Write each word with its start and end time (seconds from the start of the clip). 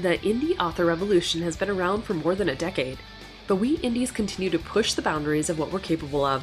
The 0.00 0.16
indie 0.20 0.58
author 0.58 0.86
revolution 0.86 1.42
has 1.42 1.58
been 1.58 1.68
around 1.68 2.04
for 2.04 2.14
more 2.14 2.34
than 2.34 2.48
a 2.48 2.54
decade, 2.54 2.96
but 3.46 3.56
we 3.56 3.76
indies 3.80 4.10
continue 4.10 4.48
to 4.48 4.58
push 4.58 4.94
the 4.94 5.02
boundaries 5.02 5.50
of 5.50 5.58
what 5.58 5.70
we're 5.70 5.78
capable 5.78 6.24
of. 6.24 6.42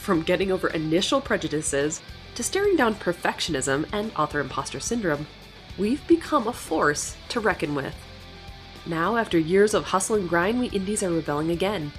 From 0.00 0.22
getting 0.22 0.50
over 0.50 0.68
initial 0.68 1.20
prejudices 1.20 2.00
to 2.34 2.42
staring 2.42 2.76
down 2.76 2.94
perfectionism 2.94 3.86
and 3.92 4.10
author 4.16 4.40
imposter 4.40 4.80
syndrome, 4.80 5.26
we've 5.76 6.06
become 6.08 6.48
a 6.48 6.52
force 6.54 7.14
to 7.28 7.40
reckon 7.40 7.74
with. 7.74 7.94
Now, 8.86 9.18
after 9.18 9.38
years 9.38 9.74
of 9.74 9.84
hustle 9.84 10.16
and 10.16 10.26
grind, 10.26 10.58
we 10.58 10.68
indies 10.68 11.02
are 11.02 11.10
rebelling 11.10 11.50
again. 11.50 11.92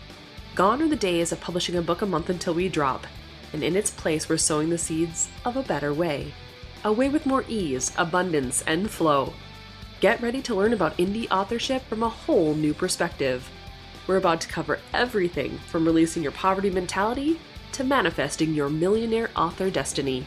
Gone 0.55 0.81
are 0.81 0.87
the 0.87 0.95
days 0.95 1.31
of 1.31 1.39
publishing 1.39 1.75
a 1.75 1.83
book 1.83 2.01
a 2.01 2.07
month 2.07 2.31
until 2.31 2.55
we 2.55 2.67
drop, 2.67 3.05
and 3.53 3.63
in 3.63 3.75
its 3.75 3.91
place, 3.91 4.27
we're 4.27 4.37
sowing 4.37 4.71
the 4.71 4.79
seeds 4.79 5.29
of 5.45 5.55
a 5.55 5.61
better 5.61 5.93
way. 5.93 6.33
A 6.83 6.91
way 6.91 7.09
with 7.09 7.27
more 7.27 7.45
ease, 7.47 7.91
abundance, 7.95 8.63
and 8.63 8.89
flow. 8.89 9.33
Get 10.01 10.21
ready 10.21 10.41
to 10.41 10.55
learn 10.55 10.73
about 10.73 10.97
indie 10.97 11.31
authorship 11.31 11.81
from 11.83 12.03
a 12.03 12.09
whole 12.09 12.53
new 12.53 12.73
perspective. 12.73 13.49
We're 14.07 14.17
about 14.17 14.41
to 14.41 14.49
cover 14.49 14.79
everything 14.93 15.57
from 15.69 15.85
releasing 15.85 16.21
your 16.21 16.33
poverty 16.33 16.69
mentality 16.69 17.39
to 17.71 17.85
manifesting 17.85 18.53
your 18.53 18.69
millionaire 18.69 19.29
author 19.37 19.69
destiny. 19.69 20.25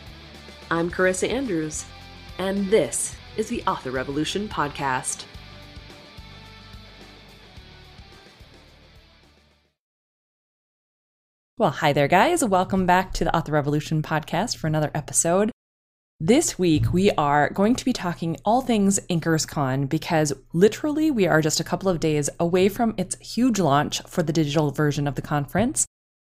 I'm 0.70 0.90
Carissa 0.90 1.28
Andrews, 1.28 1.84
and 2.38 2.68
this 2.70 3.14
is 3.36 3.48
the 3.50 3.62
Author 3.64 3.90
Revolution 3.90 4.48
Podcast. 4.48 5.24
Well, 11.58 11.70
hi 11.70 11.92
there, 11.92 12.08
guys. 12.08 12.42
Welcome 12.42 12.86
back 12.86 13.12
to 13.14 13.24
the 13.24 13.36
Author 13.36 13.52
Revolution 13.52 14.00
podcast 14.00 14.56
for 14.56 14.66
another 14.66 14.90
episode. 14.94 15.50
This 16.20 16.58
week, 16.58 16.92
we 16.92 17.12
are 17.12 17.48
going 17.50 17.76
to 17.76 17.84
be 17.84 17.92
talking 17.92 18.38
all 18.44 18.60
things 18.60 18.98
InkersCon 19.08 19.88
because 19.88 20.32
literally 20.52 21.12
we 21.12 21.28
are 21.28 21.40
just 21.40 21.60
a 21.60 21.64
couple 21.64 21.88
of 21.88 22.00
days 22.00 22.28
away 22.40 22.68
from 22.68 22.96
its 22.96 23.16
huge 23.20 23.60
launch 23.60 24.02
for 24.02 24.24
the 24.24 24.32
digital 24.32 24.72
version 24.72 25.06
of 25.06 25.14
the 25.14 25.22
conference. 25.22 25.86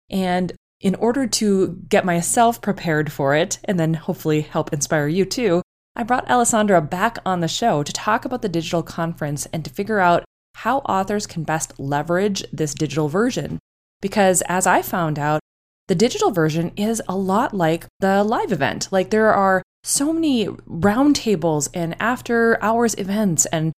And 0.09 0.51
in 0.81 0.95
order 0.95 1.27
to 1.27 1.77
get 1.87 2.03
myself 2.03 2.61
prepared 2.61 3.09
for 3.09 3.35
it 3.35 3.59
and 3.63 3.79
then 3.79 3.93
hopefully 3.93 4.41
help 4.41 4.73
inspire 4.73 5.07
you 5.07 5.23
too, 5.23 5.61
I 5.95 6.03
brought 6.03 6.29
Alessandra 6.29 6.81
back 6.81 7.17
on 7.25 7.39
the 7.39 7.47
show 7.47 7.81
to 7.81 7.93
talk 7.93 8.25
about 8.25 8.41
the 8.41 8.49
digital 8.49 8.83
conference 8.83 9.45
and 9.53 9.63
to 9.63 9.71
figure 9.71 10.01
out 10.01 10.25
how 10.55 10.79
authors 10.79 11.25
can 11.25 11.43
best 11.43 11.79
leverage 11.79 12.43
this 12.51 12.73
digital 12.73 13.07
version. 13.07 13.59
Because 14.01 14.43
as 14.49 14.67
I 14.67 14.81
found 14.81 15.17
out, 15.17 15.39
the 15.87 15.95
digital 15.95 16.31
version 16.31 16.73
is 16.75 17.01
a 17.07 17.15
lot 17.15 17.53
like 17.53 17.87
the 18.01 18.25
live 18.25 18.51
event. 18.51 18.89
Like 18.91 19.09
there 19.09 19.33
are 19.33 19.63
so 19.83 20.11
many 20.13 20.47
roundtables 20.47 21.69
and 21.73 21.95
after 21.99 22.61
hours 22.63 22.95
events 22.95 23.45
and 23.47 23.71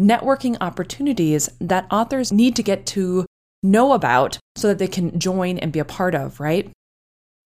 networking 0.00 0.56
opportunities 0.60 1.48
that 1.60 1.86
authors 1.90 2.32
need 2.32 2.56
to 2.56 2.62
get 2.62 2.86
to 2.86 3.26
know 3.62 3.92
about 3.92 4.38
so 4.56 4.68
that 4.68 4.78
they 4.78 4.88
can 4.88 5.18
join 5.18 5.58
and 5.58 5.72
be 5.72 5.78
a 5.78 5.84
part 5.84 6.14
of, 6.14 6.40
right? 6.40 6.70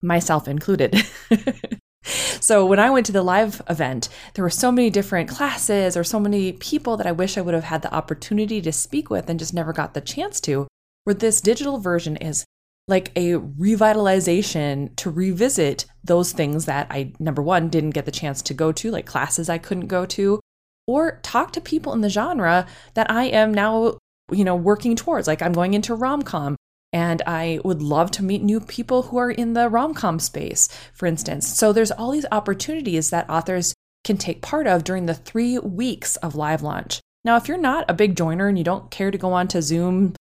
Myself 0.03 0.47
included. 0.47 1.03
so 2.05 2.65
when 2.65 2.79
I 2.79 2.91
went 2.91 3.07
to 3.07 3.13
the 3.13 3.23
live 3.23 3.61
event, 3.69 4.09
there 4.35 4.45
were 4.45 4.51
so 4.51 4.71
many 4.71 4.91
different 4.91 5.29
classes 5.29 5.97
or 5.97 6.05
so 6.05 6.21
many 6.21 6.53
people 6.53 6.97
that 6.97 7.07
I 7.07 7.13
wish 7.13 7.37
I 7.37 7.41
would 7.41 7.55
have 7.55 7.65
had 7.65 7.83
the 7.83 7.93
opportunity 7.93 8.61
to 8.63 8.73
speak 8.73 9.11
with 9.11 9.29
and 9.29 9.39
just 9.39 9.55
never 9.55 9.73
got 9.73 9.95
the 9.95 10.01
chance 10.01 10.41
to. 10.43 10.69
Where 11.05 11.15
this 11.15 11.41
digital 11.41 11.79
version 11.79 12.17
is 12.17 12.45
like 12.87 13.11
a 13.17 13.33
revitalization 13.33 14.95
to 14.97 15.11
revisit 15.11 15.87
those 16.03 16.33
things 16.33 16.67
that 16.67 16.87
I, 16.91 17.13
number 17.19 17.43
one, 17.43 17.69
didn't 17.69 17.91
get 17.91 18.05
the 18.05 18.11
chance 18.11 18.43
to 18.43 18.55
go 18.55 18.73
to, 18.73 18.91
like 18.91 19.07
classes 19.07 19.49
I 19.49 19.59
couldn't 19.59 19.87
go 19.87 20.05
to, 20.07 20.41
or 20.87 21.19
talk 21.23 21.53
to 21.53 21.61
people 21.61 21.93
in 21.95 22.03
the 22.03 22.11
genre 22.11 22.67
that 22.93 23.11
I 23.11 23.25
am 23.25 23.55
now, 23.55 23.99
you 24.31 24.45
know, 24.45 24.57
working 24.57 24.97
towards. 24.97 25.27
Like 25.27 25.41
I'm 25.41 25.53
going 25.53 25.73
into 25.73 25.95
rom 25.95 26.23
com 26.23 26.57
and 26.93 27.23
I 27.27 27.61
would 27.65 27.81
love 27.81 28.11
to 28.13 28.23
meet 28.23 28.43
new 28.43 28.61
people 28.61 29.03
who 29.03 29.17
are 29.17 29.31
in 29.31 29.55
the 29.55 29.69
rom 29.71 29.95
com 29.95 30.19
space, 30.19 30.69
for 30.93 31.07
instance. 31.07 31.49
So 31.49 31.73
there's 31.73 31.91
all 31.91 32.11
these 32.11 32.27
opportunities 32.31 33.11
that 33.11 33.31
authors 33.31 33.73
can 34.05 34.19
take 34.19 34.43
part 34.43 34.67
of 34.67 34.85
during 34.85 35.07
the 35.07 35.15
three 35.15 35.59
weeks 35.59 36.17
of 36.17 36.35
live 36.35 36.63
launch. 36.63 37.01
Now, 37.25 37.37
if 37.37 37.49
you're 37.49 37.57
not 37.57 37.87
a 37.89 37.95
big 37.95 38.15
joiner 38.17 38.49
and 38.49 38.59
you 38.59 38.65
don't 38.65 38.91
care 38.91 39.11
to 39.11 39.17
go 39.17 39.33
on 39.33 39.49
to 39.49 39.63
Zoom 39.63 40.15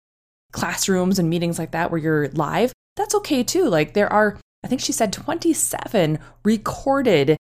classrooms 0.52 1.20
and 1.20 1.30
meetings 1.30 1.60
like 1.60 1.72
that 1.72 1.92
where 1.92 2.00
you're 2.00 2.30
live, 2.30 2.74
that's 2.96 3.16
okay 3.16 3.44
too. 3.44 3.68
Like 3.68 3.94
there 3.94 4.12
are, 4.12 4.38
I 4.64 4.68
think 4.68 4.82
she 4.82 4.92
said 4.92 5.14
27 5.14 6.20
recorded 6.44 7.38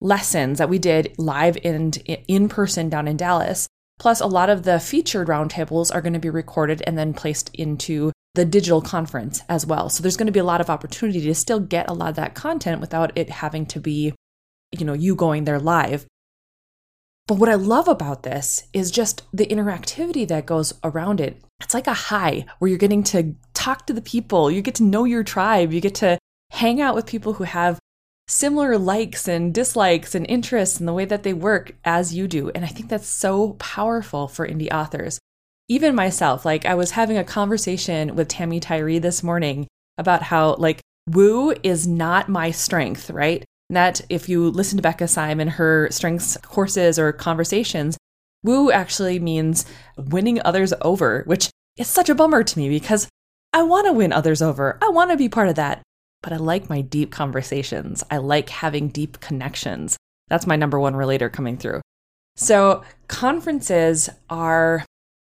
lessons 0.00 0.58
that 0.58 0.68
we 0.68 0.78
did 0.78 1.14
live 1.18 1.56
and 1.64 1.96
in 2.06 2.48
person 2.48 2.88
down 2.88 3.08
in 3.08 3.16
Dallas. 3.16 3.68
Plus, 3.98 4.20
a 4.20 4.26
lot 4.26 4.50
of 4.50 4.64
the 4.64 4.80
featured 4.80 5.28
roundtables 5.28 5.94
are 5.94 6.00
going 6.00 6.12
to 6.12 6.18
be 6.18 6.30
recorded 6.30 6.82
and 6.86 6.98
then 6.98 7.14
placed 7.14 7.54
into 7.54 8.10
the 8.34 8.44
digital 8.44 8.80
conference 8.80 9.42
as 9.48 9.66
well. 9.66 9.88
So 9.88 10.02
there's 10.02 10.16
going 10.16 10.26
to 10.26 10.32
be 10.32 10.40
a 10.40 10.44
lot 10.44 10.60
of 10.60 10.70
opportunity 10.70 11.20
to 11.20 11.34
still 11.34 11.60
get 11.60 11.88
a 11.88 11.92
lot 11.92 12.10
of 12.10 12.16
that 12.16 12.34
content 12.34 12.80
without 12.80 13.12
it 13.16 13.30
having 13.30 13.66
to 13.66 13.80
be, 13.80 14.14
you 14.72 14.84
know, 14.84 14.94
you 14.94 15.14
going 15.14 15.44
there 15.44 15.60
live. 15.60 16.06
But 17.28 17.38
what 17.38 17.48
I 17.48 17.54
love 17.54 17.86
about 17.86 18.24
this 18.24 18.66
is 18.72 18.90
just 18.90 19.22
the 19.32 19.46
interactivity 19.46 20.26
that 20.28 20.46
goes 20.46 20.74
around 20.82 21.20
it. 21.20 21.40
It's 21.62 21.74
like 21.74 21.86
a 21.86 21.94
high 21.94 22.46
where 22.58 22.68
you're 22.68 22.78
getting 22.78 23.02
to 23.04 23.34
talk 23.54 23.86
to 23.86 23.92
the 23.92 24.02
people, 24.02 24.50
you 24.50 24.62
get 24.62 24.74
to 24.76 24.82
know 24.82 25.04
your 25.04 25.22
tribe, 25.22 25.72
you 25.72 25.80
get 25.80 25.94
to 25.96 26.18
hang 26.50 26.80
out 26.80 26.94
with 26.94 27.06
people 27.06 27.34
who 27.34 27.44
have 27.44 27.78
similar 28.28 28.78
likes 28.78 29.28
and 29.28 29.54
dislikes 29.54 30.14
and 30.14 30.26
interests 30.28 30.80
in 30.80 30.86
the 30.86 30.92
way 30.92 31.04
that 31.04 31.22
they 31.22 31.32
work 31.32 31.74
as 31.84 32.14
you 32.14 32.28
do. 32.28 32.50
And 32.54 32.64
I 32.64 32.68
think 32.68 32.88
that's 32.88 33.06
so 33.06 33.54
powerful 33.54 34.28
for 34.28 34.46
indie 34.46 34.72
authors. 34.72 35.18
Even 35.68 35.94
myself, 35.94 36.44
like 36.44 36.66
I 36.66 36.74
was 36.74 36.92
having 36.92 37.16
a 37.16 37.24
conversation 37.24 38.14
with 38.14 38.28
Tammy 38.28 38.60
Tyree 38.60 38.98
this 38.98 39.22
morning 39.22 39.66
about 39.98 40.22
how, 40.22 40.54
like, 40.56 40.80
woo 41.08 41.54
is 41.62 41.86
not 41.86 42.28
my 42.28 42.50
strength, 42.50 43.10
right? 43.10 43.44
that 43.74 44.00
if 44.08 44.28
you 44.28 44.50
listen 44.50 44.76
to 44.76 44.82
Becca 44.82 45.08
Simon, 45.08 45.48
her 45.48 45.88
strengths 45.90 46.36
courses 46.38 46.98
or 46.98 47.12
conversations, 47.12 47.96
woo 48.42 48.70
actually 48.70 49.18
means 49.18 49.66
winning 49.96 50.40
others 50.44 50.72
over, 50.80 51.22
which 51.26 51.50
is 51.76 51.88
such 51.88 52.08
a 52.08 52.14
bummer 52.14 52.42
to 52.42 52.58
me 52.58 52.68
because 52.68 53.08
I 53.52 53.62
want 53.62 53.86
to 53.86 53.92
win 53.92 54.12
others 54.12 54.42
over. 54.42 54.78
I 54.82 54.88
want 54.88 55.10
to 55.10 55.16
be 55.16 55.28
part 55.28 55.48
of 55.48 55.56
that. 55.56 55.82
But 56.22 56.32
I 56.32 56.36
like 56.36 56.68
my 56.68 56.82
deep 56.82 57.10
conversations. 57.10 58.04
I 58.10 58.18
like 58.18 58.48
having 58.48 58.88
deep 58.88 59.20
connections. 59.20 59.96
That's 60.28 60.46
my 60.46 60.56
number 60.56 60.78
one 60.78 60.94
relator 60.94 61.28
coming 61.28 61.56
through. 61.56 61.80
So, 62.36 62.84
conferences 63.08 64.08
are 64.30 64.86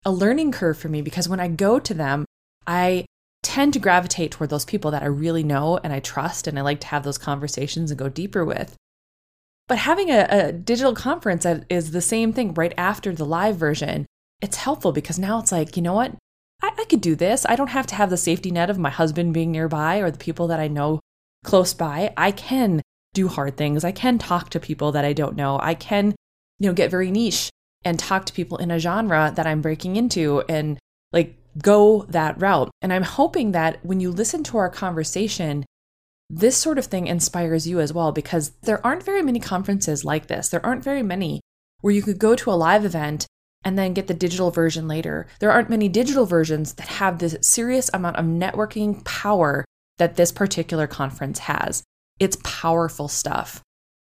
a 0.06 0.12
learning 0.12 0.52
curve 0.52 0.78
for 0.78 0.90
me 0.90 1.02
because 1.02 1.30
when 1.30 1.40
I 1.40 1.48
go 1.48 1.80
to 1.80 1.94
them, 1.94 2.26
I 2.68 3.06
tend 3.42 3.74
to 3.74 3.80
gravitate 3.80 4.32
toward 4.32 4.50
those 4.50 4.66
people 4.66 4.92
that 4.92 5.02
I 5.02 5.08
really 5.08 5.44
know 5.44 5.80
and 5.84 5.92
I 5.92 6.00
trust 6.00 6.46
and 6.46 6.60
I 6.60 6.62
like 6.62 6.82
to 6.82 6.88
have 6.88 7.04
those 7.04 7.18
conversations 7.18 7.90
and 7.90 7.98
go 7.98 8.10
deeper 8.10 8.46
with. 8.46 8.76
But 9.72 9.78
having 9.78 10.10
a, 10.10 10.28
a, 10.30 10.52
digital 10.52 10.94
conference 10.94 11.44
that 11.44 11.64
is 11.70 11.92
the 11.92 12.02
same 12.02 12.34
thing 12.34 12.54
right 12.56 12.74
after 12.78 13.14
the 13.14 13.24
live 13.24 13.56
version, 13.56 14.06
it's 14.42 14.58
helpful 14.58 14.92
because 14.92 15.18
now 15.18 15.40
it's 15.40 15.54
like, 15.54 15.78
you 15.78 15.82
know 15.82 15.94
what? 15.94 16.14
I, 16.62 16.72
I 16.78 16.84
could 16.90 17.00
do 17.00 17.16
this. 17.16 17.46
I 17.48 17.56
don't 17.56 17.70
have 17.70 17.88
to 17.88 17.96
have 17.96 18.10
the 18.10 18.18
safety 18.18 18.52
net 18.52 18.70
of 18.70 18.78
my 18.78 18.90
husband 18.90 19.34
being 19.34 19.50
nearby 19.50 20.00
or 20.00 20.12
the 20.12 20.18
people 20.18 20.48
that 20.48 20.60
I 20.60 20.68
know 20.68 21.00
close 21.46 21.74
by. 21.74 22.14
I 22.18 22.32
can 22.32 22.82
do 23.14 23.30
hard 23.30 23.56
things. 23.56 23.86
I 23.86 23.94
can 23.94 24.18
talk 24.18 24.50
to 24.50 24.60
people 24.60 24.92
that 24.92 25.06
I 25.06 25.14
don't 25.14 25.38
know. 25.38 25.58
I 25.64 25.76
can, 25.76 26.16
you 26.60 26.68
know, 26.68 26.74
get 26.74 26.92
very 26.92 27.10
niche 27.10 27.50
and 27.86 27.98
talk 27.98 28.26
to 28.26 28.34
people 28.34 28.58
in 28.58 28.72
a 28.72 28.78
genre 28.78 29.32
that 29.34 29.48
I'm 29.48 29.62
breaking 29.62 29.96
into 29.96 30.44
and 30.50 30.80
like 31.14 31.38
go 31.60 32.06
that 32.10 32.42
route. 32.42 32.72
And 32.82 32.92
I'm 32.92 33.04
hoping 33.04 33.54
that 33.54 33.80
when 33.86 34.02
you 34.02 34.12
listen 34.12 34.44
to 34.44 34.58
our 34.58 34.70
conversation, 34.70 35.64
this 36.34 36.56
sort 36.56 36.78
of 36.78 36.86
thing 36.86 37.08
inspires 37.08 37.68
you 37.68 37.82
as 37.82 37.92
well 37.92 38.14
because 38.14 38.52
there 38.62 38.86
aren't 38.86 39.04
very 39.04 39.22
many 39.22 39.40
conferences 39.40 40.06
like 40.06 40.28
this. 40.28 40.48
There 40.48 40.66
aren't 40.66 40.84
very 40.84 41.04
many 41.04 41.42
where 41.82 41.94
you 41.94 42.02
could 42.02 42.20
go 42.20 42.36
to 42.36 42.52
a 42.52 42.54
live 42.54 42.86
event 42.86 43.28
and 43.66 43.78
then 43.78 43.94
get 43.94 44.08
the 44.08 44.14
digital 44.14 44.50
version 44.50 44.88
later. 44.88 45.28
There 45.40 45.52
aren't 45.52 45.70
many 45.70 45.90
digital 45.90 46.26
versions 46.26 46.74
that 46.76 46.88
have 46.88 47.20
this 47.20 47.36
serious 47.42 47.90
amount 47.94 48.16
of 48.16 48.26
networking 48.26 49.04
power 49.04 49.66
that 49.98 50.16
this 50.16 50.32
particular 50.32 50.88
conference 50.88 51.40
has. 51.40 51.84
It's 52.18 52.38
powerful 52.44 53.10
stuff. 53.10 53.62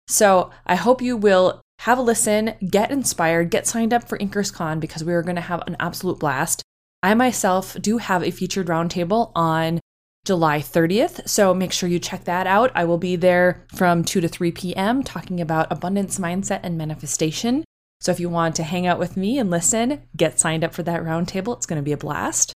So 0.08 0.52
I 0.66 0.76
hope 0.76 1.02
you 1.02 1.16
will 1.16 1.62
have 1.80 1.98
a 1.98 2.02
listen, 2.02 2.56
get 2.70 2.92
inspired, 2.92 3.50
get 3.50 3.66
signed 3.66 3.94
up 3.94 4.10
for 4.10 4.18
InkersCon 4.18 4.82
because 4.82 5.06
we 5.06 5.14
are 5.14 5.24
going 5.24 5.36
to 5.38 5.42
have 5.42 5.64
an 5.68 5.78
absolute 5.80 6.20
blast. 6.20 6.64
I 7.02 7.14
myself 7.14 7.78
do 7.80 7.98
have 8.00 8.24
a 8.24 8.32
featured 8.32 8.68
roundtable 8.68 9.32
on 9.36 9.80
July 10.30 10.60
30th, 10.60 11.28
so 11.28 11.56
make 11.56 11.72
sure 11.72 11.90
you 11.90 11.98
check 11.98 12.26
that 12.26 12.46
out. 12.46 12.72
I 12.76 12.86
will 12.86 13.00
be 13.00 13.16
there 13.16 13.66
from 13.74 14.04
2 14.04 14.22
to 14.22 14.28
3 14.28 14.52
p.m. 14.52 15.02
talking 15.02 15.42
about 15.42 15.72
abundance 15.72 16.20
mindset 16.20 16.60
and 16.62 16.78
manifestation. 16.78 17.64
So 18.00 18.12
if 18.12 18.20
you 18.20 18.30
want 18.30 18.56
to 18.58 18.64
hang 18.64 18.86
out 18.86 19.00
with 19.00 19.18
me 19.18 19.40
and 19.40 19.50
listen, 19.50 20.04
get 20.16 20.40
signed 20.40 20.64
up 20.64 20.76
for 20.76 20.84
that 20.84 21.02
roundtable. 21.02 21.58
It's 21.58 21.66
going 21.66 21.82
to 21.82 21.84
be 21.84 21.94
a 21.94 21.98
blast. 21.98 22.54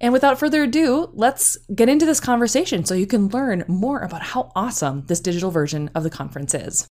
And 0.00 0.14
without 0.14 0.38
further 0.38 0.62
ado, 0.62 1.10
let's 1.12 1.58
get 1.74 1.90
into 1.90 2.06
this 2.06 2.20
conversation 2.20 2.86
so 2.86 2.94
you 2.94 3.06
can 3.06 3.28
learn 3.28 3.66
more 3.68 4.00
about 4.00 4.22
how 4.22 4.50
awesome 4.56 5.04
this 5.04 5.20
digital 5.20 5.50
version 5.50 5.90
of 5.94 6.04
the 6.04 6.10
conference 6.10 6.54
is. 6.54 6.88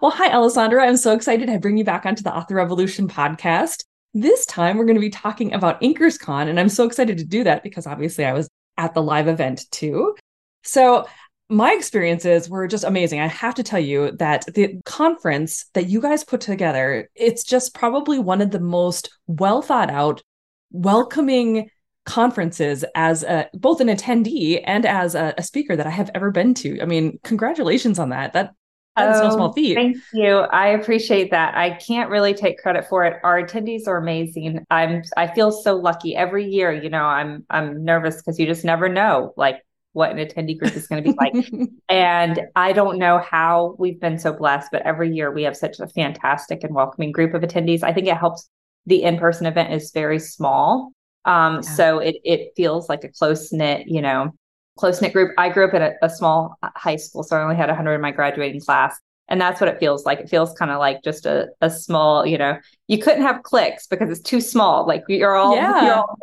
Well, 0.00 0.12
hi, 0.12 0.30
Alessandra. 0.30 0.86
I'm 0.86 0.96
so 0.96 1.14
excited 1.14 1.48
to 1.48 1.58
bring 1.58 1.78
you 1.78 1.84
back 1.84 2.06
onto 2.06 2.22
the 2.22 2.32
Author 2.32 2.54
Revolution 2.54 3.08
podcast. 3.08 3.82
This 4.18 4.46
time, 4.46 4.78
we're 4.78 4.86
going 4.86 4.96
to 4.96 5.00
be 5.00 5.10
talking 5.10 5.52
about 5.52 5.78
InkersCon, 5.82 6.48
and 6.48 6.58
I'm 6.58 6.70
so 6.70 6.86
excited 6.86 7.18
to 7.18 7.24
do 7.24 7.44
that 7.44 7.62
because 7.62 7.86
obviously 7.86 8.24
I 8.24 8.32
was 8.32 8.48
at 8.78 8.94
the 8.94 9.02
live 9.02 9.28
event 9.28 9.70
too. 9.70 10.16
So, 10.64 11.06
my 11.50 11.74
experiences 11.74 12.48
were 12.48 12.66
just 12.66 12.84
amazing. 12.84 13.20
I 13.20 13.26
have 13.26 13.56
to 13.56 13.62
tell 13.62 13.78
you 13.78 14.12
that 14.12 14.46
the 14.54 14.80
conference 14.86 15.66
that 15.74 15.90
you 15.90 16.00
guys 16.00 16.24
put 16.24 16.40
together, 16.40 17.10
it's 17.14 17.44
just 17.44 17.74
probably 17.74 18.18
one 18.18 18.40
of 18.40 18.52
the 18.52 18.58
most 18.58 19.10
well 19.26 19.60
thought 19.60 19.90
out, 19.90 20.22
welcoming 20.70 21.68
conferences 22.06 22.86
as 22.94 23.22
a, 23.22 23.50
both 23.52 23.82
an 23.82 23.88
attendee 23.88 24.62
and 24.64 24.86
as 24.86 25.14
a, 25.14 25.34
a, 25.36 25.42
speaker 25.42 25.76
that 25.76 25.86
I 25.86 25.90
have 25.90 26.10
ever 26.14 26.30
been 26.30 26.54
to. 26.54 26.80
I 26.80 26.86
mean, 26.86 27.18
congratulations 27.22 27.98
on 27.98 28.08
that. 28.10 28.32
That 28.32 28.54
that 28.96 29.14
is 29.14 29.20
oh, 29.22 29.34
small 29.34 29.52
feat. 29.52 29.74
Thank 29.74 29.98
you. 30.12 30.38
I 30.38 30.68
appreciate 30.68 31.30
that. 31.30 31.54
I 31.54 31.70
can't 31.70 32.10
really 32.10 32.32
take 32.32 32.58
credit 32.58 32.86
for 32.88 33.04
it. 33.04 33.18
Our 33.22 33.42
attendees 33.42 33.86
are 33.86 33.98
amazing. 33.98 34.64
I'm 34.70 35.02
I 35.16 35.26
feel 35.26 35.52
so 35.52 35.76
lucky 35.76 36.16
every 36.16 36.46
year. 36.46 36.72
You 36.72 36.88
know, 36.88 37.04
I'm 37.04 37.44
I'm 37.50 37.84
nervous 37.84 38.16
because 38.16 38.38
you 38.38 38.46
just 38.46 38.64
never 38.64 38.88
know 38.88 39.34
like 39.36 39.62
what 39.92 40.10
an 40.10 40.18
attendee 40.18 40.58
group 40.58 40.76
is 40.76 40.86
going 40.86 41.02
to 41.02 41.10
be 41.10 41.16
like. 41.16 41.34
and 41.88 42.40
I 42.54 42.72
don't 42.72 42.98
know 42.98 43.18
how 43.18 43.76
we've 43.78 44.00
been 44.00 44.18
so 44.18 44.32
blessed, 44.32 44.70
but 44.70 44.82
every 44.82 45.10
year 45.14 45.32
we 45.32 45.42
have 45.44 45.56
such 45.56 45.80
a 45.80 45.86
fantastic 45.88 46.64
and 46.64 46.74
welcoming 46.74 47.12
group 47.12 47.34
of 47.34 47.42
attendees. 47.42 47.82
I 47.82 47.92
think 47.92 48.06
it 48.06 48.16
helps. 48.16 48.48
The 48.88 49.02
in-person 49.02 49.46
event 49.46 49.72
is 49.72 49.90
very 49.90 50.20
small, 50.20 50.92
um, 51.24 51.56
yeah. 51.56 51.60
so 51.62 51.98
it 51.98 52.16
it 52.24 52.52
feels 52.56 52.88
like 52.88 53.02
a 53.04 53.08
close 53.08 53.52
knit, 53.52 53.88
you 53.88 54.00
know, 54.00 54.32
close 54.76 55.00
knit 55.00 55.12
group. 55.12 55.32
I 55.38 55.48
grew 55.48 55.66
up 55.66 55.74
in 55.74 55.82
a, 55.82 55.92
a, 56.02 56.10
small 56.10 56.58
high 56.62 56.96
school, 56.96 57.22
so 57.22 57.36
I 57.36 57.42
only 57.42 57.56
had 57.56 57.68
100 57.68 57.94
in 57.94 58.00
my 58.00 58.10
graduating 58.10 58.60
class. 58.60 58.98
And 59.28 59.40
that's 59.40 59.60
what 59.60 59.68
it 59.68 59.80
feels 59.80 60.06
like. 60.06 60.20
It 60.20 60.28
feels 60.28 60.52
kind 60.52 60.70
of 60.70 60.78
like 60.78 61.02
just 61.02 61.26
a, 61.26 61.48
a 61.60 61.68
small, 61.68 62.24
you 62.24 62.38
know, 62.38 62.58
you 62.86 62.98
couldn't 62.98 63.22
have 63.22 63.42
cliques 63.42 63.86
because 63.88 64.08
it's 64.10 64.20
too 64.20 64.40
small. 64.40 64.86
Like 64.86 65.02
you're 65.08 65.34
all, 65.34 65.56
yeah. 65.56 65.84
You're 65.84 65.94
all 65.94 66.18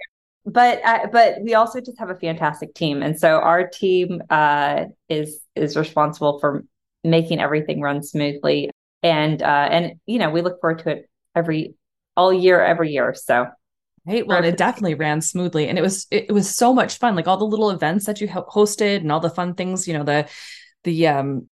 but 0.46 0.84
uh, 0.84 1.08
but 1.12 1.42
we 1.42 1.54
also 1.54 1.80
just 1.80 1.98
have 2.00 2.10
a 2.10 2.16
fantastic 2.16 2.74
team, 2.74 3.02
and 3.02 3.18
so 3.18 3.36
our 3.38 3.68
team 3.68 4.22
uh, 4.30 4.86
is 5.08 5.40
is 5.56 5.78
responsible 5.78 6.40
for 6.40 6.66
making 7.04 7.40
everything 7.40 7.80
run 7.80 8.04
smoothly, 8.04 8.70
and 9.02 9.42
uh, 9.42 9.68
and 9.72 9.94
you 10.06 10.20
know 10.20 10.30
we 10.30 10.42
look 10.42 10.60
forward 10.60 10.80
to 10.80 10.90
it 10.90 11.10
every 11.34 11.76
all 12.18 12.34
year, 12.34 12.62
every 12.62 12.92
year. 12.92 13.14
So 13.14 13.48
Right. 14.06 14.28
Well, 14.28 14.44
it 14.44 14.58
definitely 14.58 14.96
ran 14.96 15.22
smoothly, 15.22 15.70
and 15.70 15.78
it 15.78 15.82
was 15.82 16.08
it, 16.12 16.26
it, 16.28 16.32
was 16.34 16.54
so 16.54 16.74
much 16.74 16.98
fun. 16.98 17.16
Like 17.16 17.28
all 17.28 17.38
the 17.38 17.46
little 17.46 17.70
events 17.70 18.06
that 18.06 18.20
you 18.20 18.28
hosted, 18.28 18.98
and 18.98 19.12
all 19.12 19.22
the 19.22 19.30
fun 19.30 19.54
things. 19.54 19.88
You 19.88 19.94
know, 19.94 20.04
the 20.04 20.28
the 20.84 21.08
um 21.08 21.48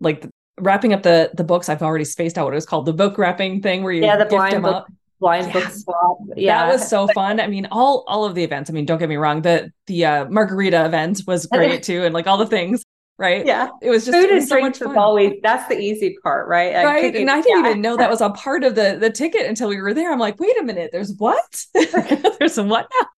like 0.00 0.20
the, 0.20 0.30
wrapping 0.60 0.92
up 0.92 1.02
the 1.02 1.32
the 1.34 1.42
books. 1.42 1.68
I've 1.68 1.82
already 1.82 2.04
spaced 2.04 2.38
out 2.38 2.44
what 2.44 2.52
it 2.52 2.56
was 2.56 2.66
called. 2.66 2.86
The 2.86 2.92
book 2.92 3.18
wrapping 3.18 3.60
thing 3.60 3.82
where 3.82 3.92
you 3.92 4.02
yeah 4.02 4.16
the 4.16 4.26
blind 4.26 4.62
book 4.62 4.76
up. 4.76 4.86
blind 5.18 5.48
yeah. 5.48 5.52
book 5.52 5.68
swap. 5.72 6.18
Yeah, 6.36 6.66
that 6.66 6.72
was 6.74 6.88
so 6.88 7.08
fun. 7.08 7.40
I 7.40 7.48
mean, 7.48 7.66
all 7.72 8.04
all 8.06 8.24
of 8.24 8.36
the 8.36 8.44
events. 8.44 8.70
I 8.70 8.72
mean, 8.72 8.86
don't 8.86 8.98
get 8.98 9.08
me 9.08 9.16
wrong. 9.16 9.42
The 9.42 9.72
the 9.86 10.04
uh, 10.04 10.24
margarita 10.26 10.86
event 10.86 11.22
was 11.26 11.46
great 11.46 11.82
too, 11.82 12.04
and 12.04 12.14
like 12.14 12.28
all 12.28 12.38
the 12.38 12.46
things 12.46 12.84
right? 13.18 13.46
Yeah. 13.46 13.68
It 13.80 13.90
was 13.90 14.04
just 14.04 14.16
food 14.16 14.30
was 14.30 14.44
and 14.44 14.48
so 14.48 14.56
drinks 14.56 14.80
is 14.80 14.88
always 14.88 15.34
that's 15.42 15.68
the 15.68 15.78
easy 15.78 16.16
part, 16.22 16.48
right? 16.48 16.74
Like, 16.74 16.84
right. 16.84 17.16
and 17.16 17.30
I 17.30 17.40
didn't 17.40 17.64
yeah. 17.64 17.70
even 17.70 17.80
know 17.80 17.96
that 17.96 18.10
was 18.10 18.20
a 18.20 18.30
part 18.30 18.64
of 18.64 18.74
the 18.74 18.98
the 19.00 19.10
ticket 19.10 19.46
until 19.46 19.68
we 19.68 19.80
were 19.80 19.94
there. 19.94 20.12
I'm 20.12 20.18
like, 20.18 20.38
wait 20.38 20.58
a 20.58 20.62
minute, 20.62 20.90
there's 20.92 21.14
what? 21.16 21.64
there's 21.74 22.58
what 22.58 22.88
now? 23.00 23.08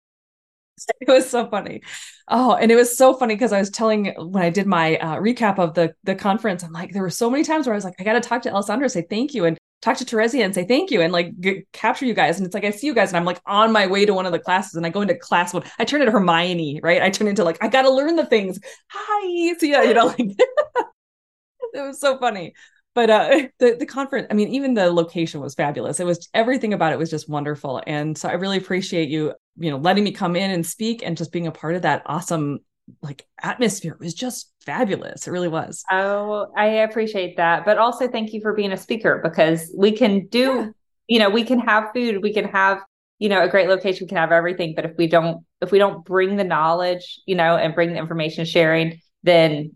It 1.01 1.09
was 1.09 1.27
so 1.27 1.49
funny. 1.49 1.81
Oh, 2.27 2.53
and 2.53 2.71
it 2.71 2.75
was 2.75 2.95
so 2.95 3.15
funny 3.15 3.33
because 3.33 3.51
I 3.51 3.57
was 3.57 3.71
telling 3.71 4.13
when 4.19 4.43
I 4.43 4.51
did 4.51 4.67
my 4.67 4.97
uh, 4.97 5.15
recap 5.15 5.57
of 5.57 5.73
the 5.73 5.95
the 6.03 6.13
conference, 6.13 6.63
I'm 6.63 6.71
like, 6.71 6.93
there 6.93 7.01
were 7.01 7.09
so 7.09 7.31
many 7.31 7.43
times 7.43 7.65
where 7.65 7.73
I 7.73 7.77
was 7.77 7.83
like, 7.83 7.95
I 7.99 8.03
got 8.03 8.13
to 8.13 8.19
talk 8.19 8.43
to 8.43 8.51
Alessandra, 8.51 8.87
say 8.87 9.01
thank 9.01 9.33
you, 9.33 9.45
and 9.45 9.57
talk 9.81 9.97
to 9.97 10.05
Teresia 10.05 10.43
and 10.43 10.55
say 10.55 10.65
thank 10.65 10.91
you 10.91 11.01
and 11.01 11.13
like 11.13 11.39
get, 11.39 11.71
capture 11.71 12.05
you 12.05 12.13
guys. 12.13 12.37
And 12.37 12.45
it's 12.45 12.53
like 12.53 12.65
I 12.65 12.71
see 12.71 12.87
you 12.87 12.93
guys 12.93 13.09
and 13.09 13.17
I'm 13.17 13.25
like 13.25 13.39
on 13.45 13.71
my 13.71 13.87
way 13.87 14.05
to 14.05 14.13
one 14.13 14.25
of 14.25 14.31
the 14.31 14.39
classes 14.39 14.75
and 14.75 14.85
I 14.85 14.89
go 14.89 15.01
into 15.01 15.15
class 15.15 15.53
one. 15.53 15.63
I 15.79 15.85
turn 15.85 16.01
into 16.01 16.11
Hermione, 16.11 16.79
right? 16.81 17.01
I 17.01 17.09
turn 17.09 17.27
into 17.27 17.43
like 17.43 17.57
I 17.61 17.67
got 17.67 17.83
to 17.83 17.91
learn 17.91 18.15
the 18.15 18.25
things. 18.25 18.59
Hi, 18.89 19.53
so 19.59 19.65
yeah, 19.65 19.83
you 19.83 19.93
know, 19.93 20.07
like 20.07 20.19
it 21.73 21.81
was 21.81 21.99
so 21.99 22.17
funny. 22.17 22.53
But 22.95 23.11
uh, 23.11 23.47
the 23.59 23.75
the 23.79 23.85
conference, 23.85 24.27
I 24.31 24.33
mean, 24.33 24.49
even 24.49 24.73
the 24.73 24.91
location 24.91 25.39
was 25.39 25.53
fabulous. 25.53 25.99
It 25.99 26.05
was 26.05 26.27
everything 26.33 26.73
about 26.73 26.93
it 26.93 26.99
was 26.99 27.11
just 27.11 27.29
wonderful, 27.29 27.81
and 27.85 28.17
so 28.17 28.27
I 28.27 28.33
really 28.33 28.57
appreciate 28.57 29.09
you, 29.09 29.33
you 29.57 29.69
know, 29.69 29.77
letting 29.77 30.03
me 30.03 30.11
come 30.11 30.35
in 30.35 30.49
and 30.49 30.65
speak 30.65 31.03
and 31.05 31.15
just 31.15 31.31
being 31.31 31.45
a 31.45 31.51
part 31.51 31.75
of 31.75 31.83
that 31.83 32.01
awesome 32.07 32.59
like 33.01 33.25
atmosphere. 33.41 33.93
It 33.93 33.99
was 33.99 34.13
just 34.13 34.51
fabulous. 34.65 35.27
It 35.27 35.31
really 35.31 35.47
was. 35.47 35.83
Oh 35.91 36.47
i 36.55 36.65
appreciate 36.65 37.37
that. 37.37 37.65
But 37.65 37.77
also 37.77 38.07
thank 38.07 38.33
you 38.33 38.41
for 38.41 38.53
being 38.53 38.71
a 38.71 38.77
speaker 38.77 39.21
because 39.23 39.73
we 39.75 39.91
can 39.91 40.27
do 40.27 40.39
yeah. 40.39 40.69
you 41.07 41.19
know 41.19 41.29
we 41.29 41.43
can 41.43 41.59
have 41.59 41.91
food 41.93 42.21
we 42.21 42.33
can 42.33 42.45
have 42.45 42.79
you 43.19 43.29
know 43.29 43.43
a 43.43 43.49
great 43.49 43.67
location 43.67 44.05
we 44.05 44.09
can 44.09 44.17
have 44.17 44.31
everything. 44.31 44.73
But 44.75 44.85
if 44.85 44.97
we 44.97 45.07
don't 45.07 45.45
if 45.61 45.71
we 45.71 45.79
don't 45.79 46.05
bring 46.05 46.35
the 46.35 46.43
knowledge 46.43 47.19
you 47.25 47.35
know 47.35 47.57
and 47.57 47.75
bring 47.75 47.91
the 47.91 47.99
information 47.99 48.45
sharing 48.45 49.01
then 49.23 49.75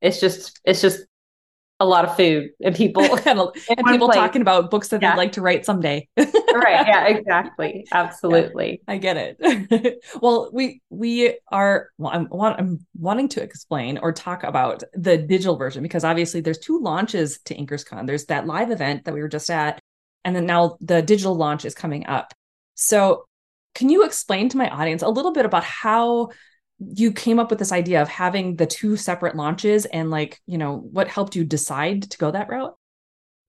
it's 0.00 0.20
just 0.20 0.60
it's 0.64 0.80
just 0.80 1.00
a 1.80 1.86
lot 1.86 2.04
of 2.04 2.16
food 2.16 2.50
and 2.62 2.74
people 2.74 3.02
and, 3.26 3.38
and 3.38 3.86
people 3.86 4.08
place. 4.08 4.16
talking 4.16 4.42
about 4.42 4.70
books 4.70 4.88
that 4.88 5.00
yeah. 5.00 5.12
they'd 5.12 5.16
like 5.18 5.32
to 5.32 5.40
write 5.40 5.64
someday. 5.64 6.08
right. 6.16 6.86
Yeah, 6.86 7.06
exactly. 7.08 7.86
Absolutely. 7.92 8.82
Yeah, 8.86 8.94
I 8.94 8.98
get 8.98 9.16
it. 9.16 10.02
well, 10.20 10.50
we 10.52 10.82
we 10.90 11.38
are 11.50 11.90
well, 11.98 12.12
I'm 12.12 12.28
I'm 12.32 12.86
wanting 12.98 13.28
to 13.30 13.42
explain 13.42 13.98
or 13.98 14.12
talk 14.12 14.42
about 14.42 14.82
the 14.94 15.16
digital 15.16 15.56
version 15.56 15.82
because 15.82 16.04
obviously 16.04 16.40
there's 16.40 16.58
two 16.58 16.80
launches 16.80 17.38
to 17.44 17.54
InkersCon. 17.54 18.06
There's 18.06 18.26
that 18.26 18.46
live 18.46 18.70
event 18.70 19.04
that 19.04 19.14
we 19.14 19.20
were 19.20 19.28
just 19.28 19.50
at, 19.50 19.80
and 20.24 20.34
then 20.34 20.46
now 20.46 20.76
the 20.80 21.00
digital 21.02 21.36
launch 21.36 21.64
is 21.64 21.74
coming 21.74 22.06
up. 22.06 22.34
So 22.74 23.24
can 23.74 23.88
you 23.88 24.04
explain 24.04 24.48
to 24.48 24.56
my 24.56 24.68
audience 24.68 25.02
a 25.02 25.08
little 25.08 25.32
bit 25.32 25.44
about 25.44 25.62
how 25.62 26.30
you 26.78 27.12
came 27.12 27.38
up 27.38 27.50
with 27.50 27.58
this 27.58 27.72
idea 27.72 28.00
of 28.00 28.08
having 28.08 28.56
the 28.56 28.66
two 28.66 28.96
separate 28.96 29.36
launches 29.36 29.84
and 29.86 30.10
like 30.10 30.40
you 30.46 30.58
know 30.58 30.76
what 30.76 31.08
helped 31.08 31.34
you 31.34 31.44
decide 31.44 32.02
to 32.02 32.18
go 32.18 32.30
that 32.30 32.48
route? 32.48 32.74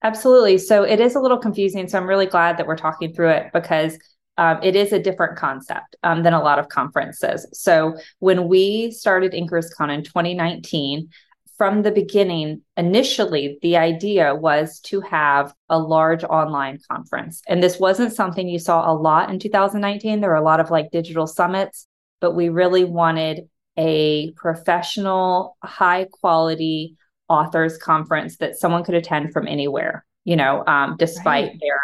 Absolutely. 0.03 0.57
So 0.57 0.83
it 0.83 0.99
is 0.99 1.15
a 1.15 1.19
little 1.19 1.37
confusing. 1.37 1.87
So 1.87 1.97
i'm 1.97 2.07
really 2.07 2.25
glad 2.25 2.57
that 2.57 2.67
we're 2.67 2.77
talking 2.77 3.13
through 3.13 3.31
it 3.31 3.51
because 3.53 3.97
um, 4.37 4.59
it 4.63 4.75
is 4.75 4.93
a 4.93 5.03
different 5.03 5.37
concept 5.37 5.97
um, 6.03 6.23
than 6.23 6.33
a 6.33 6.41
lot 6.41 6.59
of 6.59 6.69
conferences. 6.69 7.45
So 7.51 7.97
when 8.19 8.47
we 8.47 8.91
started 8.91 9.33
inkerscon 9.33 9.93
in 9.93 10.03
2019 10.03 11.09
from 11.57 11.81
the 11.81 11.91
beginning 11.91 12.61
initially 12.77 13.59
the 13.61 13.75
idea 13.75 14.33
was 14.33 14.79
to 14.79 15.01
have 15.01 15.53
a 15.67 15.77
large 15.77 16.23
online 16.23 16.79
conference. 16.89 17.41
And 17.49 17.61
this 17.61 17.79
wasn't 17.79 18.13
something 18.13 18.47
you 18.47 18.59
saw 18.59 18.89
a 18.89 18.95
lot 18.95 19.29
in 19.29 19.39
2019 19.39 20.21
there 20.21 20.29
were 20.29 20.37
a 20.37 20.41
lot 20.41 20.61
of 20.61 20.71
like 20.71 20.89
digital 20.89 21.27
summits 21.27 21.85
but 22.19 22.35
we 22.35 22.49
really 22.49 22.83
wanted 22.83 23.49
a 23.77 24.31
professional, 24.31 25.57
high 25.63 26.05
quality 26.11 26.97
authors 27.29 27.77
conference 27.77 28.37
that 28.37 28.57
someone 28.57 28.83
could 28.83 28.95
attend 28.95 29.31
from 29.31 29.47
anywhere, 29.47 30.05
you 30.25 30.35
know, 30.35 30.63
um, 30.67 30.95
despite 30.97 31.49
right. 31.49 31.59
their, 31.61 31.81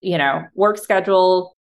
you 0.00 0.16
know, 0.16 0.44
work 0.54 0.78
schedule, 0.78 1.56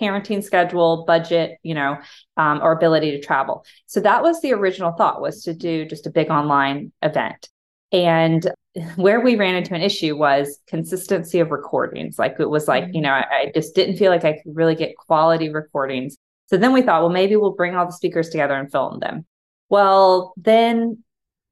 parenting 0.00 0.42
schedule, 0.42 1.04
budget, 1.06 1.58
you 1.62 1.74
know, 1.74 1.96
um, 2.36 2.60
or 2.62 2.72
ability 2.72 3.10
to 3.12 3.20
travel. 3.20 3.64
So 3.86 4.00
that 4.00 4.22
was 4.22 4.40
the 4.40 4.52
original 4.52 4.92
thought 4.92 5.20
was 5.20 5.42
to 5.44 5.54
do 5.54 5.84
just 5.84 6.06
a 6.06 6.10
big 6.10 6.30
online 6.30 6.92
event. 7.02 7.48
And 7.90 8.50
where 8.96 9.20
we 9.20 9.36
ran 9.36 9.54
into 9.54 9.74
an 9.74 9.82
issue 9.82 10.16
was 10.16 10.58
consistency 10.66 11.40
of 11.40 11.50
recordings. 11.50 12.18
Like 12.18 12.36
it 12.38 12.48
was 12.48 12.68
like, 12.68 12.84
mm-hmm. 12.84 12.94
you 12.94 13.00
know, 13.02 13.10
I, 13.10 13.24
I 13.30 13.52
just 13.54 13.74
didn't 13.74 13.96
feel 13.96 14.10
like 14.10 14.24
I 14.24 14.34
could 14.34 14.54
really 14.56 14.74
get 14.74 14.96
quality 14.96 15.48
recordings 15.48 16.16
so 16.52 16.58
then 16.58 16.74
we 16.74 16.82
thought, 16.82 17.00
well, 17.00 17.10
maybe 17.10 17.34
we'll 17.34 17.52
bring 17.52 17.74
all 17.74 17.86
the 17.86 17.92
speakers 17.92 18.28
together 18.28 18.54
and 18.54 18.70
film 18.70 19.00
them. 19.00 19.24
Well, 19.70 20.34
then 20.36 21.02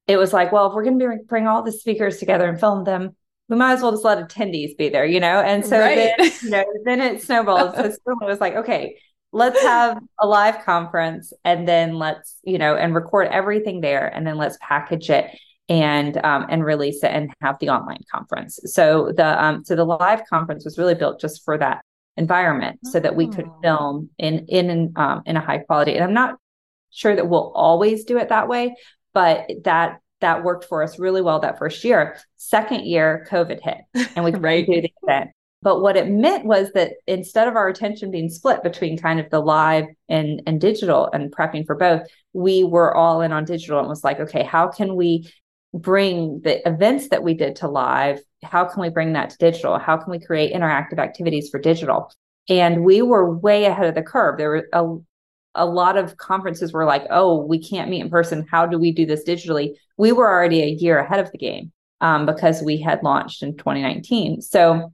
it 0.07 0.19
was 0.19 0.35
like, 0.35 0.53
well, 0.53 0.67
if 0.67 0.75
we're 0.75 0.85
going 0.85 0.99
to 0.99 1.19
bring 1.27 1.47
all 1.47 1.63
the 1.63 1.73
speakers 1.73 2.19
together 2.19 2.47
and 2.47 2.61
film 2.61 2.85
them, 2.85 3.17
we 3.49 3.57
might 3.57 3.73
as 3.73 3.81
well 3.81 3.93
just 3.93 4.05
let 4.05 4.19
attendees 4.19 4.77
be 4.77 4.91
there, 4.91 5.07
you 5.07 5.19
know? 5.19 5.41
And 5.41 5.65
so 5.65 5.79
right. 5.79 6.13
then, 6.19 6.33
you 6.43 6.51
know, 6.51 6.65
then 6.85 7.01
it 7.01 7.23
snowballed. 7.23 7.77
so 7.77 7.85
it 7.87 7.99
was 8.21 8.43
like, 8.43 8.57
okay, 8.57 8.99
let's 9.33 9.59
have 9.63 9.99
a 10.21 10.27
live 10.27 10.67
conference 10.67 11.33
and 11.47 11.67
then 11.67 11.95
let's, 11.95 12.37
you 12.43 12.59
know, 12.59 12.77
and 12.77 12.95
record 12.95 13.29
everything 13.29 13.81
there 13.81 14.07
and 14.07 14.27
then 14.27 14.37
let's 14.37 14.59
package 14.61 15.09
it 15.09 15.31
and 15.71 16.23
um, 16.27 16.45
and 16.51 16.63
release 16.63 17.03
it 17.03 17.11
and 17.11 17.33
have 17.41 17.59
the 17.61 17.71
online 17.71 18.03
conference. 18.13 18.59
So 18.67 19.13
the 19.17 19.43
um, 19.43 19.65
so 19.65 19.77
the 19.77 19.85
live 19.85 20.27
conference 20.29 20.67
was 20.67 20.77
really 20.77 20.95
built 20.95 21.21
just 21.21 21.43
for 21.43 21.57
that 21.57 21.85
environment 22.21 22.79
so 22.85 23.01
that 23.01 23.17
we 23.17 23.27
could 23.27 23.47
oh. 23.47 23.59
film 23.63 24.11
in 24.19 24.47
in 24.49 24.93
um, 24.97 25.23
in 25.27 25.37
a 25.37 25.41
high 25.41 25.59
quality. 25.59 25.95
And 25.95 26.05
I'm 26.05 26.15
not 26.15 26.37
sure 26.91 27.17
that 27.17 27.29
we'll 27.29 27.53
always 27.55 28.05
do 28.05 28.19
it 28.19 28.29
that 28.29 28.49
way, 28.49 28.77
but 29.15 29.51
that 29.65 30.01
that 30.21 30.45
worked 30.45 30.67
for 30.67 30.83
us 30.83 30.99
really 30.99 31.23
well 31.23 31.41
that 31.41 31.59
first 31.59 31.83
year. 31.83 32.19
Second 32.37 32.85
year, 32.85 33.27
COVID 33.31 33.61
hit, 33.61 33.79
and 34.15 34.25
we 34.25 34.31
right. 34.49 34.67
do 34.67 34.81
the 34.83 34.93
event. 35.03 35.31
But 35.63 35.81
what 35.83 35.97
it 35.97 36.09
meant 36.09 36.47
was 36.47 36.73
that 36.73 36.93
instead 37.07 37.47
of 37.47 37.55
our 37.55 37.69
attention 37.69 38.11
being 38.11 38.31
split 38.31 38.63
between 38.63 38.97
kind 38.97 39.21
of 39.21 39.29
the 39.29 39.41
live 39.41 39.85
and, 40.09 40.43
and 40.47 40.59
digital 40.59 41.11
and 41.13 41.31
prepping 41.35 41.67
for 41.67 41.75
both, 41.75 42.03
we 42.33 42.65
were 42.65 42.97
all 42.97 43.21
in 43.21 43.31
on 43.31 43.45
digital 43.45 43.79
and 43.79 43.89
was 43.89 44.03
like, 44.03 44.21
okay, 44.21 44.43
how 44.43 44.69
can 44.69 44.97
we 44.97 45.31
bring 45.73 46.41
the 46.43 46.67
events 46.69 47.09
that 47.09 47.23
we 47.23 47.35
did 47.35 47.57
to 47.57 47.69
live 47.69 48.21
how 48.43 48.65
can 48.65 48.81
we 48.81 48.89
bring 48.89 49.13
that 49.13 49.31
to 49.31 49.37
digital? 49.39 49.79
How 49.79 49.97
can 49.97 50.11
we 50.11 50.19
create 50.19 50.55
interactive 50.55 50.99
activities 50.99 51.51
for 51.51 51.59
digital? 51.59 52.13
And 52.49 52.85
we 52.85 53.03
were 53.03 53.37
way 53.37 53.67
ahead 53.67 53.87
of 53.87 53.95
the 53.95 54.03
curve. 54.03 54.39
There 54.39 54.51
were 54.51 54.69
a, 54.73 54.97
a 55.55 55.67
lot 55.67 55.97
of 55.97 56.17
conferences 56.17 56.73
were 56.73 56.85
like 56.85 57.07
oh 57.11 57.45
we 57.45 57.63
can't 57.63 57.91
meet 57.91 58.01
in 58.01 58.11
person. 58.11 58.47
How 58.51 58.67
do 58.67 58.79
we 58.79 58.93
do 58.93 59.07
this 59.07 59.25
digitally? 59.25 59.75
We 59.97 60.13
were 60.13 60.29
already 60.29 60.63
a 60.63 60.69
year 60.69 60.99
ahead 60.99 61.21
of 61.21 61.31
the 61.33 61.39
game 61.39 61.73
um, 62.01 62.25
because 62.27 62.63
we 62.63 62.81
had 62.81 63.03
launched 63.03 63.43
in 63.43 63.57
2019 63.57 64.41
so 64.41 64.93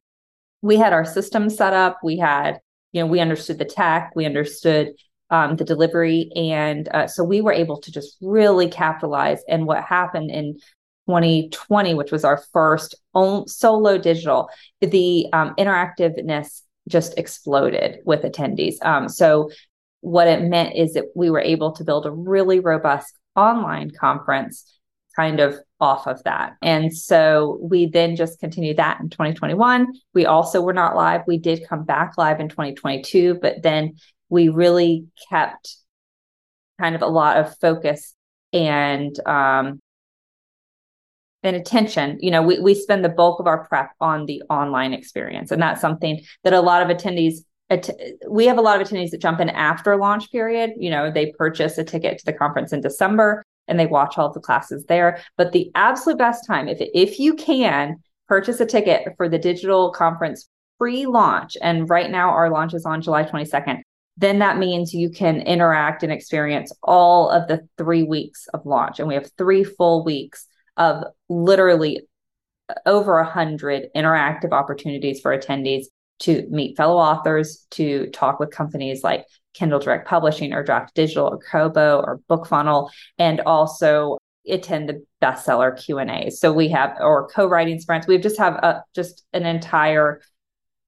we 0.62 0.76
had 0.76 0.92
our 0.92 1.04
system 1.04 1.48
set 1.48 1.72
up. 1.72 1.98
We 2.02 2.18
had 2.18 2.60
you 2.92 3.02
know 3.02 3.06
we 3.06 3.20
understood 3.20 3.58
the 3.58 3.64
tech. 3.64 4.12
We 4.16 4.26
understood 4.26 4.94
um, 5.30 5.56
the 5.56 5.64
delivery. 5.64 6.30
And 6.36 6.88
uh, 6.88 7.06
so 7.06 7.24
we 7.24 7.40
were 7.40 7.52
able 7.52 7.80
to 7.80 7.92
just 7.92 8.16
really 8.20 8.68
capitalize. 8.68 9.42
And 9.48 9.66
what 9.66 9.82
happened 9.82 10.30
in 10.30 10.54
2020, 11.08 11.94
which 11.94 12.12
was 12.12 12.24
our 12.24 12.38
first 12.52 12.94
own 13.14 13.46
solo 13.46 13.98
digital, 13.98 14.48
the 14.80 15.26
um, 15.32 15.54
interactiveness 15.58 16.62
just 16.88 17.18
exploded 17.18 17.98
with 18.04 18.22
attendees. 18.22 18.84
Um, 18.84 19.08
so 19.08 19.50
what 20.00 20.28
it 20.28 20.42
meant 20.42 20.76
is 20.76 20.94
that 20.94 21.06
we 21.14 21.30
were 21.30 21.40
able 21.40 21.72
to 21.72 21.84
build 21.84 22.06
a 22.06 22.10
really 22.10 22.60
robust 22.60 23.12
online 23.34 23.90
conference 23.90 24.72
kind 25.16 25.40
of 25.40 25.58
off 25.80 26.06
of 26.06 26.22
that. 26.24 26.56
And 26.62 26.94
so 26.94 27.58
we 27.62 27.86
then 27.86 28.16
just 28.16 28.38
continued 28.38 28.76
that 28.76 29.00
in 29.00 29.08
2021. 29.08 29.86
We 30.14 30.26
also 30.26 30.60
were 30.60 30.74
not 30.74 30.94
live. 30.94 31.22
We 31.26 31.38
did 31.38 31.66
come 31.66 31.84
back 31.84 32.14
live 32.18 32.38
in 32.38 32.48
2022, 32.48 33.38
but 33.40 33.62
then 33.62 33.96
we 34.28 34.48
really 34.48 35.06
kept 35.30 35.76
kind 36.80 36.94
of 36.94 37.02
a 37.02 37.06
lot 37.06 37.38
of 37.38 37.56
focus 37.58 38.14
and 38.52 39.18
um, 39.26 39.80
and 41.42 41.56
attention. 41.56 42.18
You 42.20 42.30
know, 42.30 42.42
we 42.42 42.58
we 42.58 42.74
spend 42.74 43.04
the 43.04 43.08
bulk 43.08 43.40
of 43.40 43.46
our 43.46 43.66
prep 43.66 43.90
on 44.00 44.26
the 44.26 44.42
online 44.50 44.92
experience, 44.92 45.50
and 45.50 45.62
that's 45.62 45.80
something 45.80 46.20
that 46.44 46.52
a 46.52 46.60
lot 46.60 46.82
of 46.82 46.96
attendees. 46.96 47.38
we 48.28 48.46
have 48.46 48.58
a 48.58 48.62
lot 48.62 48.80
of 48.80 48.86
attendees 48.86 49.10
that 49.10 49.20
jump 49.20 49.40
in 49.40 49.50
after 49.50 49.96
launch 49.96 50.30
period. 50.30 50.70
You 50.76 50.90
know, 50.90 51.10
they 51.10 51.32
purchase 51.38 51.78
a 51.78 51.84
ticket 51.84 52.18
to 52.18 52.24
the 52.24 52.32
conference 52.32 52.72
in 52.72 52.80
December 52.80 53.44
and 53.68 53.78
they 53.78 53.86
watch 53.86 54.16
all 54.16 54.28
of 54.28 54.34
the 54.34 54.40
classes 54.40 54.84
there. 54.86 55.20
But 55.36 55.52
the 55.52 55.70
absolute 55.74 56.18
best 56.18 56.46
time, 56.46 56.68
if 56.68 56.78
if 56.80 57.18
you 57.18 57.34
can 57.34 57.96
purchase 58.28 58.60
a 58.60 58.66
ticket 58.66 59.14
for 59.16 59.28
the 59.28 59.38
digital 59.38 59.92
conference 59.92 60.48
pre-launch, 60.78 61.56
and 61.62 61.88
right 61.88 62.10
now 62.10 62.30
our 62.30 62.50
launch 62.50 62.74
is 62.74 62.84
on 62.84 63.00
July 63.00 63.24
22nd 63.24 63.80
then 64.16 64.38
that 64.38 64.58
means 64.58 64.94
you 64.94 65.10
can 65.10 65.40
interact 65.40 66.02
and 66.02 66.12
experience 66.12 66.72
all 66.82 67.28
of 67.28 67.48
the 67.48 67.68
three 67.76 68.02
weeks 68.02 68.46
of 68.54 68.64
launch. 68.64 68.98
And 68.98 69.08
we 69.08 69.14
have 69.14 69.30
three 69.36 69.62
full 69.62 70.04
weeks 70.04 70.46
of 70.76 71.04
literally 71.28 72.02
over 72.84 73.18
a 73.18 73.28
hundred 73.28 73.88
interactive 73.94 74.52
opportunities 74.52 75.20
for 75.20 75.36
attendees 75.36 75.84
to 76.18 76.46
meet 76.50 76.76
fellow 76.76 76.96
authors, 76.96 77.66
to 77.72 78.08
talk 78.10 78.40
with 78.40 78.50
companies 78.50 79.04
like 79.04 79.26
Kindle 79.52 79.78
Direct 79.78 80.08
Publishing 80.08 80.54
or 80.54 80.64
Draft2Digital 80.64 81.30
or 81.30 81.38
Kobo 81.38 82.00
or 82.00 82.20
BookFunnel, 82.30 82.90
and 83.18 83.40
also 83.40 84.16
attend 84.48 84.88
the 84.88 85.04
bestseller 85.22 85.78
Q 85.78 85.98
and 85.98 86.10
A. 86.10 86.30
So 86.30 86.52
we 86.52 86.68
have 86.68 86.96
or 87.00 87.28
co-writing 87.28 87.80
sprints. 87.80 88.06
We 88.06 88.16
just 88.18 88.38
have 88.38 88.54
a, 88.54 88.82
just 88.94 89.24
an 89.34 89.44
entire 89.44 90.22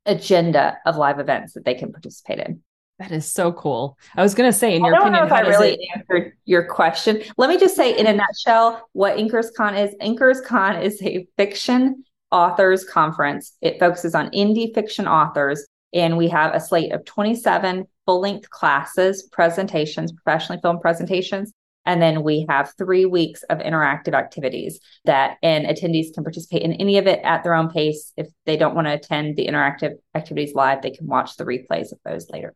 agenda 0.06 0.78
of 0.86 0.96
live 0.96 1.18
events 1.18 1.52
that 1.52 1.64
they 1.66 1.74
can 1.74 1.92
participate 1.92 2.38
in. 2.38 2.62
That 2.98 3.12
is 3.12 3.32
so 3.32 3.52
cool. 3.52 3.96
I 4.16 4.22
was 4.22 4.34
going 4.34 4.50
to 4.50 4.56
say, 4.56 4.74
in 4.74 4.84
your 4.84 4.96
I 4.96 4.98
opinion, 4.98 5.24
if 5.24 5.32
I 5.32 5.40
really 5.40 5.74
it... 5.74 5.88
answered 5.94 6.32
your 6.44 6.64
question. 6.64 7.22
Let 7.36 7.48
me 7.48 7.56
just 7.56 7.76
say, 7.76 7.96
in 7.96 8.08
a 8.08 8.12
nutshell, 8.12 8.88
what 8.92 9.16
InkersCon 9.16 9.78
is. 9.78 9.94
InkersCon 10.02 10.82
is 10.82 11.00
a 11.02 11.26
fiction 11.36 12.04
authors 12.32 12.84
conference. 12.84 13.56
It 13.62 13.78
focuses 13.78 14.16
on 14.16 14.30
indie 14.30 14.74
fiction 14.74 15.06
authors, 15.06 15.64
and 15.92 16.18
we 16.18 16.28
have 16.28 16.54
a 16.54 16.60
slate 16.60 16.92
of 16.92 17.04
27 17.04 17.86
full-length 18.04 18.50
classes, 18.50 19.28
presentations, 19.30 20.12
professionally 20.12 20.60
filmed 20.60 20.80
presentations, 20.80 21.52
and 21.86 22.02
then 22.02 22.22
we 22.22 22.46
have 22.48 22.74
three 22.76 23.06
weeks 23.06 23.44
of 23.44 23.58
interactive 23.58 24.12
activities 24.12 24.80
that 25.04 25.36
and 25.42 25.66
attendees 25.66 26.12
can 26.12 26.24
participate 26.24 26.62
in 26.62 26.72
any 26.74 26.98
of 26.98 27.06
it 27.06 27.20
at 27.22 27.44
their 27.44 27.54
own 27.54 27.70
pace. 27.70 28.12
If 28.16 28.26
they 28.44 28.56
don't 28.56 28.74
want 28.74 28.88
to 28.88 28.94
attend 28.94 29.36
the 29.36 29.46
interactive 29.46 29.92
activities 30.14 30.54
live, 30.54 30.82
they 30.82 30.90
can 30.90 31.06
watch 31.06 31.36
the 31.36 31.44
replays 31.44 31.92
of 31.92 31.98
those 32.04 32.28
later. 32.28 32.54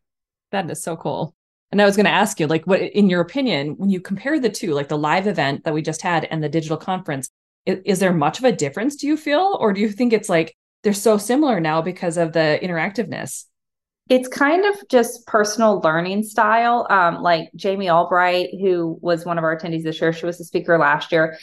That 0.52 0.70
is 0.70 0.82
so 0.82 0.96
cool. 0.96 1.34
And 1.72 1.80
I 1.80 1.86
was 1.86 1.96
going 1.96 2.06
to 2.06 2.12
ask 2.12 2.38
you, 2.38 2.46
like, 2.46 2.66
what, 2.66 2.80
in 2.80 3.08
your 3.08 3.22
opinion, 3.22 3.76
when 3.78 3.88
you 3.88 4.00
compare 4.00 4.38
the 4.38 4.50
two, 4.50 4.74
like 4.74 4.88
the 4.88 4.98
live 4.98 5.26
event 5.26 5.64
that 5.64 5.72
we 5.72 5.80
just 5.80 6.02
had 6.02 6.24
and 6.26 6.44
the 6.44 6.48
digital 6.48 6.76
conference, 6.76 7.30
is, 7.64 7.98
there 7.98 8.12
much 8.12 8.38
of 8.38 8.44
a 8.44 8.52
difference, 8.52 8.96
do 8.96 9.06
you 9.06 9.16
feel? 9.16 9.56
Or 9.58 9.72
do 9.72 9.80
you 9.80 9.88
think 9.88 10.12
it's 10.12 10.28
like 10.28 10.54
they're 10.82 10.92
so 10.92 11.16
similar 11.16 11.60
now 11.60 11.80
because 11.80 12.18
of 12.18 12.32
the 12.32 12.58
interactiveness? 12.62 13.44
It's 14.08 14.28
kind 14.28 14.66
of 14.66 14.76
just 14.90 15.26
personal 15.26 15.80
learning 15.80 16.24
style. 16.24 16.86
Um, 16.90 17.22
like 17.22 17.50
Jamie 17.56 17.88
Albright, 17.88 18.50
who 18.60 18.98
was 19.00 19.24
one 19.24 19.38
of 19.38 19.44
our 19.44 19.56
attendees 19.56 19.84
this 19.84 20.00
year, 20.00 20.12
she 20.12 20.26
was 20.26 20.40
a 20.40 20.44
speaker 20.44 20.76
last 20.78 21.12
year. 21.12 21.38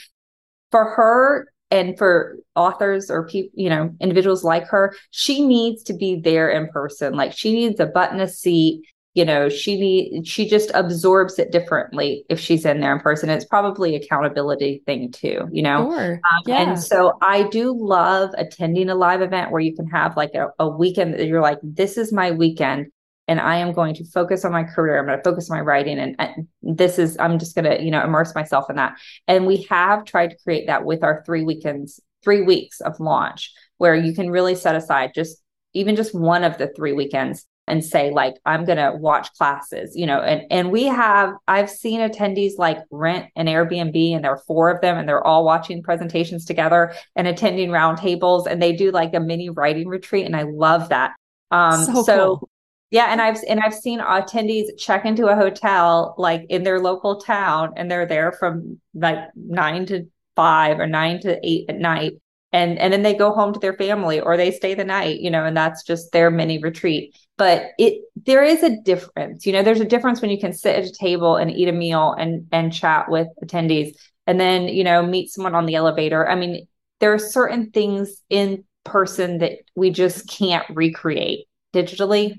For 0.71 0.83
her, 0.83 1.47
and 1.71 1.97
for 1.97 2.37
authors 2.55 3.11
or 3.11 3.27
people 3.27 3.51
you 3.53 3.69
know 3.69 3.93
individuals 3.99 4.43
like 4.43 4.67
her 4.67 4.95
she 5.11 5.45
needs 5.45 5.83
to 5.83 5.93
be 5.93 6.19
there 6.19 6.49
in 6.49 6.67
person 6.69 7.13
like 7.13 7.31
she 7.31 7.53
needs 7.53 7.79
a 7.79 7.85
button 7.85 8.19
a 8.19 8.27
seat 8.27 8.81
you 9.19 9.25
know 9.25 9.49
she 9.49 9.77
need 9.77 10.25
she 10.25 10.47
just 10.47 10.71
absorbs 10.73 11.38
it 11.39 11.51
differently 11.51 12.23
if 12.29 12.39
she's 12.39 12.63
in 12.63 12.79
there 12.79 12.93
in 12.93 13.01
person 13.01 13.29
it's 13.29 13.43
probably 13.43 13.93
accountability 13.93 14.81
thing 14.85 15.11
too 15.11 15.45
you 15.51 15.61
know 15.61 15.91
sure. 15.91 16.13
um, 16.13 16.41
yeah. 16.47 16.61
and 16.61 16.79
so 16.79 17.17
i 17.21 17.43
do 17.49 17.75
love 17.77 18.29
attending 18.38 18.89
a 18.89 18.95
live 18.95 19.21
event 19.21 19.51
where 19.51 19.59
you 19.59 19.75
can 19.75 19.85
have 19.88 20.15
like 20.15 20.33
a, 20.35 20.47
a 20.57 20.69
weekend 20.69 21.13
that 21.13 21.27
you're 21.27 21.41
like 21.41 21.59
this 21.61 21.97
is 21.97 22.13
my 22.13 22.31
weekend 22.31 22.88
and 23.27 23.41
i 23.41 23.57
am 23.57 23.73
going 23.73 23.93
to 23.93 24.05
focus 24.05 24.45
on 24.45 24.53
my 24.53 24.63
career 24.63 24.97
i'm 24.97 25.05
going 25.05 25.17
to 25.17 25.23
focus 25.23 25.51
on 25.51 25.57
my 25.57 25.61
writing 25.61 25.99
and, 25.99 26.15
and 26.17 26.47
this 26.61 26.97
is 26.97 27.17
i'm 27.19 27.38
just 27.38 27.55
going 27.55 27.65
to 27.65 27.83
you 27.83 27.91
know 27.91 28.01
immerse 28.01 28.33
myself 28.33 28.69
in 28.69 28.77
that 28.77 28.97
and 29.27 29.45
we 29.45 29.63
have 29.69 30.05
tried 30.05 30.29
to 30.29 30.38
create 30.45 30.65
that 30.67 30.85
with 30.85 31.03
our 31.03 31.23
three 31.25 31.43
weekends 31.43 31.99
three 32.23 32.41
weeks 32.41 32.79
of 32.79 32.97
launch 33.01 33.51
where 33.79 33.95
you 33.95 34.13
can 34.13 34.29
really 34.29 34.55
set 34.55 34.75
aside 34.75 35.11
just 35.13 35.41
even 35.73 35.97
just 35.97 36.15
one 36.15 36.45
of 36.45 36.57
the 36.57 36.71
three 36.73 36.93
weekends 36.93 37.45
and 37.69 37.83
say 37.83 38.11
like 38.11 38.35
i'm 38.45 38.65
going 38.65 38.77
to 38.77 38.91
watch 38.97 39.31
classes 39.33 39.95
you 39.95 40.05
know 40.05 40.19
and 40.19 40.43
and 40.51 40.71
we 40.71 40.85
have 40.85 41.33
i've 41.47 41.69
seen 41.69 41.99
attendees 41.99 42.53
like 42.57 42.79
rent 42.91 43.27
an 43.35 43.45
airbnb 43.45 44.15
and 44.15 44.23
there 44.23 44.31
are 44.31 44.41
four 44.47 44.69
of 44.69 44.81
them 44.81 44.97
and 44.97 45.07
they're 45.07 45.25
all 45.25 45.45
watching 45.45 45.81
presentations 45.81 46.45
together 46.45 46.93
and 47.15 47.27
attending 47.27 47.69
roundtables 47.69 48.47
and 48.47 48.61
they 48.61 48.73
do 48.73 48.91
like 48.91 49.13
a 49.13 49.19
mini 49.19 49.49
writing 49.49 49.88
retreat 49.88 50.25
and 50.25 50.35
i 50.35 50.43
love 50.43 50.89
that 50.89 51.11
um 51.51 51.83
so, 51.83 52.03
so 52.03 52.38
cool. 52.38 52.49
yeah 52.91 53.07
and 53.09 53.21
i've 53.21 53.39
and 53.47 53.59
i've 53.59 53.73
seen 53.73 53.99
attendees 53.99 54.65
check 54.77 55.05
into 55.05 55.27
a 55.27 55.35
hotel 55.35 56.15
like 56.17 56.45
in 56.49 56.63
their 56.63 56.79
local 56.79 57.21
town 57.21 57.73
and 57.77 57.89
they're 57.89 58.07
there 58.07 58.31
from 58.31 58.79
like 58.93 59.19
9 59.35 59.85
to 59.88 60.05
5 60.35 60.79
or 60.79 60.88
9 60.88 61.19
to 61.21 61.39
8 61.47 61.65
at 61.69 61.77
night 61.77 62.13
and 62.51 62.79
and 62.79 62.91
then 62.91 63.03
they 63.03 63.13
go 63.13 63.32
home 63.32 63.53
to 63.53 63.60
their 63.60 63.75
family 63.75 64.20
or 64.20 64.36
they 64.36 64.51
stay 64.51 64.74
the 64.74 64.84
night 64.84 65.20
you 65.20 65.29
know 65.29 65.46
and 65.46 65.56
that's 65.56 65.84
just 65.84 66.12
their 66.12 66.32
mini 66.32 66.60
retreat. 66.60 67.15
But 67.38 67.72
it 67.77 68.01
there 68.25 68.44
is 68.44 68.63
a 68.63 68.77
difference 68.82 69.46
you 69.46 69.53
know 69.53 69.63
there's 69.63 69.82
a 69.82 69.86
difference 69.86 70.22
when 70.22 70.32
you 70.32 70.39
can 70.39 70.53
sit 70.53 70.75
at 70.75 70.86
a 70.86 70.94
table 70.94 71.36
and 71.36 71.51
eat 71.51 71.68
a 71.68 71.74
meal 71.74 72.15
and 72.18 72.48
and 72.51 72.74
chat 72.74 73.10
with 73.10 73.27
attendees 73.44 73.96
and 74.27 74.39
then 74.39 74.68
you 74.68 74.84
know 74.84 75.06
meet 75.06 75.29
someone 75.29 75.56
on 75.56 75.65
the 75.65 75.75
elevator. 75.75 76.27
I 76.27 76.36
mean 76.36 76.68
there 77.00 77.13
are 77.13 77.20
certain 77.20 77.72
things 77.72 78.22
in 78.29 78.63
person 78.84 79.39
that 79.39 79.53
we 79.75 79.91
just 79.91 80.27
can't 80.27 80.65
recreate 80.70 81.46
digitally 81.74 82.36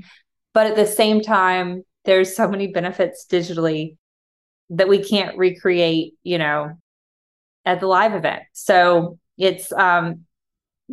but 0.52 0.66
at 0.66 0.76
the 0.76 0.86
same 0.86 1.20
time 1.20 1.82
there's 2.04 2.34
so 2.34 2.48
many 2.48 2.66
benefits 2.66 3.26
digitally 3.30 3.96
that 4.70 4.88
we 4.88 5.04
can't 5.04 5.36
recreate 5.36 6.14
you 6.22 6.38
know 6.38 6.72
at 7.64 7.80
the 7.80 7.86
live 7.86 8.14
event. 8.14 8.42
So 8.52 9.18
it's 9.40 9.72
um 9.72 10.20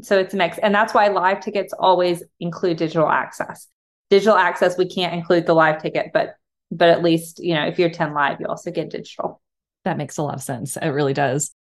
so 0.02 0.18
it's 0.18 0.34
a 0.34 0.38
mix 0.38 0.58
and 0.58 0.74
that's 0.74 0.94
why 0.94 1.10
live 1.10 1.42
tickets 1.42 1.74
always 1.78 2.24
include 2.40 2.78
digital 2.78 3.10
access. 3.10 3.68
Digital 4.10 4.38
access 4.38 4.78
we 4.78 4.88
can't 4.88 5.14
include 5.14 5.46
the 5.46 5.54
live 5.54 5.82
ticket 5.82 6.08
but 6.14 6.36
but 6.72 6.90
at 6.90 7.04
least 7.04 7.40
you 7.44 7.54
know 7.54 7.66
if 7.66 7.78
you're 7.78 7.90
10 7.90 8.14
live 8.14 8.40
you 8.40 8.48
also 8.48 8.72
get 8.72 8.90
digital. 8.90 9.42
That 9.84 9.98
makes 9.98 10.18
a 10.18 10.24
lot 10.24 10.36
of 10.36 10.42
sense. 10.42 10.78
It 10.78 10.90
really 10.90 11.14
does. 11.14 11.52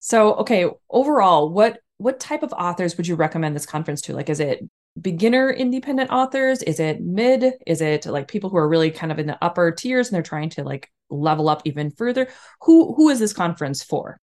So 0.00 0.34
okay 0.36 0.68
overall 0.90 1.50
what 1.50 1.80
what 1.98 2.18
type 2.18 2.42
of 2.42 2.52
authors 2.54 2.96
would 2.96 3.06
you 3.06 3.14
recommend 3.14 3.54
this 3.54 3.66
conference 3.66 4.00
to? 4.02 4.14
Like 4.14 4.30
is 4.30 4.40
it 4.40 4.68
beginner 5.00 5.50
independent 5.50 6.10
authors? 6.10 6.62
Is 6.62 6.80
it 6.80 7.02
mid? 7.02 7.52
Is 7.66 7.80
it 7.82 8.06
like 8.06 8.28
people 8.28 8.48
who 8.48 8.56
are 8.56 8.68
really 8.68 8.90
kind 8.90 9.12
of 9.12 9.18
in 9.18 9.26
the 9.26 9.38
upper 9.42 9.70
tiers 9.70 10.08
and 10.08 10.14
they're 10.14 10.22
trying 10.22 10.50
to 10.50 10.64
like 10.64 10.90
level 11.10 11.50
up 11.50 11.62
even 11.66 11.90
further? 11.90 12.28
Who 12.62 12.94
who 12.94 13.10
is 13.10 13.18
this 13.18 13.34
conference 13.34 13.82
for 13.82 14.18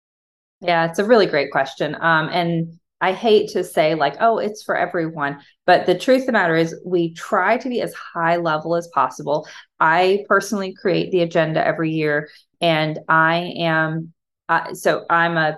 yeah, 0.62 0.90
it's 0.90 1.00
a 1.00 1.06
really 1.06 1.26
great 1.26 1.52
question. 1.52 1.96
Um, 1.96 2.30
and 2.30 2.80
I 3.02 3.14
hate 3.14 3.50
to 3.52 3.64
say 3.64 3.96
like, 3.96 4.16
oh, 4.20 4.40
it's 4.40 4.62
for 4.64 4.76
everyone, 4.76 5.40
but 5.66 5.86
the 5.86 5.98
truth 5.98 6.22
of 6.22 6.26
the 6.28 6.32
matter 6.34 6.56
is 6.56 6.76
we 6.86 7.14
try 7.14 7.58
to 7.58 7.70
be 7.70 7.82
as 7.82 7.94
high 7.94 8.38
level 8.38 8.76
as 8.76 8.90
possible. 8.94 9.48
I 9.80 10.26
personally 10.28 10.74
create 10.74 11.12
the 11.12 11.22
agenda 11.22 11.66
every 11.66 11.92
year, 11.92 12.30
and 12.60 13.00
I 13.08 13.54
am 13.58 14.14
uh, 14.50 14.74
so 14.74 15.06
I'm 15.10 15.38
a 15.38 15.58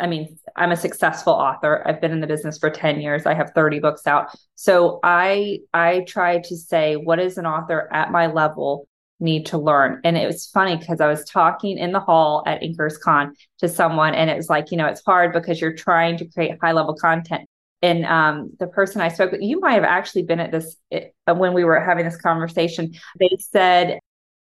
I 0.00 0.06
mean, 0.06 0.38
I'm 0.54 0.70
a 0.70 0.76
successful 0.76 1.32
author. 1.32 1.82
I've 1.84 2.00
been 2.00 2.12
in 2.12 2.20
the 2.20 2.26
business 2.28 2.58
for 2.58 2.70
10 2.70 3.00
years. 3.00 3.26
I 3.26 3.34
have 3.34 3.50
30 3.54 3.80
books 3.80 4.06
out. 4.06 4.28
So 4.54 5.00
I 5.02 5.60
I 5.74 6.04
try 6.06 6.38
to 6.38 6.56
say 6.56 6.94
what 6.94 7.18
is 7.18 7.38
an 7.38 7.46
author 7.46 7.88
at 7.92 8.12
my 8.12 8.28
level 8.28 8.86
need 9.20 9.46
to 9.46 9.58
learn. 9.58 10.00
And 10.04 10.16
it 10.16 10.26
was 10.26 10.46
funny 10.46 10.76
because 10.76 11.00
I 11.00 11.08
was 11.08 11.24
talking 11.24 11.78
in 11.78 11.92
the 11.92 12.00
hall 12.00 12.42
at 12.46 12.62
Inkers 12.62 13.00
Con 13.00 13.34
to 13.58 13.68
someone 13.68 14.14
and 14.14 14.30
it 14.30 14.36
was 14.36 14.48
like, 14.48 14.70
you 14.70 14.76
know, 14.76 14.86
it's 14.86 15.02
hard 15.04 15.32
because 15.32 15.60
you're 15.60 15.74
trying 15.74 16.16
to 16.18 16.24
create 16.26 16.58
high 16.60 16.72
level 16.72 16.94
content. 16.94 17.48
And 17.82 18.04
um, 18.06 18.52
the 18.58 18.66
person 18.66 19.00
I 19.00 19.08
spoke 19.08 19.32
with, 19.32 19.40
you 19.40 19.60
might 19.60 19.74
have 19.74 19.84
actually 19.84 20.22
been 20.22 20.40
at 20.40 20.50
this 20.50 20.76
it, 20.90 21.14
when 21.26 21.52
we 21.52 21.64
were 21.64 21.80
having 21.80 22.04
this 22.04 22.20
conversation. 22.20 22.92
They 23.18 23.36
said, 23.38 23.98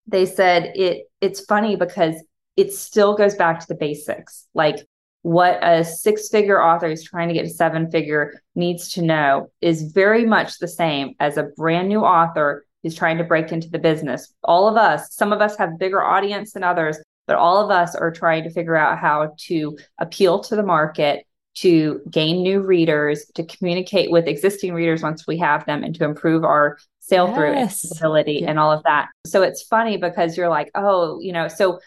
they 0.07 0.25
said 0.25 0.73
it. 0.75 1.05
It's 1.21 1.41
funny 1.41 1.75
because 1.75 2.15
it 2.57 2.73
still 2.73 3.15
goes 3.15 3.35
back 3.35 3.59
to 3.59 3.67
the 3.67 3.75
basics. 3.75 4.47
Like 4.53 4.85
what 5.23 5.59
a 5.61 5.85
six 5.85 6.29
figure 6.29 6.61
author 6.61 6.87
is 6.87 7.03
trying 7.03 7.27
to 7.27 7.33
get 7.33 7.43
to 7.43 7.49
seven 7.49 7.91
figure 7.91 8.41
needs 8.55 8.89
to 8.93 9.01
know 9.01 9.51
is 9.61 9.91
very 9.91 10.25
much 10.25 10.57
the 10.57 10.67
same 10.67 11.13
as 11.19 11.37
a 11.37 11.43
brand 11.43 11.89
new 11.89 12.01
author 12.01 12.65
who's 12.83 12.95
trying 12.95 13.17
to 13.17 13.23
break 13.23 13.51
into 13.51 13.69
the 13.69 13.79
business. 13.79 14.33
All 14.43 14.67
of 14.67 14.75
us, 14.75 15.13
some 15.13 15.31
of 15.31 15.41
us 15.41 15.57
have 15.57 15.77
bigger 15.77 16.03
audience 16.03 16.53
than 16.53 16.63
others, 16.63 16.97
but 17.27 17.35
all 17.35 17.63
of 17.63 17.69
us 17.71 17.95
are 17.95 18.11
trying 18.11 18.43
to 18.43 18.49
figure 18.49 18.75
out 18.75 18.97
how 18.97 19.33
to 19.47 19.77
appeal 19.99 20.39
to 20.39 20.55
the 20.55 20.63
market, 20.63 21.25
to 21.53 22.01
gain 22.09 22.41
new 22.41 22.61
readers, 22.61 23.25
to 23.35 23.43
communicate 23.43 24.11
with 24.11 24.27
existing 24.27 24.73
readers 24.73 25.03
once 25.03 25.27
we 25.27 25.37
have 25.37 25.65
them, 25.65 25.83
and 25.83 25.95
to 25.95 26.05
improve 26.05 26.43
our 26.43 26.77
sale 26.99 27.33
through 27.33 27.53
yes. 27.53 27.91
ability 27.97 28.39
yeah. 28.41 28.49
and 28.49 28.59
all 28.59 28.71
of 28.71 28.83
that. 28.83 29.09
So 29.25 29.41
it's 29.41 29.63
funny 29.63 29.97
because 29.97 30.37
you're 30.37 30.49
like, 30.49 30.71
oh, 30.75 31.19
you 31.19 31.33
know, 31.33 31.47
so 31.47 31.79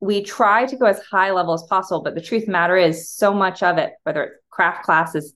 we 0.00 0.22
try 0.22 0.66
to 0.66 0.76
go 0.76 0.86
as 0.86 1.00
high 1.00 1.30
level 1.30 1.54
as 1.54 1.62
possible, 1.64 2.02
but 2.02 2.14
the 2.14 2.20
truth 2.20 2.42
of 2.42 2.46
the 2.46 2.52
matter 2.52 2.76
is 2.76 3.08
so 3.08 3.32
much 3.32 3.62
of 3.62 3.78
it, 3.78 3.92
whether 4.02 4.24
it's 4.24 4.34
craft 4.50 4.84
classes, 4.84 5.34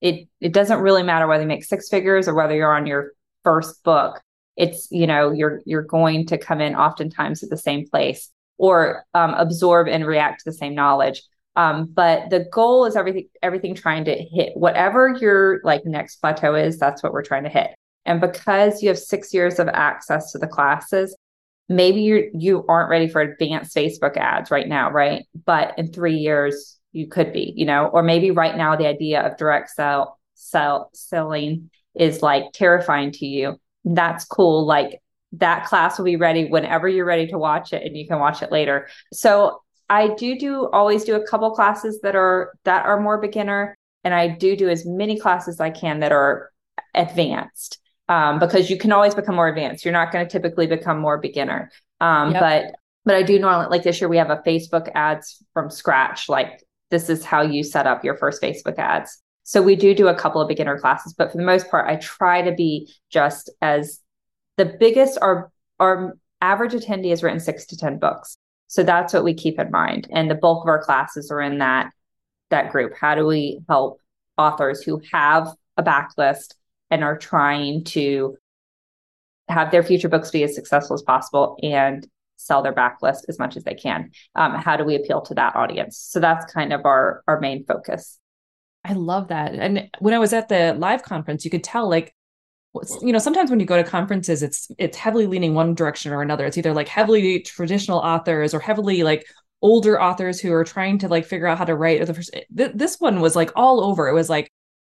it 0.00 0.28
it 0.40 0.52
doesn't 0.52 0.80
really 0.80 1.02
matter 1.02 1.26
whether 1.26 1.42
you 1.42 1.48
make 1.48 1.64
six 1.64 1.88
figures 1.88 2.28
or 2.28 2.34
whether 2.34 2.54
you're 2.54 2.74
on 2.74 2.86
your 2.86 3.12
first 3.42 3.82
book. 3.82 4.20
It's 4.58 4.88
you 4.90 5.06
know 5.06 5.32
you're 5.32 5.62
you're 5.64 5.82
going 5.82 6.26
to 6.26 6.36
come 6.36 6.60
in 6.60 6.74
oftentimes 6.74 7.42
at 7.42 7.48
the 7.48 7.56
same 7.56 7.88
place 7.88 8.30
or 8.58 9.04
um, 9.14 9.34
absorb 9.34 9.88
and 9.88 10.04
react 10.04 10.40
to 10.40 10.50
the 10.50 10.56
same 10.56 10.74
knowledge. 10.74 11.22
Um, 11.56 11.86
but 11.86 12.30
the 12.30 12.46
goal 12.52 12.84
is 12.84 12.96
everything 12.96 13.28
everything 13.42 13.74
trying 13.74 14.04
to 14.04 14.14
hit 14.14 14.52
whatever 14.54 15.16
your 15.20 15.60
like 15.64 15.84
next 15.86 16.16
plateau 16.16 16.54
is. 16.54 16.78
That's 16.78 17.02
what 17.02 17.12
we're 17.12 17.22
trying 17.22 17.44
to 17.44 17.50
hit. 17.50 17.70
And 18.04 18.20
because 18.20 18.82
you 18.82 18.88
have 18.88 18.98
six 18.98 19.32
years 19.32 19.58
of 19.58 19.68
access 19.68 20.32
to 20.32 20.38
the 20.38 20.46
classes, 20.46 21.16
maybe 21.68 22.02
you 22.02 22.30
you 22.34 22.64
aren't 22.68 22.90
ready 22.90 23.08
for 23.08 23.20
advanced 23.20 23.76
Facebook 23.76 24.16
ads 24.16 24.50
right 24.50 24.68
now, 24.68 24.90
right? 24.90 25.24
But 25.46 25.78
in 25.78 25.92
three 25.92 26.16
years 26.16 26.78
you 26.92 27.06
could 27.06 27.32
be, 27.32 27.52
you 27.56 27.66
know, 27.66 27.86
or 27.86 28.02
maybe 28.02 28.30
right 28.30 28.56
now 28.56 28.76
the 28.76 28.86
idea 28.86 29.20
of 29.22 29.36
direct 29.36 29.70
sell 29.70 30.18
sell 30.34 30.90
selling 30.94 31.70
is 31.94 32.22
like 32.22 32.44
terrifying 32.54 33.12
to 33.12 33.26
you. 33.26 33.56
That's 33.84 34.24
cool. 34.24 34.66
Like 34.66 35.00
that 35.32 35.66
class 35.66 35.98
will 35.98 36.04
be 36.04 36.16
ready 36.16 36.46
whenever 36.46 36.88
you're 36.88 37.04
ready 37.04 37.26
to 37.28 37.38
watch 37.38 37.72
it 37.72 37.82
and 37.84 37.96
you 37.96 38.06
can 38.06 38.18
watch 38.18 38.42
it 38.42 38.50
later. 38.50 38.88
So 39.12 39.62
I 39.90 40.14
do 40.14 40.38
do 40.38 40.68
always 40.68 41.04
do 41.04 41.14
a 41.16 41.26
couple 41.26 41.50
classes 41.52 42.00
that 42.02 42.16
are 42.16 42.52
that 42.64 42.84
are 42.84 43.00
more 43.00 43.20
beginner 43.20 43.76
and 44.04 44.14
I 44.14 44.28
do 44.28 44.56
do 44.56 44.68
as 44.68 44.86
many 44.86 45.18
classes 45.18 45.56
as 45.56 45.60
I 45.60 45.70
can 45.70 46.00
that 46.00 46.12
are 46.12 46.50
advanced 46.94 47.78
um, 48.08 48.38
because 48.38 48.70
you 48.70 48.78
can 48.78 48.92
always 48.92 49.14
become 49.14 49.34
more 49.34 49.48
advanced. 49.48 49.84
You're 49.84 49.92
not 49.92 50.12
going 50.12 50.26
to 50.26 50.30
typically 50.30 50.66
become 50.66 50.98
more 50.98 51.18
beginner. 51.18 51.70
Um, 52.00 52.32
yep. 52.32 52.40
But 52.40 52.74
but 53.04 53.14
I 53.14 53.22
do 53.22 53.38
normally 53.38 53.68
like 53.70 53.82
this 53.82 54.00
year 54.00 54.08
we 54.08 54.18
have 54.18 54.30
a 54.30 54.42
Facebook 54.46 54.90
ads 54.94 55.42
from 55.54 55.70
scratch. 55.70 56.28
Like 56.28 56.62
this 56.90 57.08
is 57.08 57.24
how 57.24 57.42
you 57.42 57.64
set 57.64 57.86
up 57.86 58.04
your 58.04 58.16
first 58.16 58.42
Facebook 58.42 58.78
ads. 58.78 59.22
So 59.48 59.62
we 59.62 59.76
do 59.76 59.94
do 59.94 60.08
a 60.08 60.14
couple 60.14 60.42
of 60.42 60.48
beginner 60.48 60.78
classes, 60.78 61.14
but 61.14 61.32
for 61.32 61.38
the 61.38 61.42
most 61.42 61.70
part, 61.70 61.88
I 61.88 61.96
try 61.96 62.42
to 62.42 62.52
be 62.52 62.92
just 63.08 63.48
as 63.62 63.98
the 64.58 64.66
biggest. 64.66 65.16
Our 65.22 65.50
our 65.80 66.18
average 66.42 66.74
attendee 66.74 67.08
has 67.08 67.22
written 67.22 67.40
six 67.40 67.64
to 67.68 67.76
ten 67.78 67.98
books, 67.98 68.36
so 68.66 68.82
that's 68.82 69.14
what 69.14 69.24
we 69.24 69.32
keep 69.32 69.58
in 69.58 69.70
mind. 69.70 70.06
And 70.12 70.30
the 70.30 70.34
bulk 70.34 70.64
of 70.64 70.68
our 70.68 70.82
classes 70.82 71.30
are 71.30 71.40
in 71.40 71.60
that 71.60 71.92
that 72.50 72.72
group. 72.72 72.92
How 72.94 73.14
do 73.14 73.24
we 73.24 73.60
help 73.70 74.02
authors 74.36 74.82
who 74.82 75.00
have 75.12 75.48
a 75.78 75.82
backlist 75.82 76.52
and 76.90 77.02
are 77.02 77.16
trying 77.16 77.84
to 77.84 78.36
have 79.48 79.70
their 79.70 79.82
future 79.82 80.10
books 80.10 80.30
be 80.30 80.42
as 80.42 80.54
successful 80.54 80.92
as 80.92 81.00
possible 81.00 81.56
and 81.62 82.06
sell 82.36 82.60
their 82.60 82.74
backlist 82.74 83.22
as 83.30 83.38
much 83.38 83.56
as 83.56 83.64
they 83.64 83.74
can. 83.74 84.10
Um, 84.34 84.56
how 84.56 84.76
do 84.76 84.84
we 84.84 84.94
appeal 84.94 85.22
to 85.22 85.34
that 85.36 85.56
audience? 85.56 85.96
So 85.96 86.20
that's 86.20 86.52
kind 86.52 86.74
of 86.74 86.84
our 86.84 87.22
our 87.26 87.40
main 87.40 87.64
focus. 87.64 88.18
I 88.88 88.94
love 88.94 89.28
that. 89.28 89.54
And 89.54 89.90
when 89.98 90.14
I 90.14 90.18
was 90.18 90.32
at 90.32 90.48
the 90.48 90.74
live 90.74 91.02
conference, 91.02 91.44
you 91.44 91.50
could 91.50 91.62
tell 91.62 91.88
like 91.88 92.14
you 93.02 93.12
know 93.12 93.18
sometimes 93.18 93.50
when 93.50 93.60
you 93.60 93.66
go 93.66 93.82
to 93.82 93.88
conferences 93.88 94.42
it's 94.42 94.70
it's 94.78 94.96
heavily 94.96 95.26
leaning 95.26 95.54
one 95.54 95.74
direction 95.74 96.12
or 96.12 96.20
another 96.20 96.44
it's 96.44 96.58
either 96.58 96.74
like 96.74 96.86
heavily 96.86 97.40
traditional 97.40 97.98
authors 97.98 98.52
or 98.52 98.60
heavily 98.60 99.02
like 99.02 99.26
older 99.62 100.00
authors 100.00 100.38
who 100.38 100.52
are 100.52 100.64
trying 100.64 100.98
to 100.98 101.08
like 101.08 101.24
figure 101.24 101.46
out 101.46 101.58
how 101.58 101.64
to 101.64 101.74
write 101.74 102.00
or 102.00 102.04
the 102.04 102.14
first 102.14 102.30
eh, 102.34 102.68
this 102.74 103.00
one 103.00 103.20
was 103.20 103.34
like 103.34 103.50
all 103.56 103.82
over 103.82 104.06
it 104.06 104.12
was 104.12 104.28
like 104.28 104.52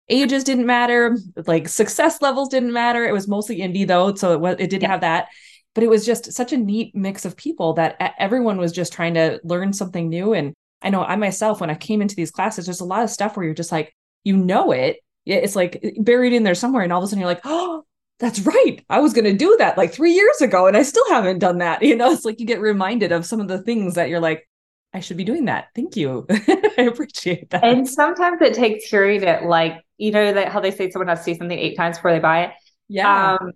ages 0.09 0.43
didn't 0.43 0.65
matter 0.65 1.17
like 1.47 1.67
success 1.67 2.21
levels 2.21 2.49
didn't 2.49 2.73
matter 2.73 3.05
it 3.05 3.13
was 3.13 3.27
mostly 3.27 3.59
indie 3.59 3.85
though 3.85 4.15
so 4.15 4.33
it 4.33 4.39
was 4.39 4.55
it 4.57 4.69
did 4.69 4.81
yeah. 4.81 4.87
have 4.87 5.01
that 5.01 5.27
but 5.75 5.83
it 5.83 5.89
was 5.89 6.05
just 6.05 6.31
such 6.31 6.53
a 6.53 6.57
neat 6.57 6.95
mix 6.95 7.25
of 7.25 7.35
people 7.35 7.73
that 7.73 7.97
everyone 8.17 8.57
was 8.57 8.71
just 8.71 8.93
trying 8.93 9.13
to 9.13 9.39
learn 9.43 9.73
something 9.73 10.09
new 10.09 10.33
and 10.33 10.53
i 10.85 10.89
know 10.89 11.03
i 11.03 11.15
myself 11.15 11.59
when 11.59 11.69
i 11.69 11.75
came 11.75 12.01
into 12.01 12.15
these 12.15 12.31
classes 12.31 12.65
there's 12.65 12.79
a 12.79 12.85
lot 12.85 13.03
of 13.03 13.09
stuff 13.09 13.35
where 13.35 13.45
you're 13.45 13.53
just 13.53 13.71
like 13.71 13.93
you 14.23 14.37
know 14.37 14.71
it 14.71 14.97
it's 15.25 15.55
like 15.55 15.83
buried 15.99 16.33
in 16.33 16.43
there 16.43 16.55
somewhere 16.55 16.83
and 16.83 16.93
all 16.93 16.99
of 16.99 17.03
a 17.03 17.07
sudden 17.07 17.19
you're 17.19 17.27
like 17.27 17.41
oh 17.43 17.83
that's 18.19 18.39
right 18.41 18.83
i 18.89 18.99
was 18.99 19.13
going 19.13 19.25
to 19.25 19.33
do 19.33 19.55
that 19.59 19.77
like 19.77 19.91
three 19.91 20.13
years 20.13 20.39
ago 20.41 20.67
and 20.67 20.77
i 20.77 20.83
still 20.83 21.07
haven't 21.09 21.39
done 21.39 21.57
that 21.57 21.81
you 21.81 21.95
know 21.95 22.11
it's 22.11 22.25
like 22.25 22.39
you 22.39 22.45
get 22.45 22.61
reminded 22.61 23.11
of 23.11 23.25
some 23.25 23.41
of 23.41 23.47
the 23.47 23.61
things 23.63 23.95
that 23.95 24.09
you're 24.09 24.19
like 24.19 24.47
I 24.95 25.01
should 25.01 25.17
be 25.17 25.25
doing 25.25 25.43
that. 25.45 25.67
Thank 25.75 25.97
you. 25.97 26.25
I 26.29 26.83
appreciate 26.89 27.49
that. 27.49 27.65
And 27.65 27.85
sometimes 27.85 28.41
it 28.41 28.53
takes 28.53 28.85
hearing 28.85 29.23
it 29.23 29.43
like, 29.43 29.83
you 29.97 30.11
know, 30.11 30.31
that 30.31 30.47
how 30.47 30.61
they 30.61 30.71
say 30.71 30.89
someone 30.89 31.09
has 31.09 31.19
to 31.19 31.23
see 31.25 31.35
something 31.35 31.59
eight 31.59 31.75
times 31.75 31.97
before 31.97 32.13
they 32.13 32.19
buy 32.19 32.45
it. 32.45 32.51
Yeah. 32.87 33.33
Um, 33.33 33.51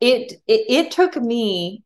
it, 0.00 0.32
it 0.46 0.86
it 0.86 0.90
took 0.90 1.14
me 1.16 1.82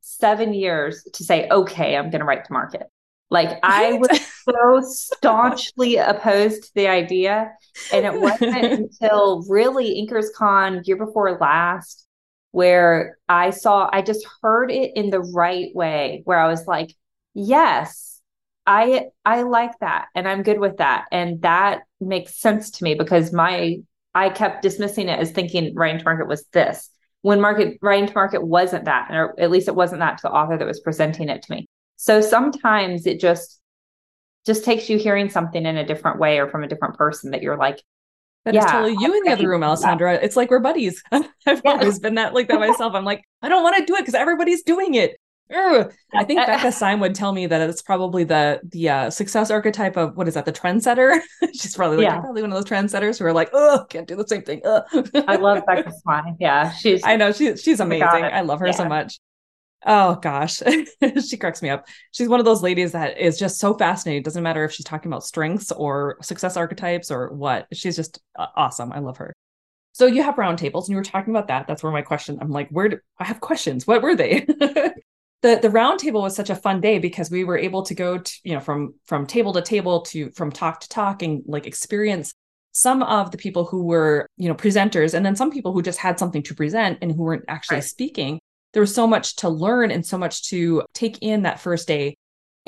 seven 0.00 0.54
years 0.54 1.06
to 1.12 1.24
say, 1.24 1.46
okay, 1.50 1.94
I'm 1.94 2.08
gonna 2.08 2.24
write 2.24 2.46
to 2.46 2.52
market. 2.54 2.84
Like 3.30 3.58
I 3.62 3.92
was 3.92 4.20
so 4.44 4.80
staunchly 4.80 5.96
opposed 5.96 6.64
to 6.64 6.70
the 6.74 6.88
idea. 6.88 7.52
And 7.92 8.06
it 8.06 8.20
wasn't 8.20 8.64
until 8.64 9.44
really 9.48 10.04
Inkers 10.04 10.26
Con 10.34 10.82
year 10.84 10.96
before 10.96 11.38
last 11.38 12.06
where 12.50 13.18
I 13.28 13.50
saw 13.50 13.88
I 13.92 14.02
just 14.02 14.26
heard 14.40 14.70
it 14.70 14.92
in 14.96 15.10
the 15.10 15.20
right 15.20 15.68
way 15.74 16.22
where 16.24 16.38
I 16.38 16.48
was 16.48 16.66
like, 16.66 16.94
yes, 17.34 18.20
I 18.66 19.06
I 19.24 19.42
like 19.42 19.78
that 19.80 20.06
and 20.14 20.26
I'm 20.26 20.42
good 20.42 20.58
with 20.58 20.78
that. 20.78 21.06
And 21.12 21.42
that 21.42 21.82
makes 22.00 22.40
sense 22.40 22.70
to 22.72 22.84
me 22.84 22.94
because 22.94 23.32
my 23.32 23.78
I 24.14 24.30
kept 24.30 24.62
dismissing 24.62 25.08
it 25.08 25.18
as 25.18 25.30
thinking 25.30 25.74
writing 25.74 25.98
to 25.98 26.04
market 26.04 26.28
was 26.28 26.44
this. 26.52 26.88
When 27.22 27.40
market 27.40 27.78
writing 27.82 28.06
to 28.08 28.14
market 28.14 28.44
wasn't 28.44 28.86
that, 28.86 29.10
or 29.10 29.38
at 29.38 29.50
least 29.50 29.68
it 29.68 29.74
wasn't 29.74 30.00
that 30.00 30.18
to 30.18 30.22
the 30.22 30.30
author 30.30 30.56
that 30.56 30.66
was 30.66 30.80
presenting 30.80 31.28
it 31.28 31.42
to 31.42 31.52
me. 31.52 31.68
So 31.98 32.20
sometimes 32.20 33.06
it 33.06 33.20
just 33.20 33.60
just 34.46 34.64
takes 34.64 34.88
you 34.88 34.96
hearing 34.96 35.28
something 35.28 35.66
in 35.66 35.76
a 35.76 35.84
different 35.84 36.18
way 36.18 36.38
or 36.38 36.48
from 36.48 36.62
a 36.62 36.68
different 36.68 36.96
person 36.96 37.32
that 37.32 37.42
you're 37.42 37.56
like, 37.56 37.82
that 38.44 38.54
yeah, 38.54 38.64
is 38.64 38.70
totally 38.70 38.96
you 39.00 39.14
in 39.14 39.24
the 39.24 39.32
other 39.32 39.48
room, 39.48 39.64
Alessandra. 39.64 40.14
It's 40.14 40.36
like 40.36 40.48
we're 40.48 40.60
buddies. 40.60 41.02
I've 41.12 41.60
always 41.66 41.98
been 41.98 42.14
that 42.14 42.34
like 42.34 42.48
that 42.48 42.60
myself. 42.60 42.94
I'm 42.94 43.04
like, 43.04 43.24
I 43.42 43.48
don't 43.48 43.64
want 43.64 43.76
to 43.76 43.84
do 43.84 43.96
it 43.96 44.02
because 44.02 44.14
everybody's 44.14 44.62
doing 44.62 44.94
it. 44.94 45.18
I 45.50 46.24
think 46.24 46.38
Becca 46.46 46.70
Syme 46.70 47.00
would 47.00 47.16
tell 47.16 47.32
me 47.32 47.46
that 47.46 47.68
it's 47.68 47.82
probably 47.82 48.22
the 48.22 48.60
the 48.62 48.88
uh, 48.88 49.10
success 49.10 49.50
archetype 49.50 49.96
of 49.96 50.16
what 50.16 50.28
is 50.28 50.34
that 50.34 50.44
the 50.44 50.52
trendsetter. 50.52 51.20
She's 51.52 51.74
probably 51.74 51.96
like 51.96 52.04
yeah. 52.04 52.20
probably 52.20 52.42
one 52.42 52.52
of 52.52 52.56
those 52.56 52.70
trendsetters 52.70 53.18
who 53.18 53.24
are 53.24 53.32
like, 53.32 53.50
oh, 53.52 53.84
can't 53.90 54.06
do 54.06 54.14
the 54.14 54.26
same 54.26 54.42
thing. 54.42 54.62
I 54.64 55.34
love 55.34 55.64
Becca 55.66 55.92
Syme. 56.06 56.36
Yeah, 56.38 56.70
she's. 56.70 57.02
I 57.02 57.16
know 57.16 57.32
she's 57.32 57.60
she's 57.60 57.80
amazing. 57.80 58.06
I 58.06 58.42
love 58.42 58.60
her 58.60 58.66
yeah. 58.66 58.72
so 58.72 58.84
much. 58.84 59.18
Oh 59.86 60.16
gosh, 60.16 60.60
she 61.28 61.36
cracks 61.36 61.62
me 61.62 61.70
up. 61.70 61.86
She's 62.10 62.28
one 62.28 62.40
of 62.40 62.46
those 62.46 62.62
ladies 62.62 62.92
that 62.92 63.18
is 63.18 63.38
just 63.38 63.58
so 63.58 63.74
fascinating. 63.74 64.20
It 64.20 64.24
doesn't 64.24 64.42
matter 64.42 64.64
if 64.64 64.72
she's 64.72 64.86
talking 64.86 65.10
about 65.10 65.24
strengths 65.24 65.70
or 65.70 66.18
success 66.20 66.56
archetypes 66.56 67.10
or 67.10 67.32
what. 67.32 67.68
She's 67.72 67.96
just 67.96 68.20
uh, 68.36 68.46
awesome. 68.56 68.92
I 68.92 68.98
love 68.98 69.18
her. 69.18 69.32
So 69.92 70.06
you 70.06 70.22
have 70.22 70.34
roundtables, 70.34 70.82
and 70.82 70.90
you 70.90 70.96
were 70.96 71.04
talking 71.04 71.32
about 71.32 71.48
that. 71.48 71.66
That's 71.66 71.82
where 71.82 71.92
my 71.92 72.02
question. 72.02 72.38
I'm 72.40 72.50
like, 72.50 72.68
where 72.70 72.88
do 72.88 72.98
I 73.18 73.24
have 73.24 73.40
questions? 73.40 73.86
What 73.86 74.02
were 74.02 74.16
they? 74.16 74.40
the 75.42 75.58
the 75.62 75.68
roundtable 75.68 76.22
was 76.22 76.34
such 76.34 76.50
a 76.50 76.56
fun 76.56 76.80
day 76.80 76.98
because 76.98 77.30
we 77.30 77.44
were 77.44 77.58
able 77.58 77.82
to 77.82 77.94
go 77.94 78.18
to 78.18 78.32
you 78.44 78.54
know 78.54 78.60
from 78.60 78.94
from 79.06 79.26
table 79.26 79.52
to 79.52 79.62
table 79.62 80.02
to 80.02 80.30
from 80.32 80.50
talk 80.50 80.80
to 80.80 80.88
talk 80.88 81.22
and 81.22 81.42
like 81.46 81.66
experience 81.66 82.32
some 82.72 83.02
of 83.02 83.30
the 83.30 83.38
people 83.38 83.64
who 83.64 83.84
were 83.84 84.26
you 84.36 84.48
know 84.48 84.54
presenters 84.54 85.14
and 85.14 85.24
then 85.24 85.36
some 85.36 85.50
people 85.50 85.72
who 85.72 85.82
just 85.82 85.98
had 85.98 86.18
something 86.18 86.42
to 86.42 86.54
present 86.54 86.98
and 87.02 87.12
who 87.12 87.22
weren't 87.22 87.44
actually 87.48 87.76
right. 87.76 87.84
speaking 87.84 88.38
there 88.72 88.80
was 88.80 88.94
so 88.94 89.06
much 89.06 89.36
to 89.36 89.48
learn 89.48 89.90
and 89.90 90.04
so 90.04 90.18
much 90.18 90.48
to 90.50 90.82
take 90.94 91.18
in 91.22 91.42
that 91.42 91.60
first 91.60 91.88
day 91.88 92.16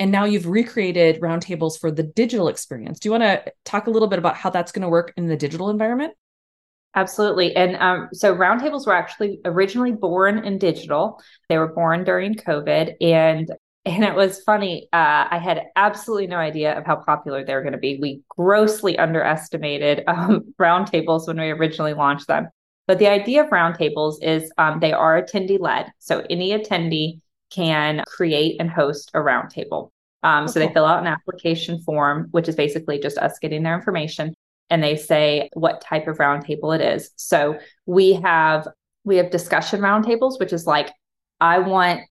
and 0.01 0.11
now 0.11 0.25
you've 0.25 0.47
recreated 0.47 1.21
roundtables 1.21 1.79
for 1.79 1.91
the 1.91 2.01
digital 2.01 2.47
experience. 2.47 2.97
Do 2.97 3.07
you 3.07 3.11
want 3.11 3.21
to 3.21 3.53
talk 3.65 3.85
a 3.85 3.91
little 3.91 4.07
bit 4.07 4.17
about 4.17 4.35
how 4.35 4.49
that's 4.49 4.71
going 4.71 4.81
to 4.81 4.89
work 4.89 5.13
in 5.15 5.27
the 5.27 5.37
digital 5.37 5.69
environment? 5.69 6.15
Absolutely. 6.95 7.55
And 7.55 7.75
um, 7.75 8.09
so 8.11 8.35
roundtables 8.35 8.87
were 8.87 8.95
actually 8.95 9.41
originally 9.45 9.91
born 9.91 10.43
in 10.43 10.57
digital. 10.57 11.21
They 11.49 11.59
were 11.59 11.71
born 11.71 12.03
during 12.03 12.33
COVID. 12.33 12.95
And 12.99 13.51
and 13.85 14.03
it 14.03 14.15
was 14.15 14.41
funny. 14.41 14.89
Uh, 14.91 15.27
I 15.29 15.39
had 15.39 15.65
absolutely 15.75 16.27
no 16.27 16.37
idea 16.37 16.75
of 16.75 16.83
how 16.83 16.95
popular 16.95 17.45
they 17.45 17.53
were 17.53 17.61
going 17.61 17.73
to 17.73 17.79
be. 17.79 17.99
We 18.01 18.21
grossly 18.27 18.97
underestimated 18.97 20.03
um, 20.07 20.53
roundtables 20.59 21.27
when 21.27 21.39
we 21.39 21.51
originally 21.51 21.93
launched 21.93 22.25
them. 22.25 22.49
But 22.87 22.99
the 22.99 23.07
idea 23.07 23.43
of 23.43 23.49
roundtables 23.49 24.15
is 24.21 24.51
um, 24.57 24.79
they 24.79 24.93
are 24.93 25.21
attendee 25.21 25.59
led. 25.59 25.91
So 25.99 26.25
any 26.29 26.51
attendee 26.51 27.19
can 27.51 28.03
create 28.07 28.59
and 28.59 28.69
host 28.69 29.11
a 29.13 29.19
roundtable. 29.19 29.91
Um, 30.23 30.43
okay. 30.43 30.51
So 30.51 30.59
they 30.59 30.73
fill 30.73 30.85
out 30.85 30.99
an 30.99 31.07
application 31.07 31.79
form, 31.81 32.27
which 32.31 32.47
is 32.47 32.55
basically 32.55 32.99
just 32.99 33.17
us 33.17 33.39
getting 33.39 33.63
their 33.63 33.75
information, 33.75 34.33
and 34.69 34.83
they 34.83 34.95
say 34.95 35.49
what 35.53 35.81
type 35.81 36.07
of 36.07 36.17
roundtable 36.17 36.75
it 36.75 36.81
is. 36.81 37.11
So 37.15 37.57
we 37.85 38.13
have 38.13 38.67
we 39.03 39.17
have 39.17 39.31
discussion 39.31 39.81
roundtables, 39.81 40.39
which 40.39 40.53
is 40.53 40.67
like 40.67 40.91
I 41.39 41.59
want 41.59 42.01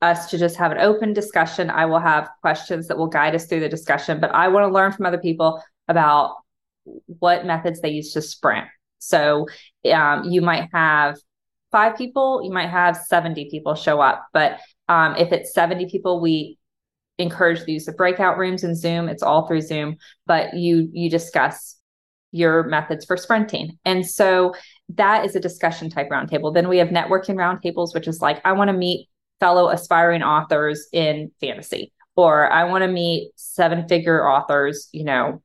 us 0.00 0.30
to 0.30 0.38
just 0.38 0.56
have 0.56 0.72
an 0.72 0.78
open 0.78 1.12
discussion. 1.12 1.70
I 1.70 1.86
will 1.86 1.98
have 1.98 2.30
questions 2.40 2.88
that 2.88 2.96
will 2.96 3.08
guide 3.08 3.34
us 3.34 3.46
through 3.46 3.60
the 3.60 3.68
discussion, 3.68 4.20
but 4.20 4.34
I 4.34 4.48
want 4.48 4.68
to 4.68 4.72
learn 4.72 4.92
from 4.92 5.06
other 5.06 5.18
people 5.18 5.62
about 5.88 6.36
what 7.06 7.44
methods 7.44 7.80
they 7.80 7.90
use 7.90 8.12
to 8.12 8.22
sprint. 8.22 8.66
So 9.00 9.46
um, 9.92 10.24
you 10.24 10.40
might 10.40 10.68
have 10.72 11.16
five 11.72 11.96
people, 11.96 12.42
you 12.44 12.52
might 12.52 12.68
have 12.70 12.96
70 12.96 13.48
people 13.50 13.74
show 13.74 14.00
up. 14.00 14.26
But 14.32 14.60
um, 14.88 15.16
if 15.16 15.32
it's 15.32 15.52
70 15.54 15.86
people, 15.90 16.20
we 16.20 16.58
encourage 17.18 17.64
the 17.64 17.72
use 17.72 17.86
of 17.86 17.96
breakout 17.96 18.38
rooms 18.38 18.64
in 18.64 18.74
Zoom. 18.74 19.08
It's 19.08 19.22
all 19.22 19.46
through 19.46 19.60
Zoom, 19.60 19.96
but 20.26 20.54
you 20.54 20.88
you 20.92 21.10
discuss 21.10 21.76
your 22.32 22.64
methods 22.64 23.04
for 23.04 23.16
sprinting. 23.16 23.78
And 23.84 24.06
so 24.06 24.54
that 24.90 25.24
is 25.24 25.34
a 25.34 25.40
discussion 25.40 25.90
type 25.90 26.08
roundtable. 26.10 26.54
Then 26.54 26.68
we 26.68 26.78
have 26.78 26.88
networking 26.88 27.34
roundtables, 27.34 27.92
which 27.92 28.06
is 28.06 28.20
like, 28.20 28.40
I 28.44 28.52
want 28.52 28.68
to 28.68 28.76
meet 28.76 29.08
fellow 29.40 29.68
aspiring 29.68 30.22
authors 30.22 30.86
in 30.92 31.32
fantasy, 31.40 31.92
or 32.14 32.50
I 32.50 32.64
want 32.64 32.82
to 32.82 32.88
meet 32.88 33.32
seven 33.36 33.88
figure 33.88 34.28
authors, 34.28 34.88
you 34.92 35.04
know, 35.04 35.42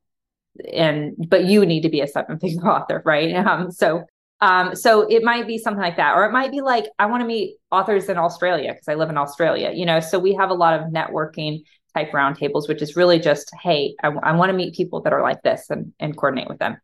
and 0.74 1.14
but 1.30 1.46
you 1.46 1.66
need 1.66 1.82
to 1.82 1.90
be 1.90 2.02
a 2.02 2.08
seven 2.08 2.40
figure 2.40 2.62
author, 2.68 3.02
right? 3.06 3.36
Um, 3.36 3.72
so 3.72 4.06
um, 4.42 4.76
so 4.76 5.02
it 5.10 5.24
might 5.24 5.48
be 5.48 5.58
something 5.58 5.82
like 5.82 5.98
that, 5.98 6.16
or 6.16 6.26
it 6.26 6.32
might 6.32 6.52
be 6.52 6.62
like, 6.62 6.86
I 7.00 7.06
want 7.06 7.22
to 7.22 7.28
meet 7.28 7.56
authors 7.72 8.10
in 8.10 8.18
Australia 8.18 8.74
because 8.74 8.88
I 8.88 8.96
live 8.96 9.10
in 9.10 9.18
Australia, 9.18 9.72
you 9.74 9.86
know. 9.86 10.00
So 10.00 10.20
we 10.20 10.34
have 10.36 10.50
a 10.50 10.54
lot 10.54 10.80
of 10.80 10.92
networking 10.92 11.64
type 11.96 12.12
roundtables, 12.12 12.68
which 12.68 12.82
is 12.82 12.96
really 12.96 13.20
just, 13.20 13.50
hey, 13.62 13.96
I, 14.04 14.10
I 14.10 14.34
want 14.34 14.50
to 14.50 14.54
meet 14.54 14.76
people 14.76 15.02
that 15.02 15.14
are 15.14 15.22
like 15.22 15.42
this 15.44 15.70
and, 15.70 15.94
and 16.00 16.16
coordinate 16.16 16.50
with 16.50 16.60
them. 16.60 16.78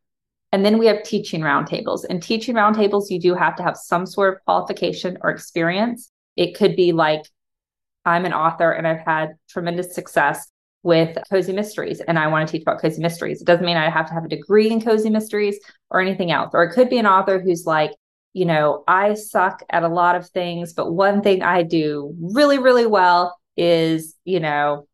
And 0.53 0.65
then 0.65 0.77
we 0.77 0.87
have 0.87 1.03
teaching 1.03 1.41
roundtables. 1.41 2.05
And 2.09 2.23
teaching 2.23 2.55
roundtables, 2.55 3.09
you 3.09 3.19
do 3.19 3.35
have 3.35 3.55
to 3.57 3.63
have 3.63 3.77
some 3.77 4.05
sort 4.05 4.33
of 4.33 4.43
qualification 4.45 5.17
or 5.21 5.29
experience. 5.29 6.09
It 6.35 6.55
could 6.55 6.75
be 6.75 6.93
like, 6.93 7.23
I'm 8.05 8.25
an 8.25 8.33
author 8.33 8.71
and 8.71 8.87
I've 8.87 9.05
had 9.05 9.33
tremendous 9.49 9.93
success 9.93 10.49
with 10.83 11.17
cozy 11.29 11.53
mysteries 11.53 12.01
and 12.01 12.17
I 12.17 12.27
want 12.27 12.47
to 12.47 12.51
teach 12.51 12.63
about 12.63 12.81
cozy 12.81 13.01
mysteries. 13.01 13.41
It 13.41 13.45
doesn't 13.45 13.65
mean 13.65 13.77
I 13.77 13.89
have 13.89 14.07
to 14.07 14.13
have 14.13 14.25
a 14.25 14.29
degree 14.29 14.71
in 14.71 14.81
cozy 14.81 15.09
mysteries 15.09 15.59
or 15.89 16.01
anything 16.01 16.31
else. 16.31 16.51
Or 16.53 16.63
it 16.63 16.73
could 16.73 16.89
be 16.89 16.97
an 16.97 17.05
author 17.05 17.39
who's 17.39 17.65
like, 17.65 17.91
you 18.33 18.45
know, 18.45 18.83
I 18.87 19.13
suck 19.13 19.61
at 19.69 19.83
a 19.83 19.87
lot 19.87 20.15
of 20.15 20.29
things, 20.29 20.73
but 20.73 20.91
one 20.91 21.21
thing 21.21 21.43
I 21.43 21.63
do 21.63 22.15
really, 22.19 22.57
really 22.57 22.85
well 22.85 23.37
is, 23.57 24.15
you 24.23 24.39
know, 24.39 24.87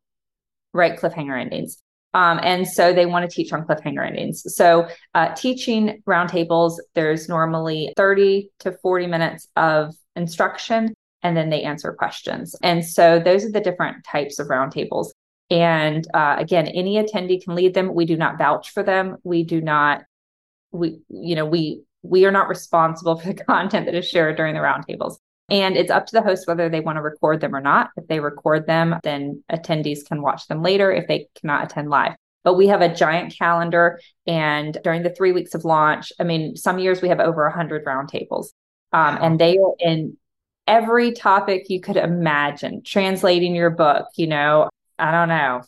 write 0.74 0.98
cliffhanger 0.98 1.40
endings. 1.40 1.82
Um, 2.14 2.40
and 2.42 2.66
so 2.66 2.92
they 2.92 3.06
want 3.06 3.28
to 3.28 3.34
teach 3.34 3.52
on 3.52 3.66
cliffhanger 3.66 4.06
endings. 4.06 4.42
So, 4.54 4.88
uh, 5.14 5.34
teaching 5.34 6.02
roundtables, 6.08 6.78
there's 6.94 7.28
normally 7.28 7.92
30 7.96 8.50
to 8.60 8.72
40 8.82 9.06
minutes 9.06 9.46
of 9.56 9.94
instruction, 10.16 10.94
and 11.22 11.36
then 11.36 11.50
they 11.50 11.62
answer 11.62 11.92
questions. 11.92 12.56
And 12.62 12.84
so, 12.84 13.18
those 13.18 13.44
are 13.44 13.52
the 13.52 13.60
different 13.60 14.04
types 14.04 14.38
of 14.38 14.48
roundtables. 14.48 15.10
And 15.50 16.06
uh, 16.12 16.36
again, 16.38 16.66
any 16.68 17.02
attendee 17.02 17.42
can 17.42 17.54
lead 17.54 17.74
them. 17.74 17.94
We 17.94 18.04
do 18.04 18.16
not 18.16 18.38
vouch 18.38 18.70
for 18.70 18.82
them. 18.82 19.16
We 19.22 19.44
do 19.44 19.60
not, 19.60 20.02
we, 20.72 21.00
you 21.08 21.34
know, 21.34 21.46
we, 21.46 21.82
we 22.02 22.26
are 22.26 22.30
not 22.30 22.48
responsible 22.48 23.16
for 23.20 23.32
the 23.32 23.44
content 23.44 23.86
that 23.86 23.94
is 23.94 24.08
shared 24.08 24.36
during 24.36 24.54
the 24.54 24.60
roundtables. 24.60 25.16
And 25.50 25.76
it's 25.76 25.90
up 25.90 26.06
to 26.06 26.12
the 26.12 26.22
host 26.22 26.46
whether 26.46 26.68
they 26.68 26.80
want 26.80 26.96
to 26.96 27.02
record 27.02 27.40
them 27.40 27.54
or 27.56 27.60
not. 27.60 27.90
If 27.96 28.06
they 28.06 28.20
record 28.20 28.66
them, 28.66 28.96
then 29.02 29.42
attendees 29.50 30.04
can 30.06 30.20
watch 30.20 30.46
them 30.46 30.62
later 30.62 30.92
if 30.92 31.08
they 31.08 31.28
cannot 31.40 31.64
attend 31.64 31.88
live. 31.88 32.16
But 32.44 32.54
we 32.54 32.66
have 32.68 32.82
a 32.82 32.94
giant 32.94 33.34
calendar. 33.36 33.98
And 34.26 34.76
during 34.84 35.02
the 35.02 35.10
three 35.10 35.32
weeks 35.32 35.54
of 35.54 35.64
launch, 35.64 36.12
I 36.20 36.24
mean, 36.24 36.54
some 36.54 36.78
years 36.78 37.00
we 37.00 37.08
have 37.08 37.20
over 37.20 37.44
100 37.44 37.84
roundtables. 37.86 38.48
Um, 38.92 39.14
wow. 39.14 39.18
And 39.22 39.38
they 39.38 39.56
are 39.56 39.74
in 39.80 40.18
every 40.66 41.12
topic 41.12 41.70
you 41.70 41.80
could 41.80 41.96
imagine 41.96 42.82
translating 42.84 43.54
your 43.54 43.70
book, 43.70 44.06
you 44.16 44.26
know, 44.26 44.68
I 44.98 45.12
don't 45.12 45.28
know, 45.28 45.62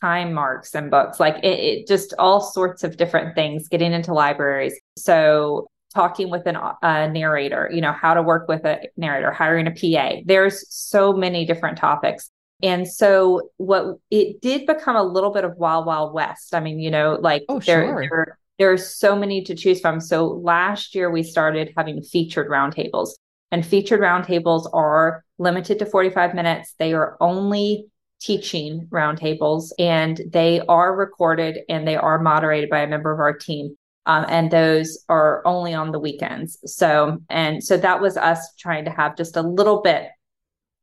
time 0.00 0.32
marks 0.32 0.74
and 0.74 0.90
books, 0.90 1.18
like 1.18 1.36
it, 1.42 1.58
it 1.58 1.86
just 1.86 2.14
all 2.18 2.40
sorts 2.40 2.84
of 2.84 2.96
different 2.96 3.34
things, 3.34 3.68
getting 3.68 3.92
into 3.92 4.12
libraries. 4.12 4.74
So 4.96 5.68
talking 5.94 6.30
with 6.30 6.46
an, 6.46 6.56
a 6.82 7.08
narrator, 7.08 7.70
you 7.72 7.80
know, 7.80 7.92
how 7.92 8.14
to 8.14 8.22
work 8.22 8.48
with 8.48 8.64
a 8.64 8.80
narrator, 8.96 9.32
hiring 9.32 9.66
a 9.66 9.70
PA. 9.70 10.20
There's 10.24 10.68
so 10.72 11.12
many 11.12 11.46
different 11.46 11.78
topics. 11.78 12.30
And 12.62 12.86
so 12.88 13.50
what 13.56 13.96
it 14.10 14.40
did 14.40 14.66
become 14.66 14.96
a 14.96 15.02
little 15.02 15.30
bit 15.30 15.44
of 15.44 15.56
wild, 15.56 15.86
wild 15.86 16.14
west. 16.14 16.54
I 16.54 16.60
mean, 16.60 16.78
you 16.78 16.90
know, 16.90 17.18
like 17.20 17.44
oh, 17.48 17.60
there, 17.60 17.86
sure. 17.86 18.00
there, 18.00 18.38
there 18.58 18.72
are 18.72 18.78
so 18.78 19.16
many 19.16 19.42
to 19.44 19.54
choose 19.54 19.80
from. 19.80 20.00
So 20.00 20.26
last 20.26 20.94
year 20.94 21.10
we 21.10 21.22
started 21.22 21.72
having 21.76 22.02
featured 22.02 22.48
roundtables 22.48 23.10
and 23.50 23.64
featured 23.64 24.00
roundtables 24.00 24.68
are 24.72 25.24
limited 25.38 25.78
to 25.78 25.86
45 25.86 26.34
minutes. 26.34 26.74
They 26.78 26.92
are 26.92 27.16
only 27.20 27.86
teaching 28.20 28.88
roundtables, 28.90 29.70
and 29.78 30.20
they 30.32 30.60
are 30.68 30.94
recorded 30.94 31.60
and 31.68 31.86
they 31.86 31.96
are 31.96 32.20
moderated 32.20 32.70
by 32.70 32.80
a 32.80 32.86
member 32.86 33.12
of 33.12 33.20
our 33.20 33.32
team. 33.32 33.76
Um, 34.06 34.24
and 34.28 34.50
those 34.50 35.04
are 35.08 35.42
only 35.44 35.74
on 35.74 35.90
the 35.90 35.98
weekends. 35.98 36.58
So, 36.64 37.18
and 37.28 37.62
so 37.62 37.76
that 37.76 38.00
was 38.00 38.16
us 38.16 38.54
trying 38.56 38.84
to 38.84 38.90
have 38.90 39.16
just 39.16 39.36
a 39.36 39.42
little 39.42 39.82
bit 39.82 40.08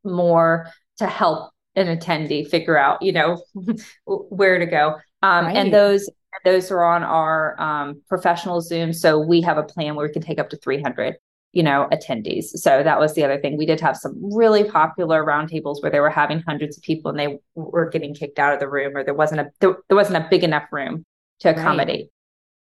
more 0.03 0.69
to 0.97 1.07
help 1.07 1.51
an 1.75 1.87
attendee 1.97 2.47
figure 2.47 2.77
out, 2.77 3.01
you 3.01 3.13
know, 3.13 3.41
where 4.05 4.59
to 4.59 4.65
go. 4.65 4.95
Um, 5.21 5.45
right. 5.45 5.55
And 5.55 5.73
those 5.73 6.09
those 6.43 6.71
are 6.71 6.83
on 6.83 7.03
our 7.03 7.59
um, 7.61 8.01
professional 8.09 8.59
Zoom. 8.59 8.91
So 8.91 9.19
we 9.19 9.41
have 9.41 9.57
a 9.57 9.63
plan 9.63 9.95
where 9.95 10.05
we 10.05 10.11
can 10.11 10.21
take 10.21 10.39
up 10.39 10.49
to 10.49 10.57
300 10.57 11.15
you 11.53 11.61
know, 11.61 11.87
attendees. 11.91 12.45
So 12.45 12.81
that 12.83 12.99
was 12.99 13.13
the 13.13 13.23
other 13.23 13.39
thing. 13.39 13.57
We 13.57 13.67
did 13.67 13.79
have 13.79 13.95
some 13.95 14.15
really 14.35 14.63
popular 14.63 15.23
roundtables 15.23 15.81
where 15.81 15.91
they 15.91 15.99
were 15.99 16.09
having 16.09 16.41
hundreds 16.41 16.77
of 16.77 16.83
people 16.83 17.11
and 17.11 17.19
they 17.19 17.37
were 17.53 17.89
getting 17.89 18.15
kicked 18.15 18.39
out 18.39 18.53
of 18.53 18.59
the 18.59 18.67
room, 18.67 18.97
or 18.97 19.03
there 19.03 19.13
wasn't 19.13 19.41
a 19.41 19.51
there, 19.59 19.77
there 19.87 19.95
wasn't 19.95 20.17
a 20.17 20.27
big 20.29 20.43
enough 20.43 20.65
room 20.71 21.05
to 21.41 21.51
accommodate. 21.51 21.99
Right. 21.99 22.09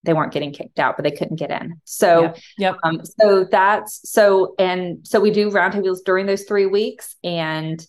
They 0.04 0.14
weren't 0.14 0.32
getting 0.32 0.54
kicked 0.54 0.78
out, 0.78 0.98
but 0.98 1.04
they 1.04 1.10
couldn't 1.10 1.38
get 1.38 1.50
in. 1.50 1.82
So, 1.84 2.22
yep. 2.22 2.38
yep. 2.60 2.76
Um, 2.84 3.02
so 3.20 3.44
that's 3.44 4.08
so, 4.08 4.54
and 4.60 5.00
so 5.02 5.20
we 5.20 5.32
do 5.32 5.50
roundtables 5.50 6.04
during 6.06 6.28
those 6.28 6.44
three 6.44 6.68
weeks, 6.68 7.16
and 7.24 7.84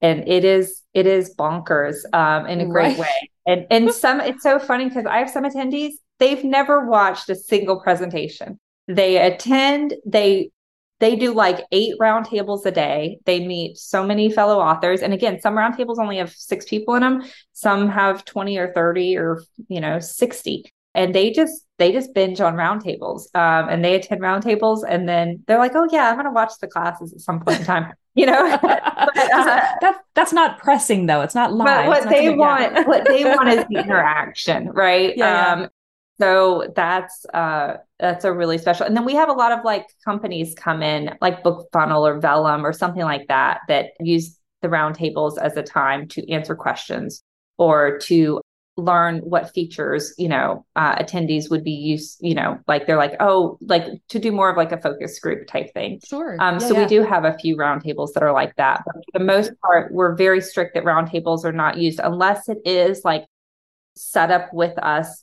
and 0.00 0.28
it 0.28 0.44
is 0.44 0.82
it 0.92 1.06
is 1.06 1.36
bonkers 1.36 1.98
um, 2.12 2.46
in 2.46 2.60
a 2.60 2.66
great 2.66 2.98
right. 2.98 2.98
way. 2.98 3.30
And 3.46 3.66
and 3.70 3.94
some 3.94 4.20
it's 4.20 4.42
so 4.42 4.58
funny 4.58 4.88
because 4.88 5.06
I 5.06 5.18
have 5.18 5.30
some 5.30 5.44
attendees 5.44 5.92
they've 6.18 6.44
never 6.44 6.86
watched 6.86 7.28
a 7.30 7.34
single 7.34 7.80
presentation 7.80 8.60
they 8.88 9.18
attend, 9.18 9.94
they 10.04 10.50
they 11.02 11.16
do 11.16 11.34
like 11.34 11.64
eight 11.72 11.94
roundtables 12.00 12.64
a 12.64 12.70
day. 12.70 13.18
They 13.24 13.44
meet 13.44 13.76
so 13.76 14.06
many 14.06 14.30
fellow 14.30 14.60
authors. 14.60 15.02
And 15.02 15.12
again, 15.12 15.40
some 15.40 15.56
roundtables 15.56 15.98
only 15.98 16.18
have 16.18 16.30
six 16.30 16.64
people 16.64 16.94
in 16.94 17.00
them. 17.00 17.24
Some 17.54 17.88
have 17.88 18.24
20 18.24 18.56
or 18.56 18.72
30 18.72 19.16
or, 19.16 19.42
you 19.66 19.80
know, 19.80 19.98
60. 19.98 20.64
And 20.94 21.12
they 21.12 21.32
just, 21.32 21.66
they 21.78 21.90
just 21.90 22.14
binge 22.14 22.40
on 22.40 22.54
roundtables 22.54 23.22
um, 23.34 23.68
and 23.68 23.84
they 23.84 23.96
attend 23.96 24.20
roundtables 24.20 24.84
and 24.88 25.08
then 25.08 25.42
they're 25.48 25.58
like, 25.58 25.74
oh 25.74 25.88
yeah, 25.90 26.08
I'm 26.08 26.14
going 26.14 26.26
to 26.26 26.30
watch 26.30 26.52
the 26.60 26.68
classes 26.68 27.12
at 27.12 27.20
some 27.20 27.40
point 27.40 27.58
in 27.60 27.66
time. 27.66 27.92
You 28.14 28.26
know, 28.26 28.58
but, 28.62 28.82
uh, 28.84 29.68
that's 29.80 29.98
that's 30.14 30.32
not 30.34 30.58
pressing 30.58 31.06
though. 31.06 31.22
It's 31.22 31.34
not 31.34 31.54
live. 31.54 31.86
But 31.86 31.86
what 31.86 32.10
they 32.10 32.28
want, 32.28 32.86
what 32.86 33.06
they 33.06 33.24
want 33.24 33.48
is 33.48 33.64
the 33.70 33.78
interaction, 33.84 34.68
right? 34.68 35.16
Yeah, 35.16 35.52
um, 35.52 35.60
yeah. 35.60 35.66
So 36.20 36.72
that's 36.76 37.24
uh 37.32 37.78
that's 37.98 38.24
a 38.24 38.32
really 38.32 38.58
special. 38.58 38.86
And 38.86 38.96
then 38.96 39.04
we 39.04 39.14
have 39.14 39.28
a 39.28 39.32
lot 39.32 39.52
of 39.52 39.64
like 39.64 39.86
companies 40.04 40.54
come 40.54 40.82
in, 40.82 41.16
like 41.20 41.42
BookFunnel 41.42 42.02
or 42.02 42.20
Vellum 42.20 42.64
or 42.64 42.72
something 42.72 43.02
like 43.02 43.28
that, 43.28 43.60
that 43.68 43.92
use 44.00 44.38
the 44.60 44.68
roundtables 44.68 45.38
as 45.38 45.56
a 45.56 45.62
time 45.62 46.08
to 46.08 46.30
answer 46.30 46.54
questions 46.54 47.22
or 47.58 47.98
to 47.98 48.40
learn 48.78 49.18
what 49.18 49.52
features 49.52 50.14
you 50.16 50.28
know 50.28 50.64
uh, 50.76 50.96
attendees 50.96 51.50
would 51.50 51.62
be 51.62 51.72
used 51.72 52.16
you 52.20 52.34
know 52.34 52.58
like 52.66 52.86
they're 52.86 52.96
like 52.96 53.14
oh 53.20 53.58
like 53.60 53.84
to 54.08 54.18
do 54.18 54.32
more 54.32 54.48
of 54.48 54.56
like 54.56 54.72
a 54.72 54.80
focus 54.80 55.18
group 55.18 55.46
type 55.46 55.70
thing 55.74 56.00
sure 56.02 56.36
um, 56.40 56.54
yeah, 56.54 56.58
so 56.58 56.74
yeah. 56.74 56.80
we 56.80 56.86
do 56.86 57.02
have 57.02 57.24
a 57.24 57.36
few 57.38 57.54
roundtables 57.54 58.14
that 58.14 58.22
are 58.22 58.32
like 58.32 58.56
that 58.56 58.82
but 58.86 58.94
for 58.94 59.18
the 59.18 59.24
most 59.24 59.52
part 59.60 59.92
we're 59.92 60.14
very 60.14 60.40
strict 60.40 60.72
that 60.74 60.84
roundtables 60.84 61.44
are 61.44 61.52
not 61.52 61.76
used 61.76 62.00
unless 62.02 62.48
it 62.48 62.58
is 62.64 63.02
like 63.04 63.26
set 63.94 64.30
up 64.30 64.48
with 64.54 64.76
us 64.78 65.22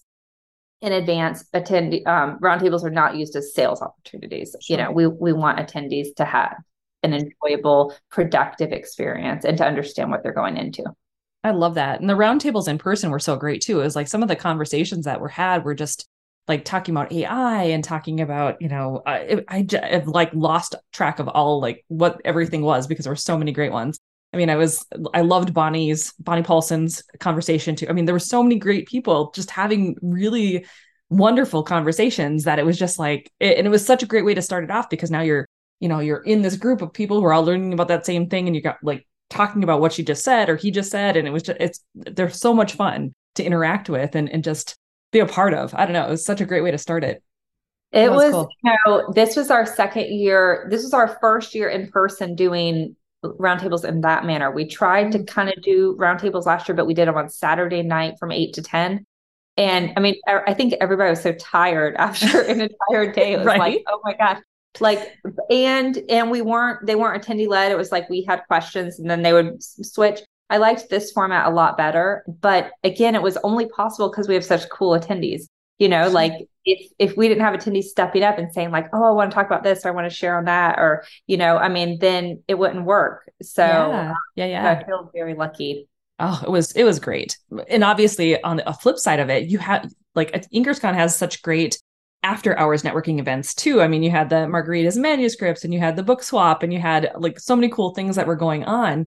in 0.82 0.94
advance 0.94 1.46
attend 1.54 1.94
um, 2.08 2.40
roundtables 2.40 2.84
are 2.84 2.90
not 2.90 3.16
used 3.16 3.36
as 3.36 3.54
sales 3.54 3.82
opportunities 3.82 4.56
sure. 4.62 4.78
you 4.78 4.84
know 4.84 4.92
we 4.92 5.08
we 5.08 5.34
want 5.34 5.60
attendees 5.60 6.16
to 6.16 6.26
have 6.26 6.56
an 7.04 7.14
enjoyable 7.14 7.94
productive 8.10 8.72
experience 8.72 9.46
and 9.46 9.58
to 9.58 9.66
understand 9.66 10.12
what 10.12 10.24
they're 10.24 10.34
going 10.34 10.58
into 10.58 10.84
I 11.44 11.52
love 11.52 11.76
that. 11.76 12.02
And 12.02 12.10
the 12.10 12.16
roundtables 12.16 12.68
in 12.68 12.78
person 12.78 13.12
were 13.12 13.20
so 13.20 13.38
great 13.38 13.62
too. 13.62 13.80
It 13.80 13.86
was 13.86 13.96
like 13.96 14.08
some 14.10 14.22
of 14.22 14.28
the 14.28 14.36
conversations 14.36 15.06
that 15.06 15.22
were 15.22 15.30
had 15.30 15.64
were 15.64 15.74
just 15.74 16.08
like 16.50 16.66
talking 16.66 16.94
about 16.94 17.12
AI 17.12 17.64
and 17.66 17.84
talking 17.84 18.20
about, 18.20 18.62
you 18.62 18.68
know, 18.68 19.02
I, 19.06 19.44
I, 19.48 19.68
I 19.72 20.04
like 20.06 20.34
lost 20.34 20.76
track 20.92 21.20
of 21.20 21.28
all 21.30 21.62
like 21.62 21.86
what 21.88 22.20
everything 22.26 22.62
was 22.62 22.88
because 22.88 23.06
there 23.06 23.12
were 23.12 23.18
so 23.18 23.38
many 23.38 23.52
great 23.52 23.72
ones. 23.72 24.00
I 24.34 24.38
mean, 24.38 24.50
I 24.50 24.56
was, 24.56 24.86
I 25.14 25.22
loved 25.22 25.54
Bonnie's, 25.54 26.14
Bonnie 26.20 26.44
Paulson's 26.44 27.04
conversation 27.20 27.76
too. 27.76 27.88
I 27.90 27.94
mean, 27.94 28.06
there 28.06 28.14
were 28.14 28.20
so 28.20 28.44
many 28.44 28.60
great 28.60 28.88
people 28.88 29.32
just 29.34 29.50
having 29.50 29.96
really 30.02 30.66
wonderful 31.10 31.64
conversations 31.64 32.44
that 32.44 32.60
it 32.60 32.66
was 32.66 32.78
just 32.78 33.00
like, 33.00 33.32
it, 33.40 33.58
and 33.58 33.66
it 33.66 33.72
was 33.72 33.86
such 33.86 34.04
a 34.04 34.08
great 34.08 34.26
way 34.26 34.36
to 34.36 34.42
start 34.42 34.64
it 34.64 34.72
off 34.72 34.90
because 34.90 35.10
now 35.10 35.22
you're, 35.22 35.48
you 35.80 35.90
know, 35.90 36.00
you're 36.00 36.22
in 36.22 36.44
this 36.44 36.58
group 36.58 36.82
of 36.82 36.94
people 36.94 37.20
who 37.20 37.26
are 37.26 37.34
all 37.34 37.44
learning 37.44 37.74
about 37.74 37.88
that 37.88 38.06
same 38.06 38.30
thing 38.30 38.46
and 38.46 38.56
you 38.56 38.62
got 38.62 38.78
like 38.84 39.08
talking 39.30 39.64
about 39.64 39.80
what 39.80 39.94
she 39.94 40.04
just 40.04 40.24
said 40.24 40.50
or 40.50 40.56
he 40.56 40.72
just 40.72 40.92
said 40.92 41.16
and 41.16 41.28
it 41.28 41.32
was 41.32 41.44
just 41.44 41.60
it's 41.60 41.84
they're 41.94 42.30
so 42.30 42.54
much 42.54 42.74
fun 42.74 43.14
to 43.36 43.44
interact 43.44 43.90
with 43.90 44.16
and, 44.16 44.30
and 44.30 44.44
just 44.44 44.76
be 45.12 45.20
a 45.20 45.26
part 45.26 45.54
of 45.54 45.74
i 45.76 45.86
don't 45.86 45.94
know 45.94 46.06
it 46.06 46.10
was 46.10 46.26
such 46.26 46.42
a 46.42 46.46
great 46.46 46.64
way 46.64 46.72
to 46.72 46.78
start 46.78 47.04
it 47.04 47.24
it 47.92 48.12
was, 48.12 48.32
cool. 48.32 48.50
you 48.64 48.72
know 48.86 49.12
this 49.14 49.36
was 49.36 49.52
our 49.52 49.66
second 49.66 50.06
year 50.06 50.68
this 50.70 50.84
was 50.84 50.94
our 50.94 51.18
first 51.22 51.54
year 51.54 51.70
in 51.70 51.90
person 51.90 52.36
doing 52.36 52.96
roundtables 53.24 53.86
in 53.86 54.02
that 54.02 54.26
manner. 54.26 54.52
We 54.52 54.66
tried 54.66 55.12
to 55.12 55.20
mm-hmm. 55.20 55.26
kind 55.26 55.50
of 55.50 55.62
do 55.62 55.96
roundtables 55.98 56.46
last 56.46 56.68
year 56.68 56.76
but 56.76 56.88
we 56.88 56.94
did 56.94 57.08
them 57.08 57.16
on 57.16 57.30
saturday 57.30 57.82
night 57.82 58.16
from 58.20 58.32
8 58.32 58.54
to 58.54 58.62
10 58.62 59.06
and 59.58 59.94
i 59.98 60.00
mean 60.00 60.16
i 60.28 60.54
think 60.54 60.74
everybody 60.80 61.10
was 61.10 61.22
so 61.22 61.34
tired 61.34 61.96
after 61.98 62.42
an 62.42 62.62
entire 62.62 63.12
day. 63.12 63.34
It 63.34 63.38
was 63.40 63.48
right? 63.48 63.60
like 63.60 63.84
oh 63.88 64.02
my 64.04 64.14
gosh. 64.14 64.42
Like 64.80 65.18
and 65.50 65.98
and 66.10 66.32
we 66.32 66.42
weren't 66.42 66.86
they 66.86 66.96
weren't 66.96 67.24
attendee 67.24 67.48
led. 67.48 67.72
It 67.72 67.78
was 67.78 67.92
like 67.92 68.10
we 68.10 68.24
had 68.24 68.44
questions 68.48 69.00
and 69.00 69.10
then 69.10 69.24
they 69.24 69.34
would 69.34 69.62
switch. 69.62 70.22
I 70.52 70.58
liked 70.58 70.90
this 70.90 71.12
format 71.12 71.46
a 71.46 71.52
lot 71.52 71.78
better 71.78 72.24
but 72.42 72.72
again 72.84 73.16
it 73.16 73.22
was 73.22 73.38
only 73.44 73.68
possible 73.68 74.10
because 74.10 74.28
we 74.28 74.34
have 74.34 74.46
such 74.46 74.68
cool 74.70 75.00
attendees 75.00 75.44
you 75.80 75.90
know 75.90 76.08
like 76.10 76.34
if 76.66 76.92
if 77.00 77.18
we 77.18 77.28
didn't 77.28 77.44
have 77.44 77.54
attendees 77.54 77.86
stepping 77.86 78.24
up 78.24 78.38
and 78.38 78.54
saying 78.54 78.70
like 78.72 78.88
oh 78.94 79.04
i 79.04 79.12
want 79.12 79.32
to 79.32 79.36
talk 79.36 79.48
about 79.48 79.64
this 79.64 79.86
or 79.86 79.90
i 79.90 79.92
want 79.92 80.10
to 80.10 80.16
share 80.16 80.38
on 80.38 80.46
that 80.46 80.78
or 80.78 81.04
you 81.26 81.38
know 81.38 81.58
i 81.58 81.68
mean 81.68 81.98
then 82.00 82.44
it 82.48 82.56
wouldn't 82.56 82.86
work 82.86 83.30
so 83.42 83.64
yeah 83.64 84.10
um, 84.12 84.16
yeah, 84.36 84.46
yeah. 84.46 84.70
i 84.70 84.84
feel 84.84 85.10
very 85.14 85.34
lucky 85.34 85.88
oh 86.20 86.42
it 86.46 86.50
was 86.50 86.72
it 86.74 86.84
was 86.84 87.00
great 87.00 87.38
and 87.68 87.84
obviously 87.84 88.42
on 88.44 88.58
the 88.58 88.74
flip 88.82 88.98
side 88.98 89.20
of 89.20 89.30
it 89.30 89.48
you 89.48 89.58
have 89.58 89.92
like 90.16 90.32
inkerscon 90.54 90.94
has 90.94 91.16
such 91.16 91.42
great 91.42 91.80
after 92.24 92.58
hours 92.58 92.84
networking 92.84 93.20
events 93.20 93.54
too. 93.54 93.82
I 93.82 93.88
mean, 93.88 94.04
you 94.04 94.12
had 94.12 94.30
the 94.30 94.48
margaritas 94.48 94.98
manuscripts 94.98 95.64
and 95.64 95.74
you 95.74 95.80
had 95.80 95.96
the 95.96 96.04
book 96.04 96.22
swap 96.22 96.64
and 96.64 96.74
you 96.74 96.80
had 96.80 97.12
like 97.18 97.40
so 97.40 97.56
many 97.56 97.70
cool 97.70 97.94
things 97.94 98.16
that 98.16 98.28
were 98.28 98.36
going 98.36 98.66
on. 98.66 99.06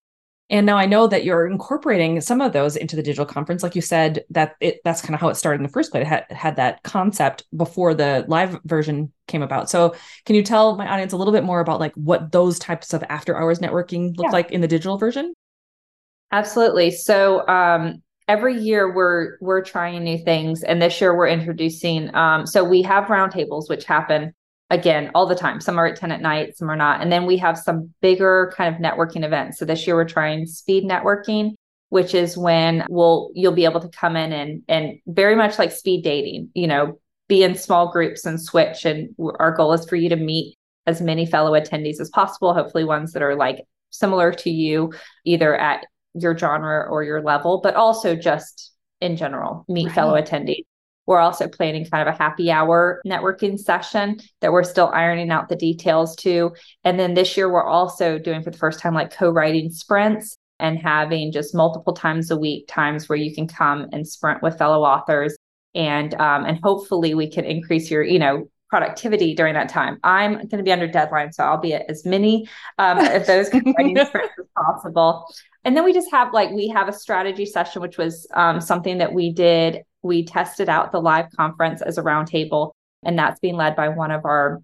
And 0.50 0.66
now 0.66 0.76
I 0.76 0.86
know 0.86 1.06
that 1.06 1.24
you're 1.24 1.46
incorporating 1.46 2.20
some 2.20 2.40
of 2.40 2.52
those 2.52 2.76
into 2.76 2.94
the 2.94 3.02
digital 3.02 3.24
conference. 3.24 3.62
Like 3.62 3.74
you 3.74 3.80
said, 3.80 4.24
that 4.30 4.56
it 4.60 4.80
that's 4.84 5.00
kind 5.00 5.14
of 5.14 5.20
how 5.20 5.28
it 5.28 5.36
started 5.36 5.60
in 5.60 5.62
the 5.62 5.72
first 5.72 5.90
place. 5.90 6.02
It 6.02 6.08
had, 6.08 6.26
had 6.30 6.56
that 6.56 6.82
concept 6.82 7.44
before 7.56 7.94
the 7.94 8.24
live 8.28 8.60
version 8.64 9.12
came 9.28 9.42
about. 9.42 9.70
So 9.70 9.94
can 10.26 10.36
you 10.36 10.42
tell 10.42 10.76
my 10.76 10.86
audience 10.88 11.12
a 11.12 11.16
little 11.16 11.32
bit 11.32 11.44
more 11.44 11.60
about 11.60 11.80
like 11.80 11.94
what 11.94 12.32
those 12.32 12.58
types 12.58 12.92
of 12.92 13.02
after 13.08 13.36
hours 13.36 13.60
networking 13.60 14.16
look 14.16 14.26
yeah. 14.26 14.30
like 14.30 14.50
in 14.50 14.60
the 14.60 14.68
digital 14.68 14.98
version? 14.98 15.32
Absolutely. 16.32 16.90
So 16.90 17.46
um, 17.48 18.02
every 18.28 18.58
year 18.58 18.92
we're 18.92 19.36
we're 19.40 19.62
trying 19.62 20.04
new 20.04 20.18
things 20.18 20.62
and 20.62 20.80
this 20.80 21.00
year 21.00 21.16
we're 21.16 21.28
introducing 21.28 22.14
um, 22.14 22.46
so 22.46 22.62
we 22.62 22.82
have 22.82 23.04
roundtables 23.04 23.68
which 23.68 23.84
happen 23.84 24.34
again 24.72 25.10
all 25.14 25.26
the 25.26 25.34
time 25.34 25.60
some 25.60 25.78
are 25.78 25.86
at 25.86 25.96
10 25.96 26.10
at 26.10 26.20
night 26.20 26.56
some 26.56 26.68
are 26.68 26.76
not 26.76 27.00
and 27.00 27.12
then 27.12 27.26
we 27.26 27.36
have 27.36 27.56
some 27.56 27.92
bigger 28.00 28.52
kind 28.56 28.74
of 28.74 28.80
networking 28.80 29.24
events 29.24 29.58
so 29.58 29.64
this 29.64 29.86
year 29.86 29.94
we're 29.94 30.04
trying 30.04 30.46
speed 30.46 30.84
networking 30.84 31.52
which 31.90 32.14
is 32.14 32.36
when 32.36 32.84
we'll 32.88 33.30
you'll 33.34 33.52
be 33.52 33.64
able 33.64 33.80
to 33.80 33.88
come 33.88 34.16
in 34.16 34.32
and 34.32 34.62
and 34.68 34.98
very 35.06 35.36
much 35.36 35.58
like 35.58 35.70
speed 35.70 36.02
dating 36.02 36.48
you 36.54 36.66
know 36.66 36.98
be 37.28 37.44
in 37.44 37.54
small 37.54 37.92
groups 37.92 38.26
and 38.26 38.40
switch 38.40 38.84
and 38.84 39.14
our 39.38 39.52
goal 39.52 39.72
is 39.72 39.88
for 39.88 39.96
you 39.96 40.08
to 40.08 40.16
meet 40.16 40.56
as 40.86 41.00
many 41.00 41.24
fellow 41.24 41.52
attendees 41.52 42.00
as 42.00 42.10
possible 42.10 42.52
hopefully 42.52 42.84
ones 42.84 43.12
that 43.12 43.22
are 43.22 43.36
like 43.36 43.60
similar 43.92 44.32
to 44.32 44.50
you 44.50 44.92
either 45.24 45.54
at 45.56 45.86
your 46.14 46.36
genre 46.36 46.88
or 46.90 47.04
your 47.04 47.22
level, 47.22 47.60
but 47.62 47.74
also 47.74 48.16
just 48.16 48.72
in 49.00 49.16
general, 49.16 49.64
meet 49.68 49.86
right. 49.86 49.94
fellow 49.94 50.20
attendees. 50.20 50.64
We're 51.06 51.18
also 51.18 51.48
planning 51.48 51.84
kind 51.84 52.08
of 52.08 52.14
a 52.14 52.16
happy 52.16 52.50
hour 52.50 53.00
networking 53.06 53.58
session 53.58 54.20
that 54.40 54.52
we're 54.52 54.62
still 54.62 54.90
ironing 54.94 55.30
out 55.30 55.48
the 55.48 55.56
details 55.56 56.14
to. 56.16 56.52
And 56.84 56.98
then 56.98 57.14
this 57.14 57.36
year, 57.36 57.50
we're 57.50 57.64
also 57.64 58.18
doing 58.18 58.42
for 58.42 58.50
the 58.50 58.58
first 58.58 58.80
time 58.80 58.94
like 58.94 59.14
co 59.14 59.30
writing 59.30 59.70
sprints 59.70 60.36
and 60.58 60.78
having 60.78 61.32
just 61.32 61.54
multiple 61.54 61.92
times 61.92 62.30
a 62.30 62.36
week 62.36 62.66
times 62.68 63.08
where 63.08 63.18
you 63.18 63.34
can 63.34 63.48
come 63.48 63.88
and 63.92 64.06
sprint 64.06 64.42
with 64.42 64.58
fellow 64.58 64.84
authors 64.84 65.36
and 65.74 66.14
um, 66.14 66.44
and 66.44 66.60
hopefully 66.62 67.14
we 67.14 67.28
can 67.28 67.44
increase 67.44 67.90
your 67.90 68.02
you 68.02 68.18
know 68.18 68.48
productivity 68.70 69.34
during 69.34 69.54
that 69.54 69.68
time. 69.68 69.98
I'm 70.02 70.34
going 70.34 70.48
to 70.48 70.62
be 70.62 70.72
under 70.72 70.86
deadline, 70.86 71.30
so 71.32 71.44
I'll 71.44 71.60
be 71.60 71.74
at 71.74 71.90
as 71.90 72.06
many 72.06 72.48
um, 72.78 72.98
of 73.14 73.26
those 73.26 73.52
writing 73.52 73.98
sprints 74.06 74.34
as 74.38 74.46
possible 74.56 75.26
and 75.64 75.76
then 75.76 75.84
we 75.84 75.92
just 75.92 76.10
have 76.10 76.32
like 76.32 76.50
we 76.50 76.68
have 76.68 76.88
a 76.88 76.92
strategy 76.92 77.46
session 77.46 77.82
which 77.82 77.98
was 77.98 78.26
um, 78.34 78.60
something 78.60 78.98
that 78.98 79.12
we 79.12 79.32
did 79.32 79.82
we 80.02 80.24
tested 80.24 80.68
out 80.68 80.92
the 80.92 81.00
live 81.00 81.26
conference 81.36 81.82
as 81.82 81.98
a 81.98 82.02
roundtable 82.02 82.72
and 83.04 83.18
that's 83.18 83.40
being 83.40 83.56
led 83.56 83.76
by 83.76 83.88
one 83.88 84.10
of 84.10 84.24
our 84.24 84.60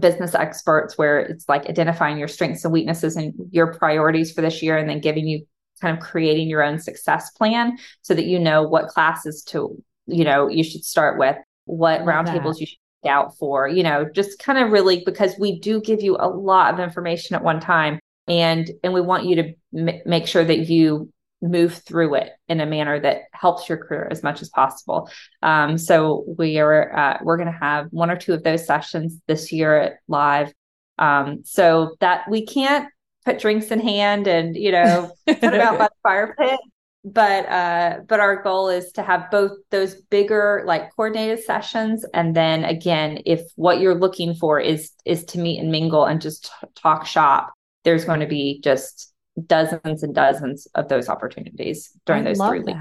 business 0.00 0.34
experts 0.34 0.96
where 0.96 1.20
it's 1.20 1.48
like 1.48 1.68
identifying 1.68 2.16
your 2.16 2.28
strengths 2.28 2.64
and 2.64 2.72
weaknesses 2.72 3.16
and 3.16 3.34
your 3.50 3.74
priorities 3.74 4.32
for 4.32 4.40
this 4.40 4.62
year 4.62 4.76
and 4.76 4.88
then 4.88 5.00
giving 5.00 5.26
you 5.26 5.44
kind 5.80 5.96
of 5.96 6.02
creating 6.02 6.48
your 6.48 6.62
own 6.62 6.78
success 6.78 7.30
plan 7.32 7.76
so 8.02 8.14
that 8.14 8.24
you 8.24 8.38
know 8.38 8.62
what 8.62 8.88
classes 8.88 9.42
to 9.42 9.76
you 10.06 10.24
know 10.24 10.48
you 10.48 10.64
should 10.64 10.84
start 10.84 11.18
with 11.18 11.36
what 11.66 12.00
roundtables 12.02 12.58
you 12.58 12.66
should 12.66 12.78
out 13.06 13.36
for 13.36 13.68
you 13.68 13.82
know 13.82 14.08
just 14.14 14.38
kind 14.38 14.58
of 14.58 14.70
really 14.70 15.02
because 15.04 15.34
we 15.38 15.58
do 15.58 15.78
give 15.80 16.00
you 16.00 16.16
a 16.18 16.28
lot 16.28 16.72
of 16.72 16.80
information 16.80 17.36
at 17.36 17.44
one 17.44 17.60
time 17.60 17.98
and 18.26 18.70
and 18.82 18.94
we 18.94 19.00
want 19.00 19.26
you 19.26 19.36
to 19.36 19.52
m- 19.76 20.00
make 20.06 20.26
sure 20.26 20.44
that 20.44 20.70
you 20.70 21.12
move 21.48 21.74
through 21.74 22.14
it 22.14 22.30
in 22.48 22.60
a 22.60 22.66
manner 22.66 22.98
that 23.00 23.22
helps 23.32 23.68
your 23.68 23.78
career 23.78 24.08
as 24.10 24.22
much 24.22 24.42
as 24.42 24.48
possible. 24.48 25.10
Um, 25.42 25.78
so 25.78 26.24
we 26.38 26.58
are 26.58 26.96
uh, 26.96 27.18
we're 27.22 27.36
going 27.36 27.52
to 27.52 27.58
have 27.58 27.86
one 27.90 28.10
or 28.10 28.16
two 28.16 28.32
of 28.32 28.42
those 28.42 28.66
sessions 28.66 29.20
this 29.26 29.52
year 29.52 30.00
live. 30.08 30.52
Um, 30.98 31.40
so 31.44 31.96
that 32.00 32.30
we 32.30 32.46
can't 32.46 32.88
put 33.24 33.38
drinks 33.38 33.70
in 33.70 33.80
hand 33.80 34.26
and 34.26 34.54
you 34.54 34.72
know 34.72 35.10
put 35.26 35.40
them 35.40 35.60
out 35.60 35.78
by 35.78 35.86
the 35.86 35.94
fire 36.02 36.34
pit. 36.38 36.60
But 37.06 37.46
uh, 37.50 37.98
but 38.08 38.20
our 38.20 38.42
goal 38.42 38.70
is 38.70 38.90
to 38.92 39.02
have 39.02 39.30
both 39.30 39.52
those 39.70 39.94
bigger 39.94 40.62
like 40.66 40.94
coordinated 40.96 41.44
sessions, 41.44 42.04
and 42.14 42.34
then 42.34 42.64
again, 42.64 43.20
if 43.26 43.42
what 43.56 43.80
you're 43.80 43.94
looking 43.98 44.34
for 44.34 44.58
is 44.58 44.90
is 45.04 45.24
to 45.26 45.38
meet 45.38 45.58
and 45.58 45.70
mingle 45.70 46.06
and 46.06 46.22
just 46.22 46.44
t- 46.44 46.68
talk 46.76 47.04
shop, 47.04 47.52
there's 47.84 48.06
going 48.06 48.20
to 48.20 48.26
be 48.26 48.58
just 48.62 49.13
dozens 49.46 50.02
and 50.02 50.14
dozens 50.14 50.66
of 50.74 50.88
those 50.88 51.08
opportunities 51.08 51.90
during 52.06 52.26
I 52.26 52.32
those 52.32 52.38
three 52.38 52.60
weeks. 52.60 52.78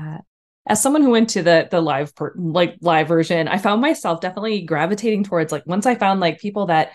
As 0.65 0.81
someone 0.81 1.01
who 1.01 1.09
went 1.09 1.29
to 1.31 1.43
the 1.43 1.67
the 1.69 1.81
live 1.81 2.15
per, 2.15 2.33
like 2.37 2.77
live 2.81 3.07
version, 3.07 3.47
I 3.47 3.57
found 3.57 3.81
myself 3.81 4.21
definitely 4.21 4.61
gravitating 4.61 5.25
towards 5.25 5.51
like 5.51 5.65
once 5.65 5.85
I 5.85 5.95
found 5.95 6.19
like 6.19 6.39
people 6.39 6.67
that 6.67 6.91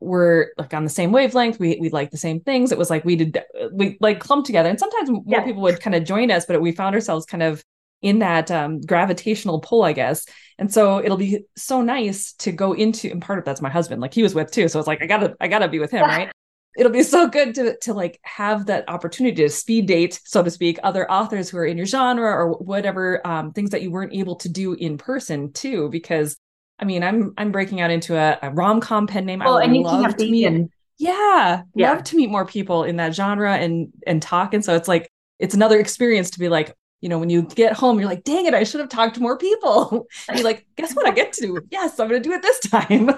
were 0.00 0.52
like 0.56 0.72
on 0.72 0.84
the 0.84 0.90
same 0.90 1.10
wavelength, 1.10 1.58
we 1.58 1.78
we 1.80 1.90
like 1.90 2.10
the 2.10 2.16
same 2.16 2.40
things. 2.40 2.70
It 2.70 2.78
was 2.78 2.90
like 2.90 3.04
we 3.04 3.16
did 3.16 3.42
we 3.72 3.96
like 4.00 4.20
clumped 4.20 4.46
together, 4.46 4.68
and 4.68 4.78
sometimes 4.78 5.10
more 5.10 5.22
yeah. 5.26 5.44
people 5.44 5.62
would 5.62 5.80
kind 5.80 5.96
of 5.96 6.04
join 6.04 6.30
us, 6.30 6.46
but 6.46 6.60
we 6.60 6.72
found 6.72 6.94
ourselves 6.94 7.26
kind 7.26 7.42
of 7.42 7.64
in 8.00 8.20
that 8.20 8.50
um, 8.50 8.80
gravitational 8.80 9.60
pull, 9.60 9.82
I 9.82 9.92
guess. 9.92 10.24
And 10.58 10.72
so 10.72 11.02
it'll 11.02 11.16
be 11.16 11.44
so 11.56 11.82
nice 11.82 12.32
to 12.34 12.52
go 12.52 12.72
into, 12.72 13.10
and 13.10 13.20
part 13.20 13.40
of 13.40 13.44
that's 13.44 13.60
my 13.60 13.70
husband, 13.70 14.00
like 14.00 14.14
he 14.14 14.22
was 14.22 14.34
with 14.34 14.52
too. 14.52 14.68
So 14.68 14.78
it's 14.78 14.88
like 14.88 15.02
I 15.02 15.06
gotta 15.06 15.34
I 15.40 15.48
gotta 15.48 15.68
be 15.68 15.78
with 15.78 15.90
him, 15.90 16.02
right? 16.06 16.30
It'll 16.78 16.92
be 16.92 17.02
so 17.02 17.28
good 17.28 17.54
to 17.56 17.76
to 17.78 17.92
like 17.92 18.18
have 18.22 18.66
that 18.66 18.88
opportunity 18.88 19.42
to 19.42 19.50
speed 19.50 19.86
date 19.86 20.20
so 20.24 20.42
to 20.42 20.50
speak 20.50 20.78
other 20.82 21.10
authors 21.10 21.50
who 21.50 21.58
are 21.58 21.66
in 21.66 21.76
your 21.76 21.86
genre 21.86 22.30
or 22.30 22.52
whatever 22.52 23.26
um, 23.26 23.52
things 23.52 23.70
that 23.70 23.82
you 23.82 23.90
weren't 23.90 24.14
able 24.14 24.36
to 24.36 24.48
do 24.48 24.72
in 24.74 24.96
person 24.96 25.52
too 25.52 25.88
because 25.90 26.36
i 26.78 26.84
mean 26.84 27.02
i'm 27.02 27.34
i'm 27.36 27.52
breaking 27.52 27.80
out 27.80 27.90
into 27.90 28.16
a, 28.16 28.38
a 28.42 28.50
rom-com 28.50 29.06
pen 29.06 29.26
name 29.26 29.40
well, 29.40 29.58
i 29.58 29.66
would 29.66 29.76
love 29.76 30.16
to 30.16 30.30
meet 30.30 30.46
and, 30.46 30.70
yeah, 30.98 31.62
yeah 31.74 31.92
love 31.92 32.04
to 32.04 32.16
meet 32.16 32.30
more 32.30 32.46
people 32.46 32.84
in 32.84 32.96
that 32.96 33.14
genre 33.14 33.56
and 33.56 33.92
and 34.06 34.22
talk 34.22 34.54
and 34.54 34.64
so 34.64 34.74
it's 34.74 34.88
like 34.88 35.10
it's 35.38 35.54
another 35.54 35.78
experience 35.78 36.30
to 36.30 36.38
be 36.38 36.48
like 36.48 36.74
you 37.00 37.08
know, 37.08 37.18
when 37.18 37.30
you 37.30 37.42
get 37.42 37.74
home, 37.74 37.98
you're 37.98 38.08
like, 38.08 38.24
dang 38.24 38.46
it, 38.46 38.54
I 38.54 38.64
should 38.64 38.80
have 38.80 38.88
talked 38.88 39.14
to 39.14 39.20
more 39.20 39.38
people. 39.38 40.06
And 40.28 40.36
you're 40.38 40.44
like, 40.44 40.66
guess 40.76 40.94
what? 40.94 41.06
I 41.06 41.12
get 41.12 41.32
to 41.34 41.40
do. 41.40 41.60
Yes, 41.70 42.00
I'm 42.00 42.08
going 42.08 42.20
to 42.20 42.28
do 42.28 42.34
it 42.34 42.42
this 42.42 42.58
time. 42.60 43.10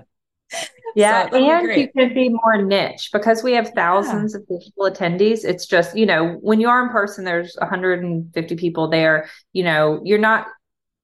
yeah. 0.96 1.28
So 1.30 1.36
and 1.36 1.80
you 1.80 1.88
can 1.96 2.14
be 2.14 2.28
more 2.28 2.62
niche 2.62 3.10
because 3.12 3.42
we 3.42 3.52
have 3.52 3.70
thousands 3.70 4.34
yeah. 4.34 4.40
of 4.40 4.48
digital 4.48 4.90
attendees. 4.90 5.44
It's 5.44 5.66
just, 5.66 5.96
you 5.96 6.06
know, 6.06 6.38
when 6.40 6.60
you 6.60 6.68
are 6.68 6.82
in 6.82 6.90
person, 6.90 7.24
there's 7.24 7.54
150 7.58 8.56
people 8.56 8.88
there. 8.88 9.28
You 9.52 9.64
know, 9.64 10.00
you're 10.04 10.18
not, 10.18 10.46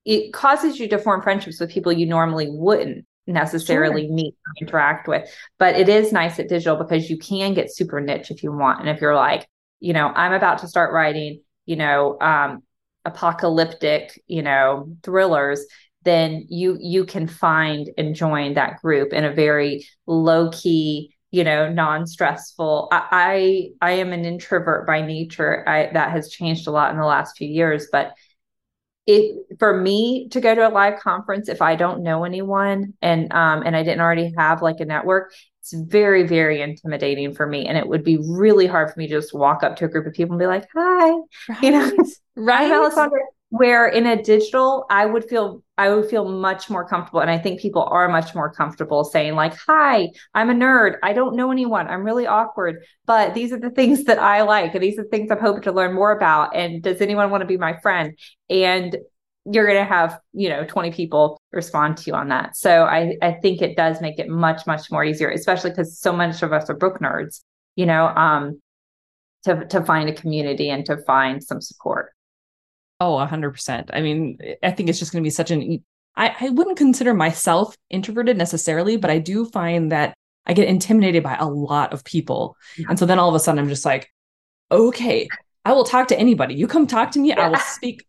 it 0.04 0.32
causes 0.32 0.78
you 0.78 0.88
to 0.88 0.98
form 0.98 1.22
friendships 1.22 1.60
with 1.60 1.70
people 1.70 1.92
you 1.92 2.06
normally 2.06 2.48
wouldn't 2.50 3.06
necessarily 3.26 4.06
sure. 4.06 4.14
meet 4.14 4.34
or 4.34 4.52
interact 4.60 5.08
with. 5.08 5.28
But 5.58 5.76
it 5.76 5.88
is 5.88 6.12
nice 6.12 6.38
at 6.38 6.48
digital 6.48 6.76
because 6.76 7.08
you 7.08 7.18
can 7.18 7.54
get 7.54 7.74
super 7.74 8.00
niche 8.00 8.30
if 8.30 8.42
you 8.42 8.52
want. 8.52 8.80
And 8.80 8.88
if 8.88 9.00
you're 9.00 9.14
like, 9.14 9.48
you 9.80 9.92
know, 9.92 10.08
I'm 10.08 10.32
about 10.32 10.58
to 10.58 10.68
start 10.68 10.92
writing, 10.92 11.42
you 11.66 11.76
know, 11.76 12.18
um, 12.20 12.62
apocalyptic, 13.04 14.20
you 14.26 14.42
know, 14.42 14.88
thrillers, 15.02 15.66
then 16.04 16.46
you 16.48 16.76
you 16.80 17.04
can 17.04 17.26
find 17.26 17.90
and 17.98 18.14
join 18.14 18.54
that 18.54 18.80
group 18.80 19.12
in 19.12 19.24
a 19.24 19.32
very 19.32 19.86
low 20.06 20.50
key, 20.50 21.14
you 21.30 21.44
know, 21.44 21.70
non-stressful. 21.70 22.88
I, 22.92 23.72
I 23.80 23.90
I 23.90 23.92
am 23.92 24.12
an 24.12 24.24
introvert 24.24 24.86
by 24.86 25.00
nature. 25.00 25.68
I 25.68 25.90
that 25.92 26.10
has 26.10 26.30
changed 26.30 26.66
a 26.66 26.70
lot 26.70 26.92
in 26.92 26.98
the 26.98 27.06
last 27.06 27.36
few 27.36 27.48
years, 27.48 27.88
but 27.90 28.14
if 29.06 29.36
for 29.58 29.78
me 29.78 30.28
to 30.30 30.40
go 30.40 30.54
to 30.54 30.66
a 30.66 30.70
live 30.70 30.98
conference 30.98 31.48
if 31.48 31.60
i 31.60 31.76
don't 31.76 32.02
know 32.02 32.24
anyone 32.24 32.94
and 33.02 33.32
um 33.32 33.62
and 33.64 33.76
i 33.76 33.82
didn't 33.82 34.00
already 34.00 34.32
have 34.36 34.62
like 34.62 34.80
a 34.80 34.84
network 34.84 35.32
it's 35.60 35.74
very 35.74 36.26
very 36.26 36.62
intimidating 36.62 37.34
for 37.34 37.46
me 37.46 37.66
and 37.66 37.76
it 37.76 37.86
would 37.86 38.02
be 38.02 38.18
really 38.28 38.66
hard 38.66 38.90
for 38.90 38.98
me 38.98 39.06
to 39.06 39.14
just 39.14 39.34
walk 39.34 39.62
up 39.62 39.76
to 39.76 39.84
a 39.84 39.88
group 39.88 40.06
of 40.06 40.12
people 40.14 40.32
and 40.32 40.40
be 40.40 40.46
like 40.46 40.66
hi 40.74 41.10
right. 41.48 41.62
you 41.62 41.70
know 41.70 41.90
right 42.36 42.70
Alessandra 42.72 43.20
where 43.56 43.86
in 43.86 44.04
a 44.04 44.20
digital 44.20 44.84
i 44.90 45.06
would 45.06 45.24
feel 45.24 45.62
i 45.78 45.88
would 45.88 46.10
feel 46.10 46.28
much 46.28 46.68
more 46.68 46.86
comfortable. 46.86 47.20
And 47.20 47.30
i 47.30 47.38
think 47.38 47.60
people 47.60 47.84
are 47.84 48.08
much 48.08 48.34
more 48.34 48.52
comfortable 48.52 49.04
saying 49.04 49.34
like 49.34 49.54
hi 49.54 50.08
i'm 50.34 50.50
a 50.50 50.54
nerd. 50.54 50.96
I 51.04 51.12
don't 51.12 51.36
know 51.36 51.52
anyone. 51.52 51.86
I'm 51.86 52.02
really 52.02 52.26
awkward. 52.26 52.84
But 53.06 53.34
these 53.34 53.52
are 53.52 53.60
the 53.60 53.70
things 53.70 54.04
that 54.04 54.18
i 54.18 54.42
like. 54.42 54.74
And 54.74 54.82
these 54.82 54.98
are 54.98 55.04
the 55.04 55.08
things 55.08 55.30
i'm 55.30 55.38
hoping 55.38 55.62
to 55.62 55.72
learn 55.72 55.94
more 55.94 56.10
about. 56.10 56.56
And 56.56 56.82
does 56.82 57.00
anyone 57.00 57.30
want 57.30 57.42
to 57.42 57.46
be 57.46 57.56
my 57.56 57.78
friend? 57.80 58.18
And 58.50 58.96
you're 59.44 59.66
going 59.66 59.78
to 59.78 59.84
have 59.84 60.18
you 60.32 60.48
know 60.48 60.64
20 60.64 60.90
people 60.90 61.38
respond 61.52 61.98
to 61.98 62.04
you 62.08 62.14
on 62.14 62.28
that. 62.30 62.56
So 62.56 62.84
i 62.84 63.16
i 63.22 63.32
think 63.32 63.62
it 63.62 63.76
does 63.76 64.00
make 64.00 64.18
it 64.18 64.28
much 64.28 64.66
much 64.66 64.90
more 64.90 65.04
easier 65.04 65.30
especially 65.30 65.70
because 65.70 65.96
so 65.98 66.12
much 66.12 66.42
of 66.42 66.52
us 66.52 66.68
are 66.68 66.74
book 66.74 66.98
nerds 66.98 67.42
you 67.76 67.86
know 67.86 68.06
um 68.08 68.60
to 69.44 69.64
to 69.66 69.84
find 69.84 70.08
a 70.08 70.14
community 70.14 70.70
and 70.70 70.84
to 70.86 70.96
find 71.06 71.44
some 71.44 71.60
support 71.60 72.14
Oh, 73.04 73.16
100%. 73.16 73.90
I 73.92 74.00
mean, 74.00 74.38
I 74.62 74.70
think 74.70 74.88
it's 74.88 74.98
just 74.98 75.12
going 75.12 75.22
to 75.22 75.26
be 75.26 75.30
such 75.30 75.50
an. 75.50 75.84
I, 76.16 76.34
I 76.40 76.48
wouldn't 76.48 76.78
consider 76.78 77.12
myself 77.12 77.76
introverted 77.90 78.38
necessarily, 78.38 78.96
but 78.96 79.10
I 79.10 79.18
do 79.18 79.44
find 79.44 79.92
that 79.92 80.14
I 80.46 80.54
get 80.54 80.68
intimidated 80.68 81.22
by 81.22 81.36
a 81.36 81.46
lot 81.46 81.92
of 81.92 82.02
people. 82.04 82.56
Yeah. 82.78 82.86
And 82.88 82.98
so 82.98 83.04
then 83.04 83.18
all 83.18 83.28
of 83.28 83.34
a 83.34 83.40
sudden 83.40 83.58
I'm 83.58 83.68
just 83.68 83.84
like, 83.84 84.08
okay, 84.70 85.28
I 85.66 85.72
will 85.72 85.84
talk 85.84 86.08
to 86.08 86.18
anybody. 86.18 86.54
You 86.54 86.66
come 86.66 86.86
talk 86.86 87.10
to 87.10 87.18
me, 87.18 87.28
yeah. 87.28 87.40
I 87.40 87.48
will 87.48 87.58
speak 87.58 88.06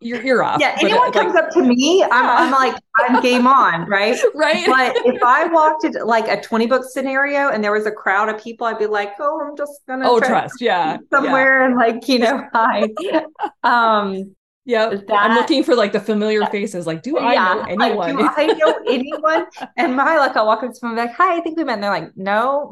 your 0.00 0.22
ear 0.22 0.42
off. 0.42 0.60
Yeah, 0.60 0.76
anyone 0.80 1.12
comes 1.12 1.34
like, 1.34 1.44
up 1.44 1.50
to 1.52 1.62
me, 1.62 2.02
I'm, 2.02 2.10
I'm 2.12 2.50
like, 2.50 2.76
I'm 2.98 3.22
game 3.22 3.46
on, 3.46 3.88
right? 3.88 4.18
right. 4.34 4.66
But 4.66 4.96
if 5.06 5.22
I 5.22 5.46
walked 5.46 5.84
into 5.84 6.04
like 6.04 6.28
a 6.28 6.40
20 6.40 6.66
book 6.66 6.84
scenario 6.84 7.48
and 7.48 7.62
there 7.62 7.72
was 7.72 7.86
a 7.86 7.90
crowd 7.90 8.28
of 8.28 8.42
people, 8.42 8.66
I'd 8.66 8.78
be 8.78 8.86
like, 8.86 9.12
oh, 9.20 9.40
I'm 9.40 9.56
just 9.56 9.80
gonna 9.86 10.08
oh 10.08 10.20
trust, 10.20 10.60
yeah, 10.60 10.98
somewhere 11.10 11.60
yeah. 11.60 11.66
and 11.66 11.76
like 11.76 12.08
you 12.08 12.18
know 12.18 12.44
hide. 12.52 12.90
um, 13.62 14.34
yeah, 14.64 14.88
that, 14.88 15.10
I'm 15.10 15.36
looking 15.36 15.62
for 15.62 15.76
like 15.76 15.92
the 15.92 16.00
familiar 16.00 16.44
faces. 16.46 16.86
Like, 16.86 17.02
do 17.02 17.18
I 17.18 17.34
yeah, 17.34 17.54
know 17.54 17.62
anyone? 17.62 18.16
Like, 18.16 18.36
do 18.36 18.42
I 18.42 18.46
know 18.46 18.80
anyone? 18.88 19.46
and 19.76 19.94
my 19.94 20.16
luck, 20.16 20.36
I'll 20.36 20.46
walk 20.46 20.64
up 20.64 20.70
to 20.70 20.74
someone 20.74 20.98
like, 20.98 21.14
"Hi, 21.14 21.36
I 21.36 21.40
think 21.40 21.56
we 21.56 21.64
met." 21.64 21.74
And 21.74 21.84
they're 21.84 21.90
like, 21.90 22.16
"No, 22.16 22.68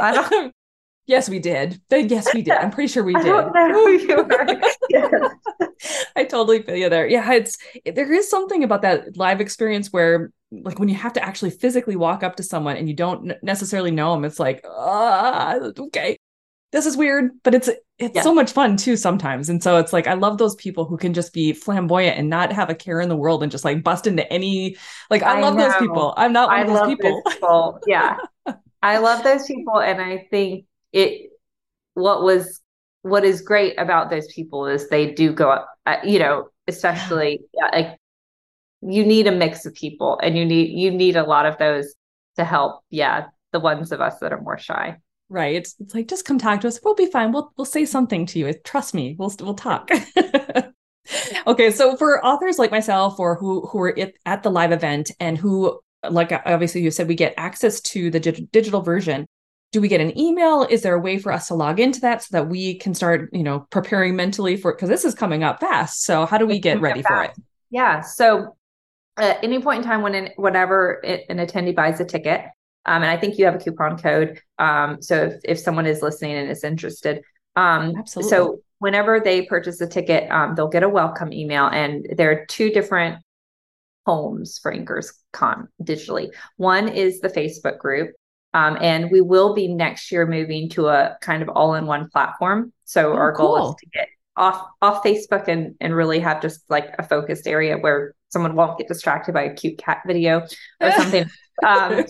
I 0.00 0.12
don't." 0.12 0.54
Yes, 1.06 1.28
we 1.28 1.40
did. 1.40 1.80
Yes, 1.90 2.32
we 2.32 2.42
did. 2.42 2.54
I'm 2.54 2.70
pretty 2.70 2.92
sure 2.92 3.02
we 3.02 3.14
did. 3.22 3.26
I, 3.26 4.70
I 6.16 6.24
totally 6.24 6.62
feel 6.62 6.76
you 6.76 6.88
there. 6.88 7.08
Yeah, 7.08 7.32
it's 7.32 7.58
there 7.84 8.12
is 8.12 8.30
something 8.30 8.62
about 8.62 8.82
that 8.82 9.16
live 9.16 9.40
experience 9.40 9.92
where, 9.92 10.30
like, 10.52 10.78
when 10.78 10.88
you 10.88 10.94
have 10.94 11.14
to 11.14 11.24
actually 11.24 11.50
physically 11.50 11.96
walk 11.96 12.22
up 12.22 12.36
to 12.36 12.42
someone 12.42 12.76
and 12.76 12.88
you 12.88 12.94
don't 12.94 13.32
necessarily 13.42 13.90
know 13.90 14.14
them, 14.14 14.24
it's 14.24 14.38
like, 14.38 14.64
ah, 14.64 15.58
okay, 15.76 16.16
this 16.72 16.86
is 16.86 16.96
weird, 16.96 17.30
but 17.42 17.54
it's 17.54 17.68
it's 17.98 18.16
yeah. 18.16 18.22
so 18.22 18.34
much 18.34 18.52
fun 18.52 18.76
too 18.76 18.96
sometimes. 18.96 19.48
And 19.48 19.62
so 19.62 19.76
it's 19.78 19.92
like 19.92 20.06
I 20.06 20.14
love 20.14 20.38
those 20.38 20.54
people 20.56 20.84
who 20.84 20.96
can 20.96 21.14
just 21.14 21.32
be 21.32 21.52
flamboyant 21.52 22.18
and 22.18 22.28
not 22.30 22.52
have 22.52 22.70
a 22.70 22.74
care 22.74 23.00
in 23.00 23.08
the 23.08 23.16
world 23.16 23.42
and 23.42 23.52
just 23.52 23.64
like 23.64 23.84
bust 23.84 24.06
into 24.06 24.30
any 24.32 24.76
like 25.10 25.22
I, 25.22 25.38
I 25.38 25.40
love 25.40 25.54
know. 25.54 25.68
those 25.68 25.76
people. 25.76 26.14
I'm 26.16 26.32
not 26.32 26.48
one 26.48 26.58
I 26.58 26.62
of 26.62 26.68
those 26.68 26.88
people. 26.88 27.22
those 27.24 27.34
people. 27.34 27.80
Yeah. 27.86 28.16
I 28.82 28.98
love 28.98 29.22
those 29.22 29.46
people 29.46 29.80
and 29.80 30.00
I 30.00 30.26
think 30.30 30.64
it 30.92 31.30
what 31.94 32.22
was 32.22 32.60
what 33.02 33.24
is 33.24 33.40
great 33.40 33.78
about 33.78 34.10
those 34.10 34.26
people 34.32 34.66
is 34.66 34.88
they 34.88 35.12
do 35.12 35.32
go 35.32 35.50
up 35.50 35.68
uh, 35.86 35.96
you 36.04 36.18
know 36.18 36.48
especially 36.68 37.40
yeah, 37.54 37.68
like 37.72 37.98
you 38.82 39.04
need 39.04 39.26
a 39.26 39.32
mix 39.32 39.66
of 39.66 39.74
people 39.74 40.18
and 40.22 40.36
you 40.36 40.44
need 40.44 40.70
you 40.78 40.90
need 40.90 41.16
a 41.16 41.24
lot 41.24 41.46
of 41.46 41.58
those 41.58 41.94
to 42.36 42.44
help 42.44 42.82
yeah 42.90 43.26
the 43.52 43.60
ones 43.60 43.92
of 43.92 44.00
us 44.00 44.18
that 44.18 44.32
are 44.32 44.40
more 44.40 44.58
shy. 44.58 44.96
Right. 45.28 45.54
It's, 45.54 45.76
it's 45.78 45.94
like 45.94 46.08
just 46.08 46.24
come 46.24 46.38
talk 46.38 46.60
to 46.62 46.68
us. 46.68 46.80
We'll 46.82 46.94
be 46.94 47.06
fine. 47.06 47.32
We'll 47.32 47.52
we'll 47.56 47.64
say 47.64 47.86
something 47.86 48.26
to 48.26 48.38
you. 48.38 48.52
Trust 48.64 48.92
me. 48.92 49.14
We'll 49.18 49.32
we'll 49.40 49.54
talk. 49.54 49.90
Okay. 51.48 51.72
So 51.72 51.96
for 51.96 52.24
authors 52.24 52.60
like 52.60 52.70
myself 52.70 53.18
or 53.18 53.34
who 53.34 53.66
who 53.66 53.80
are 53.80 53.98
at, 53.98 54.14
at 54.24 54.44
the 54.44 54.50
live 54.50 54.70
event 54.70 55.10
and 55.18 55.36
who 55.36 55.80
like 56.08 56.30
obviously 56.46 56.80
you 56.80 56.92
said 56.92 57.08
we 57.08 57.16
get 57.16 57.34
access 57.36 57.80
to 57.80 58.08
the 58.08 58.20
digital 58.20 58.82
version 58.82 59.26
do 59.72 59.80
we 59.80 59.88
get 59.88 60.00
an 60.00 60.16
email? 60.18 60.62
Is 60.68 60.82
there 60.82 60.94
a 60.94 61.00
way 61.00 61.18
for 61.18 61.32
us 61.32 61.48
to 61.48 61.54
log 61.54 61.80
into 61.80 62.00
that 62.00 62.22
so 62.22 62.28
that 62.32 62.48
we 62.48 62.78
can 62.78 62.94
start 62.94 63.30
you 63.32 63.42
know 63.42 63.66
preparing 63.70 64.14
mentally 64.14 64.56
for 64.56 64.70
it 64.70 64.74
because 64.76 64.88
this 64.88 65.04
is 65.04 65.14
coming 65.14 65.42
up 65.42 65.60
fast. 65.60 66.04
So 66.04 66.26
how 66.26 66.38
do 66.38 66.46
we 66.46 66.58
get 66.58 66.80
ready 66.80 67.02
for 67.02 67.24
it? 67.24 67.32
yeah. 67.70 68.02
So 68.02 68.54
at 69.16 69.42
any 69.42 69.60
point 69.60 69.78
in 69.78 69.84
time 69.84 70.02
when 70.02 70.14
an, 70.14 70.30
whenever 70.36 71.04
an 71.04 71.38
attendee 71.38 71.74
buys 71.74 72.00
a 72.00 72.04
ticket 72.04 72.40
um, 72.86 73.02
and 73.02 73.10
i 73.10 73.16
think 73.16 73.36
you 73.36 73.44
have 73.44 73.54
a 73.54 73.58
coupon 73.58 73.98
code 73.98 74.40
um, 74.58 75.02
so 75.02 75.24
if, 75.24 75.34
if 75.44 75.58
someone 75.58 75.86
is 75.86 76.00
listening 76.00 76.32
and 76.32 76.50
is 76.50 76.64
interested 76.64 77.22
um, 77.56 77.92
Absolutely. 77.98 78.30
so 78.30 78.60
whenever 78.78 79.20
they 79.20 79.42
purchase 79.42 79.80
a 79.82 79.86
ticket 79.86 80.30
um, 80.30 80.54
they'll 80.54 80.68
get 80.68 80.82
a 80.82 80.88
welcome 80.88 81.30
email 81.32 81.66
and 81.66 82.06
there 82.16 82.30
are 82.30 82.46
two 82.46 82.70
different 82.70 83.22
homes 84.06 84.58
for 84.58 84.74
Inkers 84.74 85.12
Con 85.32 85.68
digitally. 85.82 86.30
One 86.56 86.88
is 86.88 87.20
the 87.20 87.28
Facebook 87.28 87.78
group, 87.78 88.14
um, 88.54 88.76
and 88.80 89.10
we 89.10 89.20
will 89.20 89.54
be 89.54 89.68
next 89.68 90.12
year 90.12 90.26
moving 90.26 90.68
to 90.70 90.88
a 90.88 91.16
kind 91.20 91.42
of 91.42 91.48
all-in-one 91.48 92.10
platform. 92.10 92.72
So 92.84 93.12
oh, 93.12 93.16
our 93.16 93.32
goal 93.32 93.56
cool. 93.56 93.70
is 93.70 93.76
to 93.76 93.86
get 93.86 94.08
off 94.36 94.66
off 94.80 95.04
Facebook 95.04 95.48
and 95.48 95.74
and 95.80 95.94
really 95.94 96.18
have 96.20 96.40
just 96.40 96.62
like 96.70 96.94
a 96.98 97.02
focused 97.02 97.46
area 97.46 97.76
where 97.76 98.14
someone 98.30 98.54
won't 98.54 98.78
get 98.78 98.88
distracted 98.88 99.32
by 99.32 99.42
a 99.42 99.54
cute 99.54 99.78
cat 99.78 99.98
video 100.06 100.46
or 100.80 100.92
something. 100.96 101.28
um, 101.66 102.04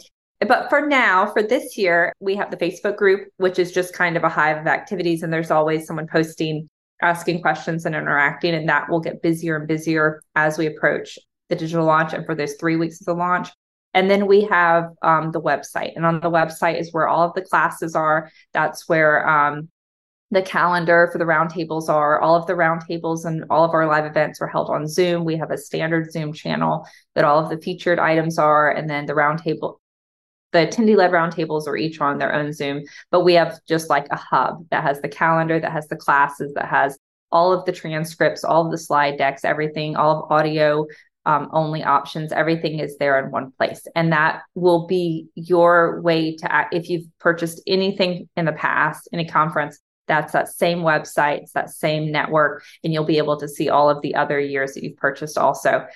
but 0.46 0.68
for 0.68 0.86
now, 0.86 1.32
for 1.32 1.42
this 1.42 1.76
year, 1.76 2.12
we 2.20 2.34
have 2.36 2.50
the 2.50 2.56
Facebook 2.56 2.96
group, 2.96 3.28
which 3.36 3.58
is 3.58 3.72
just 3.72 3.94
kind 3.94 4.16
of 4.16 4.24
a 4.24 4.28
hive 4.28 4.58
of 4.58 4.66
activities, 4.66 5.22
and 5.22 5.32
there's 5.32 5.50
always 5.50 5.86
someone 5.86 6.08
posting, 6.08 6.68
asking 7.00 7.42
questions, 7.42 7.86
and 7.86 7.94
interacting, 7.94 8.54
and 8.54 8.68
that 8.68 8.88
will 8.90 9.00
get 9.00 9.22
busier 9.22 9.56
and 9.56 9.68
busier 9.68 10.20
as 10.34 10.58
we 10.58 10.66
approach 10.66 11.18
the 11.48 11.56
digital 11.56 11.84
launch 11.84 12.12
and 12.12 12.26
for 12.26 12.34
those 12.34 12.54
three 12.54 12.76
weeks 12.76 13.00
of 13.00 13.06
the 13.06 13.14
launch. 13.14 13.48
And 13.94 14.10
then 14.10 14.26
we 14.26 14.42
have 14.44 14.90
um, 15.02 15.32
the 15.32 15.40
website, 15.40 15.92
and 15.96 16.06
on 16.06 16.20
the 16.20 16.30
website 16.30 16.80
is 16.80 16.92
where 16.92 17.08
all 17.08 17.28
of 17.28 17.34
the 17.34 17.42
classes 17.42 17.94
are. 17.94 18.30
That's 18.52 18.88
where 18.88 19.28
um, 19.28 19.68
the 20.30 20.42
calendar 20.42 21.10
for 21.12 21.18
the 21.18 21.26
roundtables 21.26 21.90
are. 21.90 22.18
All 22.20 22.34
of 22.34 22.46
the 22.46 22.54
roundtables 22.54 23.26
and 23.26 23.44
all 23.50 23.64
of 23.64 23.74
our 23.74 23.86
live 23.86 24.06
events 24.06 24.40
are 24.40 24.46
held 24.46 24.70
on 24.70 24.88
Zoom. 24.88 25.24
We 25.24 25.36
have 25.36 25.50
a 25.50 25.58
standard 25.58 26.10
Zoom 26.10 26.32
channel 26.32 26.86
that 27.14 27.24
all 27.24 27.38
of 27.38 27.50
the 27.50 27.58
featured 27.58 27.98
items 27.98 28.38
are, 28.38 28.70
and 28.70 28.88
then 28.88 29.04
the 29.04 29.12
roundtable, 29.12 29.76
the 30.52 30.66
attendee 30.66 30.96
led 30.96 31.10
roundtables 31.10 31.66
are 31.66 31.76
each 31.76 32.00
on 32.00 32.16
their 32.16 32.34
own 32.34 32.52
Zoom. 32.54 32.84
But 33.10 33.24
we 33.24 33.34
have 33.34 33.60
just 33.68 33.90
like 33.90 34.06
a 34.10 34.16
hub 34.16 34.66
that 34.70 34.84
has 34.84 35.02
the 35.02 35.08
calendar, 35.08 35.60
that 35.60 35.72
has 35.72 35.86
the 35.88 35.96
classes, 35.96 36.54
that 36.54 36.68
has 36.68 36.98
all 37.30 37.52
of 37.52 37.66
the 37.66 37.72
transcripts, 37.72 38.42
all 38.42 38.64
of 38.64 38.70
the 38.70 38.78
slide 38.78 39.18
decks, 39.18 39.44
everything, 39.44 39.96
all 39.96 40.24
of 40.24 40.32
audio 40.32 40.86
um, 41.24 41.48
only 41.52 41.82
options. 41.82 42.32
Everything 42.32 42.78
is 42.78 42.96
there 42.98 43.24
in 43.24 43.30
one 43.30 43.52
place. 43.52 43.86
And 43.94 44.12
that 44.12 44.42
will 44.54 44.86
be 44.86 45.28
your 45.34 46.00
way 46.00 46.36
to 46.36 46.52
act. 46.52 46.74
If 46.74 46.88
you've 46.88 47.06
purchased 47.18 47.62
anything 47.66 48.28
in 48.36 48.44
the 48.44 48.52
past, 48.52 49.08
any 49.12 49.26
conference, 49.26 49.78
that's 50.08 50.32
that 50.32 50.48
same 50.48 50.78
website, 50.78 51.42
it's 51.42 51.52
that 51.52 51.70
same 51.70 52.10
network, 52.10 52.64
and 52.82 52.92
you'll 52.92 53.04
be 53.04 53.18
able 53.18 53.38
to 53.38 53.48
see 53.48 53.68
all 53.68 53.88
of 53.88 54.02
the 54.02 54.14
other 54.14 54.40
years 54.40 54.74
that 54.74 54.82
you've 54.82 54.96
purchased 54.96 55.38
also. 55.38 55.86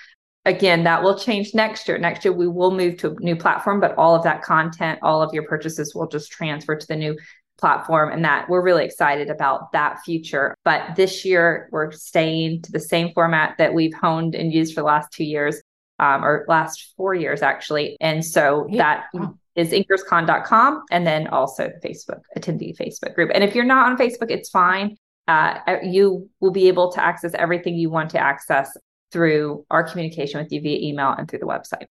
Again, 0.44 0.84
that 0.84 1.02
will 1.02 1.18
change 1.18 1.54
next 1.54 1.88
year. 1.88 1.98
Next 1.98 2.24
year, 2.24 2.32
we 2.32 2.46
will 2.46 2.70
move 2.70 2.98
to 2.98 3.10
a 3.10 3.14
new 3.18 3.34
platform, 3.34 3.80
but 3.80 3.98
all 3.98 4.14
of 4.14 4.22
that 4.22 4.42
content, 4.42 5.00
all 5.02 5.20
of 5.20 5.34
your 5.34 5.42
purchases 5.42 5.92
will 5.92 6.06
just 6.06 6.30
transfer 6.30 6.76
to 6.76 6.86
the 6.86 6.94
new 6.94 7.18
platform 7.58 8.12
and 8.12 8.24
that 8.24 8.48
we're 8.48 8.62
really 8.62 8.84
excited 8.84 9.30
about 9.30 9.72
that 9.72 10.00
future. 10.04 10.54
But 10.64 10.96
this 10.96 11.24
year 11.24 11.68
we're 11.72 11.90
staying 11.92 12.62
to 12.62 12.72
the 12.72 12.80
same 12.80 13.12
format 13.14 13.56
that 13.58 13.74
we've 13.74 13.94
honed 13.94 14.34
and 14.34 14.52
used 14.52 14.74
for 14.74 14.80
the 14.80 14.86
last 14.86 15.10
two 15.12 15.24
years, 15.24 15.60
um, 15.98 16.24
or 16.24 16.44
last 16.48 16.94
four 16.96 17.14
years 17.14 17.42
actually. 17.42 17.96
And 18.00 18.24
so 18.24 18.68
that 18.76 19.06
is 19.54 19.70
inkerscon.com 19.70 20.84
and 20.90 21.06
then 21.06 21.28
also 21.28 21.70
the 21.80 21.88
Facebook 21.88 22.20
attendee 22.36 22.76
Facebook 22.76 23.14
group. 23.14 23.30
And 23.34 23.42
if 23.42 23.54
you're 23.54 23.64
not 23.64 23.86
on 23.86 23.96
Facebook, 23.96 24.30
it's 24.30 24.50
fine. 24.50 24.96
Uh, 25.28 25.58
you 25.82 26.28
will 26.40 26.52
be 26.52 26.68
able 26.68 26.92
to 26.92 27.02
access 27.02 27.32
everything 27.34 27.74
you 27.74 27.90
want 27.90 28.10
to 28.10 28.18
access 28.18 28.76
through 29.10 29.64
our 29.70 29.82
communication 29.82 30.40
with 30.40 30.52
you 30.52 30.60
via 30.60 30.78
email 30.78 31.10
and 31.10 31.28
through 31.28 31.38
the 31.38 31.46
website. 31.46 31.86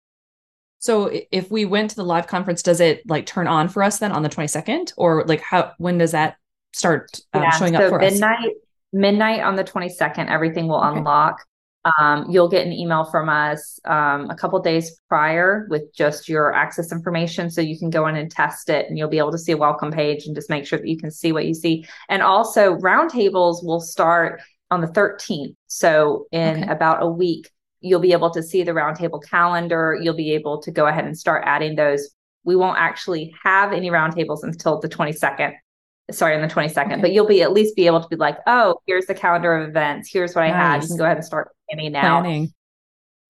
So 0.86 1.10
if 1.32 1.50
we 1.50 1.66
went 1.66 1.90
to 1.90 1.96
the 1.96 2.04
live 2.04 2.28
conference, 2.28 2.62
does 2.62 2.80
it 2.80 3.10
like 3.10 3.26
turn 3.26 3.48
on 3.48 3.70
for 3.70 3.82
us 3.82 3.98
then 3.98 4.12
on 4.12 4.22
the 4.22 4.30
22nd 4.30 4.94
or 4.98 5.26
like 5.26 5.42
how, 5.42 5.72
when 5.80 5.98
does 5.98 6.12
that 6.12 6.38
start 6.74 7.22
um, 7.34 7.42
yeah, 7.42 7.50
showing 7.50 7.74
so 7.74 7.86
up 7.86 7.90
for 7.90 7.98
midnight, 7.98 8.46
us? 8.46 8.54
Midnight 8.94 9.42
on 9.42 9.56
the 9.56 9.64
22nd, 9.64 10.30
everything 10.30 10.68
will 10.68 10.84
okay. 10.84 11.00
unlock. 11.00 11.44
Um, 12.00 12.28
you'll 12.30 12.50
get 12.50 12.68
an 12.68 12.72
email 12.72 13.04
from 13.04 13.30
us 13.30 13.80
um, 13.86 14.30
a 14.30 14.36
couple 14.36 14.60
days 14.60 15.02
prior 15.10 15.66
with 15.72 15.92
just 15.96 16.30
your 16.30 16.54
access 16.54 16.92
information 16.92 17.50
so 17.50 17.62
you 17.62 17.80
can 17.80 17.90
go 17.90 18.06
in 18.06 18.16
and 18.16 18.30
test 18.30 18.70
it 18.70 18.88
and 18.88 18.96
you'll 18.96 19.10
be 19.10 19.18
able 19.18 19.32
to 19.32 19.40
see 19.40 19.54
a 19.54 19.58
welcome 19.58 19.92
page 19.92 20.28
and 20.28 20.36
just 20.36 20.52
make 20.52 20.68
sure 20.68 20.78
that 20.78 20.88
you 20.88 20.98
can 20.98 21.10
see 21.10 21.32
what 21.32 21.46
you 21.46 21.54
see 21.54 21.86
and 22.10 22.24
also 22.24 22.76
roundtables 22.78 23.64
will 23.64 23.80
start 23.80 24.42
on 24.72 24.82
the 24.82 24.88
13th 24.88 25.56
so 25.68 26.26
in 26.32 26.64
okay. 26.64 26.72
about 26.72 27.04
a 27.04 27.08
week 27.08 27.52
you'll 27.86 28.00
be 28.00 28.14
able 28.14 28.32
to 28.32 28.42
see 28.42 28.64
the 28.64 28.72
roundtable 28.72 29.24
calendar. 29.24 29.96
You'll 30.02 30.16
be 30.16 30.34
able 30.34 30.60
to 30.64 30.72
go 30.72 30.88
ahead 30.88 31.06
and 31.06 31.16
start 31.16 31.44
adding 31.46 31.76
those. 31.76 32.10
We 32.44 32.56
won't 32.56 32.80
actually 32.80 33.34
have 33.44 33.74
any 33.74 33.90
roundtables 33.92 34.40
until 34.42 34.80
the 34.80 34.90
22nd. 34.90 35.54
Sorry, 36.12 36.36
on 36.36 36.42
the 36.42 36.48
22nd, 36.48 36.94
okay. 36.94 37.02
but 37.02 37.14
you'll 37.14 37.28
be 37.28 37.44
at 37.44 37.52
least 37.52 37.76
be 37.76 37.86
able 37.86 38.02
to 38.02 38.08
be 38.08 38.16
like, 38.16 38.38
oh, 38.48 38.80
here's 38.88 39.06
the 39.06 39.14
calendar 39.14 39.56
of 39.56 39.70
events. 39.70 40.10
Here's 40.12 40.34
what 40.34 40.42
nice. 40.42 40.54
I 40.54 40.58
have. 40.58 40.82
You 40.82 40.88
can 40.88 40.98
go 40.98 41.06
ahead 41.06 41.18
and 41.18 41.26
start 41.26 41.50
planning 41.70 41.92
now. 41.92 42.22
Planning, 42.22 42.54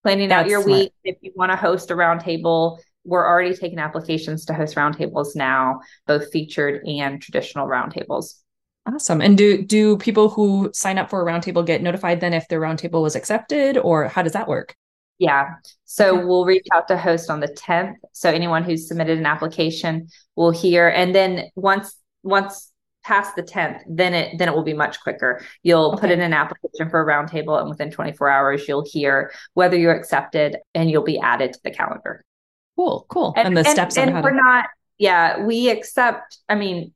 planning 0.03 0.31
out 0.31 0.47
your 0.47 0.61
smart. 0.61 0.79
week. 0.79 0.93
If 1.03 1.17
you 1.21 1.33
want 1.35 1.51
to 1.51 1.57
host 1.57 1.91
a 1.91 1.93
roundtable, 1.93 2.79
we're 3.03 3.25
already 3.25 3.55
taking 3.55 3.79
applications 3.79 4.45
to 4.45 4.53
host 4.53 4.75
roundtables 4.75 5.35
now, 5.35 5.81
both 6.07 6.31
featured 6.31 6.85
and 6.85 7.21
traditional 7.21 7.67
roundtables. 7.67 8.35
Awesome. 8.87 9.21
And 9.21 9.37
do 9.37 9.63
do 9.63 9.97
people 9.97 10.29
who 10.29 10.69
sign 10.73 10.97
up 10.97 11.09
for 11.09 11.21
a 11.21 11.31
roundtable 11.31 11.65
get 11.65 11.81
notified 11.81 12.19
then 12.19 12.33
if 12.33 12.47
their 12.47 12.61
roundtable 12.61 13.01
was 13.01 13.15
accepted, 13.15 13.77
or 13.77 14.07
how 14.07 14.21
does 14.21 14.33
that 14.33 14.47
work? 14.47 14.75
Yeah. 15.17 15.55
So 15.85 16.17
okay. 16.17 16.25
we'll 16.25 16.45
reach 16.45 16.67
out 16.73 16.87
to 16.89 16.97
host 16.97 17.29
on 17.29 17.39
the 17.39 17.47
10th. 17.47 17.95
So 18.11 18.29
anyone 18.29 18.63
who's 18.63 18.87
submitted 18.87 19.17
an 19.17 19.25
application 19.25 20.09
will 20.35 20.51
hear. 20.51 20.87
And 20.89 21.15
then 21.15 21.49
once 21.55 21.95
once 22.21 22.71
past 23.03 23.35
the 23.35 23.43
10th, 23.43 23.81
then 23.87 24.13
it 24.13 24.37
then 24.37 24.49
it 24.49 24.55
will 24.55 24.63
be 24.63 24.73
much 24.73 24.99
quicker. 25.01 25.41
You'll 25.63 25.93
okay. 25.93 26.01
put 26.01 26.11
in 26.11 26.21
an 26.21 26.33
application 26.33 26.89
for 26.89 27.01
a 27.01 27.05
roundtable, 27.05 27.59
and 27.59 27.69
within 27.69 27.89
24 27.89 28.29
hours, 28.29 28.67
you'll 28.67 28.85
hear 28.85 29.31
whether 29.53 29.77
you're 29.77 29.95
accepted 29.95 30.57
and 30.75 30.91
you'll 30.91 31.03
be 31.03 31.19
added 31.19 31.53
to 31.53 31.59
the 31.63 31.71
calendar. 31.71 32.23
Cool, 32.75 33.05
cool. 33.09 33.33
And, 33.35 33.47
and 33.47 33.57
the 33.57 33.63
steps 33.63 33.97
and, 33.97 34.11
and 34.11 34.23
we're 34.23 34.31
to- 34.31 34.35
not, 34.35 34.65
yeah, 34.97 35.43
we 35.43 35.69
accept, 35.69 36.39
I 36.49 36.55
mean, 36.55 36.93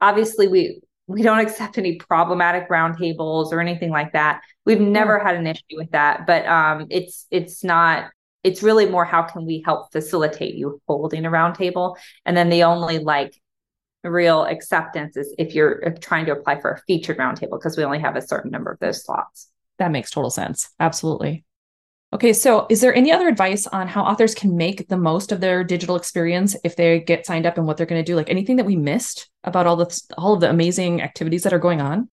obviously 0.00 0.48
we 0.48 0.80
we 1.10 1.22
don't 1.22 1.40
accept 1.40 1.76
any 1.76 1.96
problematic 1.96 2.68
roundtables 2.68 3.52
or 3.52 3.60
anything 3.60 3.90
like 3.90 4.12
that. 4.12 4.42
We've 4.64 4.80
never 4.80 5.18
had 5.18 5.34
an 5.34 5.46
issue 5.46 5.76
with 5.76 5.90
that, 5.90 6.24
but 6.26 6.46
um, 6.46 6.86
it's 6.88 7.26
it's 7.30 7.64
not. 7.64 8.10
It's 8.42 8.62
really 8.62 8.86
more 8.86 9.04
how 9.04 9.24
can 9.24 9.44
we 9.44 9.62
help 9.66 9.92
facilitate 9.92 10.54
you 10.54 10.80
holding 10.86 11.26
a 11.26 11.30
roundtable, 11.30 11.96
and 12.24 12.36
then 12.36 12.48
the 12.48 12.62
only 12.62 12.98
like 12.98 13.34
real 14.04 14.44
acceptance 14.44 15.16
is 15.16 15.34
if 15.36 15.54
you're 15.54 15.94
trying 16.00 16.26
to 16.26 16.32
apply 16.32 16.60
for 16.60 16.70
a 16.70 16.80
featured 16.86 17.18
roundtable 17.18 17.58
because 17.58 17.76
we 17.76 17.84
only 17.84 17.98
have 17.98 18.16
a 18.16 18.22
certain 18.22 18.50
number 18.50 18.70
of 18.70 18.78
those 18.78 19.04
slots. 19.04 19.48
That 19.78 19.90
makes 19.90 20.10
total 20.10 20.30
sense. 20.30 20.70
Absolutely. 20.78 21.44
Okay, 22.12 22.32
so 22.32 22.66
is 22.68 22.80
there 22.80 22.92
any 22.92 23.12
other 23.12 23.28
advice 23.28 23.68
on 23.68 23.86
how 23.86 24.02
authors 24.02 24.34
can 24.34 24.56
make 24.56 24.88
the 24.88 24.96
most 24.96 25.30
of 25.30 25.40
their 25.40 25.62
digital 25.62 25.94
experience 25.94 26.56
if 26.64 26.74
they 26.74 26.98
get 26.98 27.24
signed 27.24 27.46
up 27.46 27.56
and 27.56 27.68
what 27.68 27.76
they're 27.76 27.86
going 27.86 28.04
to 28.04 28.10
do? 28.10 28.16
Like 28.16 28.28
anything 28.28 28.56
that 28.56 28.66
we 28.66 28.74
missed 28.74 29.30
about 29.44 29.66
all 29.66 29.76
the 29.76 30.02
all 30.18 30.34
of 30.34 30.40
the 30.40 30.50
amazing 30.50 31.02
activities 31.02 31.44
that 31.44 31.52
are 31.52 31.60
going 31.60 31.80
on? 31.80 32.08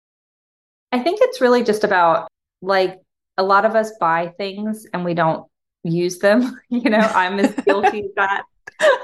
I 0.92 1.00
think 1.00 1.20
it's 1.22 1.42
really 1.42 1.64
just 1.64 1.84
about 1.84 2.28
like 2.64 3.00
a 3.38 3.44
lot 3.44 3.66
of 3.66 3.76
us 3.76 3.92
buy 4.00 4.34
things 4.36 4.88
and 4.94 5.06
we 5.06 5.14
don't 5.14 5.46
use 5.84 6.18
them. 6.18 6.60
you 6.70 6.90
know, 6.90 6.98
I'm 6.98 7.40
as 7.40 7.54
guilty 7.64 8.06
as 8.06 8.12
that. 8.16 8.44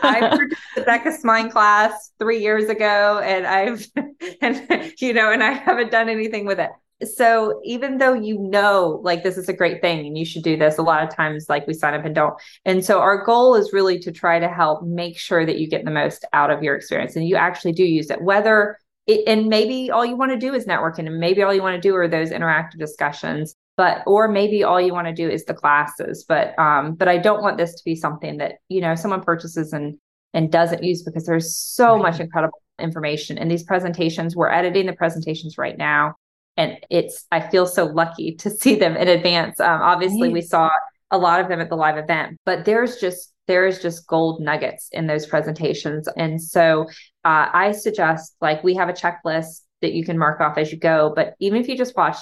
I 0.01 0.29
purchased 0.35 0.61
the 0.75 0.81
Becca 0.81 1.11
Syme 1.11 1.51
class 1.51 2.11
three 2.17 2.39
years 2.39 2.67
ago 2.67 3.21
and 3.23 3.45
I've 3.45 3.85
and 4.41 4.91
you 4.99 5.13
know, 5.13 5.31
and 5.31 5.43
I 5.43 5.51
haven't 5.51 5.91
done 5.91 6.09
anything 6.09 6.47
with 6.47 6.59
it 6.59 6.71
so 7.03 7.61
even 7.63 7.97
though 7.97 8.13
you 8.13 8.37
know 8.37 8.99
like 9.03 9.23
this 9.23 9.37
is 9.37 9.47
a 9.47 9.53
great 9.53 9.81
thing 9.81 10.05
and 10.05 10.17
you 10.17 10.25
should 10.25 10.43
do 10.43 10.57
this 10.57 10.77
a 10.77 10.81
lot 10.81 11.03
of 11.03 11.13
times 11.15 11.47
like 11.47 11.65
we 11.65 11.73
sign 11.73 11.93
up 11.93 12.05
and 12.05 12.15
don't. 12.15 12.33
And 12.65 12.83
so 12.83 12.99
our 12.99 13.23
goal 13.23 13.55
is 13.55 13.71
really 13.71 13.99
to 13.99 14.11
try 14.11 14.39
to 14.39 14.49
help 14.49 14.83
make 14.83 15.17
sure 15.17 15.45
that 15.45 15.59
you 15.59 15.69
get 15.69 15.85
the 15.85 15.91
most 15.91 16.25
out 16.33 16.51
of 16.51 16.61
your 16.61 16.75
experience. 16.75 17.15
And 17.15 17.27
you 17.27 17.35
actually 17.35 17.71
do 17.71 17.83
use 17.83 18.09
it 18.09 18.21
whether 18.21 18.77
it, 19.07 19.23
and 19.27 19.47
maybe 19.47 19.89
all 19.91 20.05
you 20.05 20.17
want 20.17 20.31
to 20.31 20.37
do 20.37 20.53
is 20.53 20.65
networking 20.65 21.07
and 21.07 21.19
maybe 21.19 21.41
all 21.41 21.53
you 21.53 21.61
want 21.61 21.81
to 21.81 21.87
do 21.87 21.95
are 21.95 22.07
those 22.07 22.31
interactive 22.31 22.77
discussions 22.77 23.55
but 23.77 24.03
or 24.05 24.27
maybe 24.27 24.61
all 24.61 24.81
you 24.81 24.91
want 24.91 25.07
to 25.07 25.13
do 25.13 25.29
is 25.29 25.45
the 25.45 25.53
classes. 25.53 26.25
But 26.27 26.57
um 26.59 26.95
but 26.95 27.07
i 27.07 27.17
don't 27.17 27.41
want 27.41 27.57
this 27.57 27.75
to 27.75 27.81
be 27.85 27.95
something 27.95 28.37
that 28.37 28.55
you 28.67 28.81
know 28.81 28.95
someone 28.95 29.21
purchases 29.21 29.71
and 29.71 29.97
and 30.33 30.51
doesn't 30.51 30.83
use 30.83 31.01
because 31.01 31.25
there's 31.25 31.55
so 31.55 31.93
right. 31.93 32.01
much 32.01 32.19
incredible 32.19 32.61
information. 32.77 33.37
In 33.37 33.47
these 33.47 33.63
presentations 33.63 34.35
we're 34.35 34.49
editing 34.49 34.85
the 34.85 34.93
presentations 34.93 35.57
right 35.57 35.77
now 35.77 36.15
and 36.59 36.77
it's 36.91 37.25
I 37.31 37.39
feel 37.39 37.65
so 37.65 37.85
lucky 37.85 38.35
to 38.35 38.49
see 38.61 38.75
them 38.75 38.95
in 38.95 39.07
advance. 39.07 39.59
Um, 39.59 39.81
obviously, 39.81 40.27
right. 40.27 40.33
we 40.33 40.41
saw 40.41 40.69
a 41.09 41.17
lot 41.17 41.39
of 41.39 41.47
them 41.47 41.59
at 41.59 41.69
the 41.69 41.75
live 41.75 41.97
event, 41.97 42.37
but 42.45 42.65
there's 42.65 42.97
just 42.97 43.33
there 43.47 43.65
is 43.65 43.81
just 43.81 44.05
gold 44.05 44.41
nuggets 44.41 44.89
in 44.91 45.07
those 45.07 45.25
presentations, 45.25 46.07
and 46.15 46.39
so 46.39 46.83
uh, 47.25 47.47
I 47.51 47.71
suggest 47.71 48.35
like 48.41 48.63
we 48.63 48.75
have 48.75 48.89
a 48.89 48.93
checklist 48.93 49.61
that 49.81 49.93
you 49.93 50.03
can 50.03 50.17
mark 50.17 50.41
off 50.41 50.57
as 50.57 50.71
you 50.71 50.77
go. 50.77 51.13
But 51.15 51.33
even 51.39 51.61
if 51.61 51.67
you 51.67 51.77
just 51.77 51.95
watch 51.95 52.17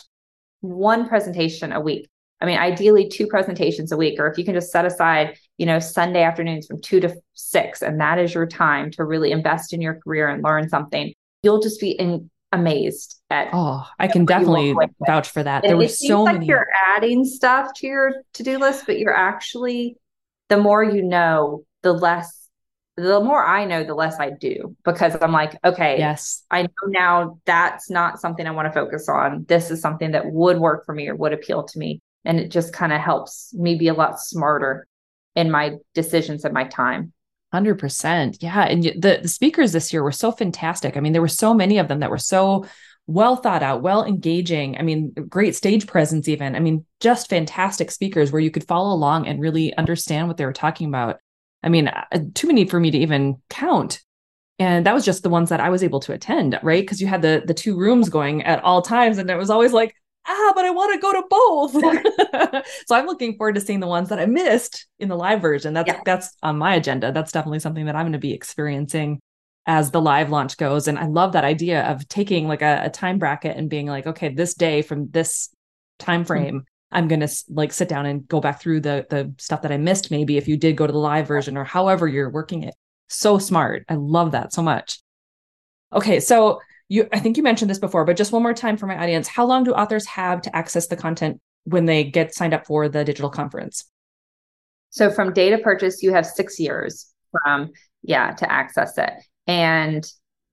one 0.62 1.10
presentation 1.10 1.74
a 1.74 1.82
week, 1.82 2.08
I 2.40 2.46
mean, 2.46 2.60
ideally 2.60 3.10
two 3.10 3.26
presentations 3.26 3.92
a 3.92 3.98
week, 3.98 4.20
or 4.20 4.28
if 4.28 4.38
you 4.38 4.46
can 4.46 4.54
just 4.54 4.72
set 4.72 4.86
aside, 4.86 5.38
you 5.58 5.66
know, 5.66 5.80
Sunday 5.80 6.22
afternoons 6.22 6.68
from 6.68 6.82
two 6.82 7.00
to 7.00 7.16
six, 7.34 7.82
and 7.82 8.00
that 8.00 8.20
is 8.20 8.36
your 8.36 8.46
time 8.46 8.92
to 8.92 9.04
really 9.04 9.32
invest 9.32 9.74
in 9.74 9.82
your 9.82 9.96
career 9.96 10.28
and 10.28 10.44
learn 10.44 10.70
something, 10.70 11.14
you'll 11.42 11.62
just 11.62 11.82
be 11.82 11.92
in, 11.92 12.30
amazed 12.52 13.20
at. 13.30 13.50
Oh, 13.54 13.86
I 14.00 14.08
can 14.08 14.26
definitely 14.26 14.76
vouch 15.06 15.30
for 15.30 15.44
that. 15.44 15.64
And 15.64 15.70
there 15.70 15.78
were 15.78 15.88
so 15.88 16.24
like 16.24 16.34
many. 16.34 16.48
You're 16.48 16.68
adding 16.96 17.26
stuff 17.26 17.72
to 17.78 17.88
your 17.88 18.14
to 18.34 18.44
do 18.44 18.58
list, 18.58 18.86
but 18.86 19.00
you're 19.00 19.16
actually 19.16 19.98
the 20.50 20.58
more 20.58 20.84
you 20.84 21.04
know, 21.04 21.66
the 21.84 21.94
less. 21.94 22.34
The 23.00 23.20
more 23.20 23.46
I 23.46 23.66
know, 23.66 23.84
the 23.84 23.94
less 23.94 24.20
I 24.20 24.32
do 24.32 24.76
because 24.84 25.16
I'm 25.22 25.32
like, 25.32 25.56
okay, 25.64 26.00
yes, 26.00 26.44
I 26.50 26.64
know 26.64 26.68
now 26.88 27.40
that's 27.46 27.92
not 27.92 28.20
something 28.20 28.48
I 28.48 28.52
want 28.52 28.68
to 28.68 28.74
focus 28.74 29.08
on. 29.08 29.46
This 29.48 29.70
is 29.70 29.82
something 29.82 30.14
that 30.14 30.32
would 30.32 30.58
work 30.58 30.84
for 30.84 30.96
me 30.96 31.08
or 31.08 31.16
would 31.16 31.32
appeal 31.32 31.64
to 31.64 31.78
me. 31.78 32.02
And 32.26 32.40
it 32.40 32.50
just 32.50 32.74
kind 32.74 32.92
of 32.92 33.00
helps 33.00 33.54
me 33.54 33.76
be 33.76 33.90
a 33.90 33.94
lot 33.94 34.20
smarter 34.20 34.88
in 35.36 35.52
my 35.52 35.76
decisions 35.94 36.44
and 36.44 36.56
my 36.56 36.64
time. 36.64 37.14
Hundred 37.58 37.80
percent, 37.80 38.38
yeah. 38.40 38.66
And 38.66 38.84
the 38.84 39.20
the 39.24 39.28
speakers 39.28 39.72
this 39.72 39.92
year 39.92 40.04
were 40.04 40.12
so 40.12 40.32
fantastic. 40.32 40.96
I 40.96 41.00
mean, 41.00 41.12
there 41.12 41.24
were 41.24 41.28
so 41.28 41.56
many 41.56 41.80
of 41.80 41.88
them 41.88 42.02
that 42.02 42.12
were 42.12 42.20
so 42.20 42.68
well 43.08 43.36
thought 43.36 43.64
out, 43.64 43.82
well 43.82 44.06
engaging. 44.06 44.78
I 44.78 44.84
mean, 44.84 45.12
great 45.28 45.56
stage 45.56 45.88
presence, 45.88 46.28
even. 46.28 46.56
I 46.56 46.60
mean, 46.60 46.86
just 47.00 47.32
fantastic 47.32 47.90
speakers 47.90 48.32
where 48.32 48.40
you 48.40 48.52
could 48.52 48.68
follow 48.68 48.94
along 48.94 49.26
and 49.26 49.42
really 49.42 49.76
understand 49.76 50.28
what 50.28 50.38
they 50.38 50.46
were 50.46 50.54
talking 50.54 50.88
about. 50.88 51.18
I 51.64 51.70
mean, 51.70 51.88
uh, 51.88 52.20
too 52.36 52.46
many 52.46 52.68
for 52.68 52.80
me 52.80 52.92
to 52.92 53.00
even 53.00 53.42
count. 53.50 54.04
And 54.60 54.86
that 54.86 54.94
was 54.94 55.04
just 55.04 55.24
the 55.24 55.30
ones 55.30 55.50
that 55.50 55.60
I 55.60 55.70
was 55.70 55.82
able 55.82 56.02
to 56.02 56.14
attend, 56.14 56.60
right? 56.62 56.84
Because 56.84 57.02
you 57.02 57.08
had 57.08 57.24
the 57.24 57.42
the 57.44 57.56
two 57.56 57.76
rooms 57.76 58.10
going 58.10 58.44
at 58.44 58.64
all 58.64 58.84
times, 58.84 59.18
and 59.18 59.32
it 59.32 59.36
was 59.36 59.50
always 59.50 59.74
like, 59.74 59.96
ah, 60.28 60.54
but 60.56 60.66
I 60.66 60.70
want 60.72 60.94
to 60.94 61.00
go 61.00 61.14
to 61.14 61.24
both. 61.30 62.66
so 62.88 62.96
I'm 62.96 63.06
looking 63.06 63.38
forward 63.38 63.56
to 63.56 63.62
seeing 63.62 63.80
the 63.80 63.88
ones 63.88 64.10
that 64.10 64.20
I 64.20 64.26
missed 64.26 64.88
in 65.00 65.10
the 65.10 65.16
live 65.16 65.42
version. 65.42 65.74
That's 65.74 65.88
yeah. 65.88 66.02
that's 66.06 66.36
on 66.44 66.58
my 66.58 66.76
agenda. 66.76 67.12
That's 67.12 67.32
definitely 67.32 67.60
something 67.60 67.86
that 67.86 67.96
I'm 67.96 68.04
going 68.04 68.14
to 68.14 68.20
be 68.20 68.34
experiencing 68.34 69.20
as 69.66 69.92
the 69.92 70.02
live 70.02 70.30
launch 70.30 70.58
goes. 70.58 70.88
And 70.88 70.98
I 70.98 71.06
love 71.06 71.34
that 71.34 71.44
idea 71.44 71.84
of 71.84 72.08
taking 72.08 72.48
like 72.48 72.62
a, 72.62 72.84
a 72.86 72.90
time 72.90 73.20
bracket 73.20 73.58
and 73.58 73.70
being 73.70 73.88
like, 73.88 74.08
okay, 74.08 74.30
this 74.30 74.54
day 74.54 74.82
from 74.82 75.10
this 75.10 75.50
time 76.00 76.22
mm-hmm. 76.22 76.28
frame, 76.28 76.56
mm-hmm. 76.60 76.98
I'm 76.98 77.10
going 77.10 77.20
to 77.20 77.30
like 77.50 77.74
sit 77.74 77.90
down 77.90 78.06
and 78.06 78.26
go 78.28 78.40
back 78.40 78.62
through 78.62 78.82
the 78.82 79.06
the 79.10 79.34
stuff 79.38 79.62
that 79.64 79.72
I 79.72 79.78
missed. 79.78 80.10
Maybe 80.12 80.38
if 80.38 80.48
you 80.48 80.58
did 80.58 80.78
go 80.78 80.88
to 80.88 80.94
the 80.94 81.00
live 81.00 81.28
version 81.28 81.58
or 81.58 81.64
however 81.64 82.08
you're 82.08 82.30
working 82.30 82.64
it. 82.64 82.76
So 83.10 83.38
smart. 83.38 83.86
I 83.88 83.96
love 83.96 84.32
that 84.32 84.54
so 84.54 84.62
much. 84.62 85.00
Okay, 85.94 86.20
so 86.20 86.60
you 86.90 87.08
i 87.12 87.20
think 87.20 87.38
you 87.38 87.44
mentioned 87.44 87.70
this 87.70 87.80
before 87.80 88.06
but 88.06 88.18
just 88.18 88.32
one 88.32 88.44
more 88.44 88.54
time 88.54 88.78
for 88.78 88.88
my 88.88 89.02
audience 89.02 89.28
how 89.28 89.46
long 89.46 89.64
do 89.64 89.74
authors 89.74 90.06
have 90.06 90.42
to 90.42 90.56
access 90.56 90.88
the 90.88 90.96
content 90.96 91.40
when 91.66 91.86
they 91.86 92.04
get 92.04 92.34
signed 92.34 92.54
up 92.54 92.66
for 92.66 92.88
the 92.88 93.04
digital 93.04 93.30
conference 93.30 93.86
so 94.90 95.10
from 95.10 95.34
date 95.34 95.54
of 95.54 95.62
purchase 95.62 96.02
you 96.02 96.14
have 96.14 96.26
six 96.26 96.60
years 96.60 97.14
from 97.32 97.72
yeah 98.04 98.32
to 98.32 98.52
access 98.52 98.98
it 98.98 99.12
and 99.48 100.06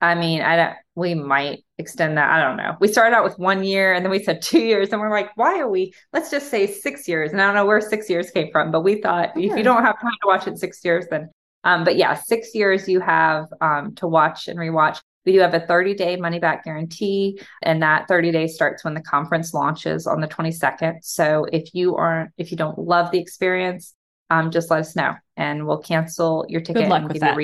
I 0.05 0.14
mean, 0.14 0.43
I 0.43 0.57
don't, 0.57 0.76
we 0.95 1.14
might 1.14 1.64
extend 1.78 2.18
that. 2.18 2.30
I 2.30 2.43
don't 2.43 2.59
know. 2.59 2.76
We 2.78 2.89
started 2.89 3.16
out 3.16 3.24
with 3.24 3.39
one 3.39 3.64
year 3.64 3.95
and 3.95 4.05
then 4.05 4.11
we 4.11 4.22
said 4.22 4.43
two 4.43 4.61
years 4.61 4.91
and 4.91 5.01
we're 5.01 5.11
like, 5.11 5.35
why 5.37 5.59
are 5.59 5.68
we, 5.68 5.95
let's 6.12 6.30
just 6.30 6.51
say 6.51 6.66
six 6.66 7.09
years. 7.09 7.32
And 7.32 7.41
I 7.41 7.47
don't 7.47 7.55
know 7.55 7.66
where 7.66 7.80
six 7.80 8.11
years 8.11 8.30
came 8.30 8.51
from, 8.53 8.70
but 8.70 8.82
we 8.82 9.01
thought 9.01 9.30
if 9.37 9.57
you 9.57 9.62
don't 9.62 9.85
have 9.85 10.01
time 10.01 10.12
to 10.22 10.26
watch 10.26 10.47
it 10.47 10.59
six 10.59 10.85
years, 10.85 11.07
then, 11.11 11.30
um, 11.64 11.85
but 11.85 11.97
yeah, 11.97 12.14
six 12.14 12.55
years 12.55 12.87
you 12.89 13.01
have 13.01 13.47
um, 13.61 13.95
to 13.97 14.07
watch 14.07 14.49
and 14.49 14.59
rewatch. 14.59 15.01
We 15.25 15.33
do 15.33 15.41
have 15.41 15.55
a 15.55 15.61
30 15.61 15.95
day 15.95 16.16
money 16.16 16.39
back 16.39 16.64
guarantee, 16.64 17.41
and 17.62 17.83
that 17.83 18.09
30 18.09 18.33
days 18.33 18.55
starts 18.55 18.85
when 18.85 18.95
the 18.95 19.03
conference 19.03 19.55
launches 19.55 20.07
on 20.07 20.20
the 20.20 20.29
22nd. 20.29 20.99
So 21.03 21.47
if 21.53 21.75
you 21.75 21.97
aren't, 21.97 22.31
if 22.37 22.51
you 22.51 22.57
don't 22.57 22.79
love 22.79 23.11
the 23.11 23.18
experience, 23.18 23.95
um, 24.31 24.51
just 24.51 24.70
let 24.70 24.81
us 24.81 24.97
know 24.97 25.14
and 25.37 25.66
we'll 25.66 25.79
cancel 25.79 26.45
your 26.49 26.61
ticket. 26.61 26.85
Good 26.85 26.89
luck 26.89 27.09
with 27.09 27.20
that. 27.20 27.37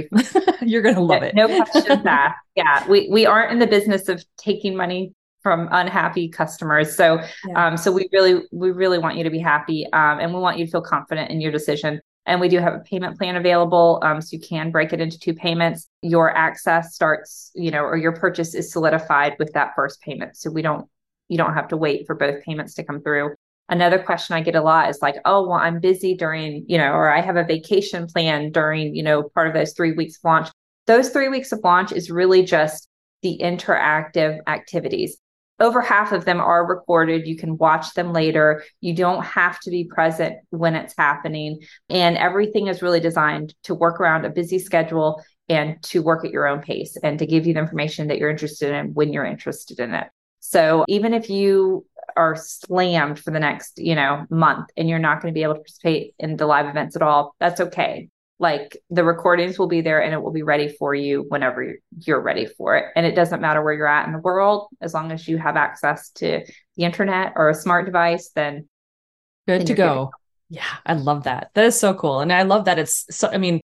You 0.62 0.78
are 0.78 0.82
going 0.82 0.94
to 0.94 1.00
love 1.00 1.22
it. 1.22 1.34
No 1.34 1.46
questions 1.46 2.04
asked. 2.04 2.36
Yeah. 2.56 2.86
We, 2.88 3.08
we 3.10 3.24
aren't 3.24 3.52
in 3.52 3.58
the 3.58 3.66
business 3.66 4.08
of 4.08 4.22
taking 4.36 4.76
money 4.76 5.14
from 5.42 5.68
unhappy 5.72 6.28
customers. 6.28 6.94
So, 6.94 7.22
yeah. 7.46 7.68
um, 7.68 7.76
so 7.78 7.90
we 7.90 8.08
really, 8.12 8.42
we 8.52 8.70
really 8.70 8.98
want 8.98 9.16
you 9.16 9.24
to 9.24 9.30
be 9.30 9.38
happy. 9.38 9.86
Um, 9.92 10.20
and 10.20 10.34
we 10.34 10.40
want 10.40 10.58
you 10.58 10.66
to 10.66 10.70
feel 10.70 10.82
confident 10.82 11.30
in 11.30 11.40
your 11.40 11.52
decision. 11.52 12.00
And 12.26 12.40
we 12.40 12.48
do 12.48 12.58
have 12.58 12.74
a 12.74 12.80
payment 12.80 13.18
plan 13.18 13.36
available. 13.36 14.00
Um, 14.04 14.20
so 14.20 14.36
you 14.36 14.40
can 14.40 14.70
break 14.70 14.92
it 14.92 15.00
into 15.00 15.18
two 15.18 15.34
payments. 15.34 15.88
Your 16.02 16.36
access 16.36 16.94
starts, 16.94 17.50
you 17.54 17.70
know, 17.70 17.82
or 17.82 17.96
your 17.96 18.12
purchase 18.12 18.54
is 18.54 18.70
solidified 18.72 19.36
with 19.38 19.52
that 19.54 19.72
first 19.74 20.00
payment. 20.02 20.36
So 20.36 20.50
we 20.50 20.62
don't, 20.62 20.86
you 21.28 21.38
don't 21.38 21.54
have 21.54 21.68
to 21.68 21.76
wait 21.76 22.06
for 22.06 22.14
both 22.14 22.42
payments 22.44 22.74
to 22.74 22.84
come 22.84 23.00
through. 23.02 23.34
Another 23.68 24.00
question 24.00 24.34
I 24.34 24.42
get 24.42 24.56
a 24.56 24.62
lot 24.62 24.90
is 24.90 24.98
like, 25.00 25.16
oh, 25.24 25.46
well, 25.46 25.58
I'm 25.58 25.78
busy 25.78 26.14
during, 26.16 26.64
you 26.68 26.76
know, 26.76 26.92
or 26.92 27.08
I 27.08 27.20
have 27.20 27.36
a 27.36 27.44
vacation 27.44 28.08
plan 28.08 28.50
during, 28.50 28.94
you 28.94 29.02
know, 29.04 29.22
part 29.22 29.46
of 29.46 29.54
those 29.54 29.72
three 29.72 29.92
weeks 29.92 30.16
of 30.16 30.24
launch. 30.24 30.48
Those 30.88 31.10
three 31.10 31.28
weeks 31.28 31.52
of 31.52 31.60
launch 31.62 31.92
is 31.92 32.10
really 32.10 32.42
just 32.42 32.88
the 33.22 33.38
interactive 33.40 34.40
activities. 34.48 35.18
Over 35.60 35.80
half 35.80 36.12
of 36.12 36.24
them 36.24 36.40
are 36.40 36.66
recorded. 36.66 37.26
You 37.26 37.36
can 37.36 37.58
watch 37.58 37.94
them 37.94 38.12
later. 38.12 38.64
You 38.80 38.94
don't 38.94 39.22
have 39.22 39.60
to 39.60 39.70
be 39.70 39.84
present 39.84 40.36
when 40.50 40.74
it's 40.74 40.94
happening. 40.96 41.60
And 41.88 42.16
everything 42.16 42.66
is 42.66 42.82
really 42.82 43.00
designed 43.00 43.54
to 43.64 43.74
work 43.74 44.00
around 44.00 44.24
a 44.24 44.30
busy 44.30 44.58
schedule 44.58 45.22
and 45.48 45.82
to 45.82 46.02
work 46.02 46.24
at 46.24 46.30
your 46.30 46.46
own 46.46 46.62
pace 46.62 46.96
and 47.02 47.18
to 47.18 47.26
give 47.26 47.46
you 47.46 47.54
the 47.54 47.60
information 47.60 48.08
that 48.08 48.18
you're 48.18 48.30
interested 48.30 48.72
in 48.72 48.94
when 48.94 49.12
you're 49.12 49.24
interested 49.24 49.80
in 49.80 49.94
it. 49.94 50.06
So 50.40 50.84
even 50.88 51.12
if 51.12 51.28
you 51.28 51.84
are 52.16 52.36
slammed 52.36 53.18
for 53.18 53.30
the 53.30 53.40
next, 53.40 53.78
you 53.78 53.94
know, 53.94 54.26
month 54.30 54.70
and 54.76 54.88
you're 54.88 54.98
not 54.98 55.20
going 55.20 55.32
to 55.32 55.38
be 55.38 55.42
able 55.42 55.54
to 55.54 55.60
participate 55.60 56.14
in 56.18 56.36
the 56.36 56.46
live 56.46 56.66
events 56.66 56.96
at 56.96 57.02
all, 57.02 57.34
that's 57.38 57.60
okay. 57.60 58.08
Like 58.40 58.76
the 58.88 59.04
recordings 59.04 59.58
will 59.58 59.68
be 59.68 59.82
there 59.82 60.02
and 60.02 60.12
it 60.12 60.20
will 60.20 60.32
be 60.32 60.42
ready 60.42 60.68
for 60.68 60.94
you 60.94 61.26
whenever 61.28 61.76
you're 62.00 62.20
ready 62.20 62.46
for 62.46 62.76
it. 62.76 62.86
And 62.96 63.06
it 63.06 63.14
doesn't 63.14 63.40
matter 63.40 63.62
where 63.62 63.74
you're 63.74 63.86
at 63.86 64.06
in 64.06 64.12
the 64.12 64.18
world, 64.18 64.68
as 64.80 64.94
long 64.94 65.12
as 65.12 65.28
you 65.28 65.38
have 65.38 65.56
access 65.56 66.10
to 66.12 66.44
the 66.76 66.84
internet 66.84 67.34
or 67.36 67.50
a 67.50 67.54
smart 67.54 67.86
device, 67.86 68.30
then 68.34 68.68
good, 69.46 69.60
then 69.60 69.66
to, 69.66 69.74
go. 69.74 69.86
go. 69.86 70.10
Yeah, 70.48 70.64
I 70.84 70.94
love 70.94 71.24
that. 71.24 71.50
That 71.54 71.66
is 71.66 71.78
so 71.78 71.94
cool. 71.94 72.20
And 72.20 72.32
I 72.32 72.42
love 72.42 72.64
that 72.64 72.78
it's 72.78 73.06
so, 73.10 73.28
I 73.28 73.38
mean, 73.38 73.60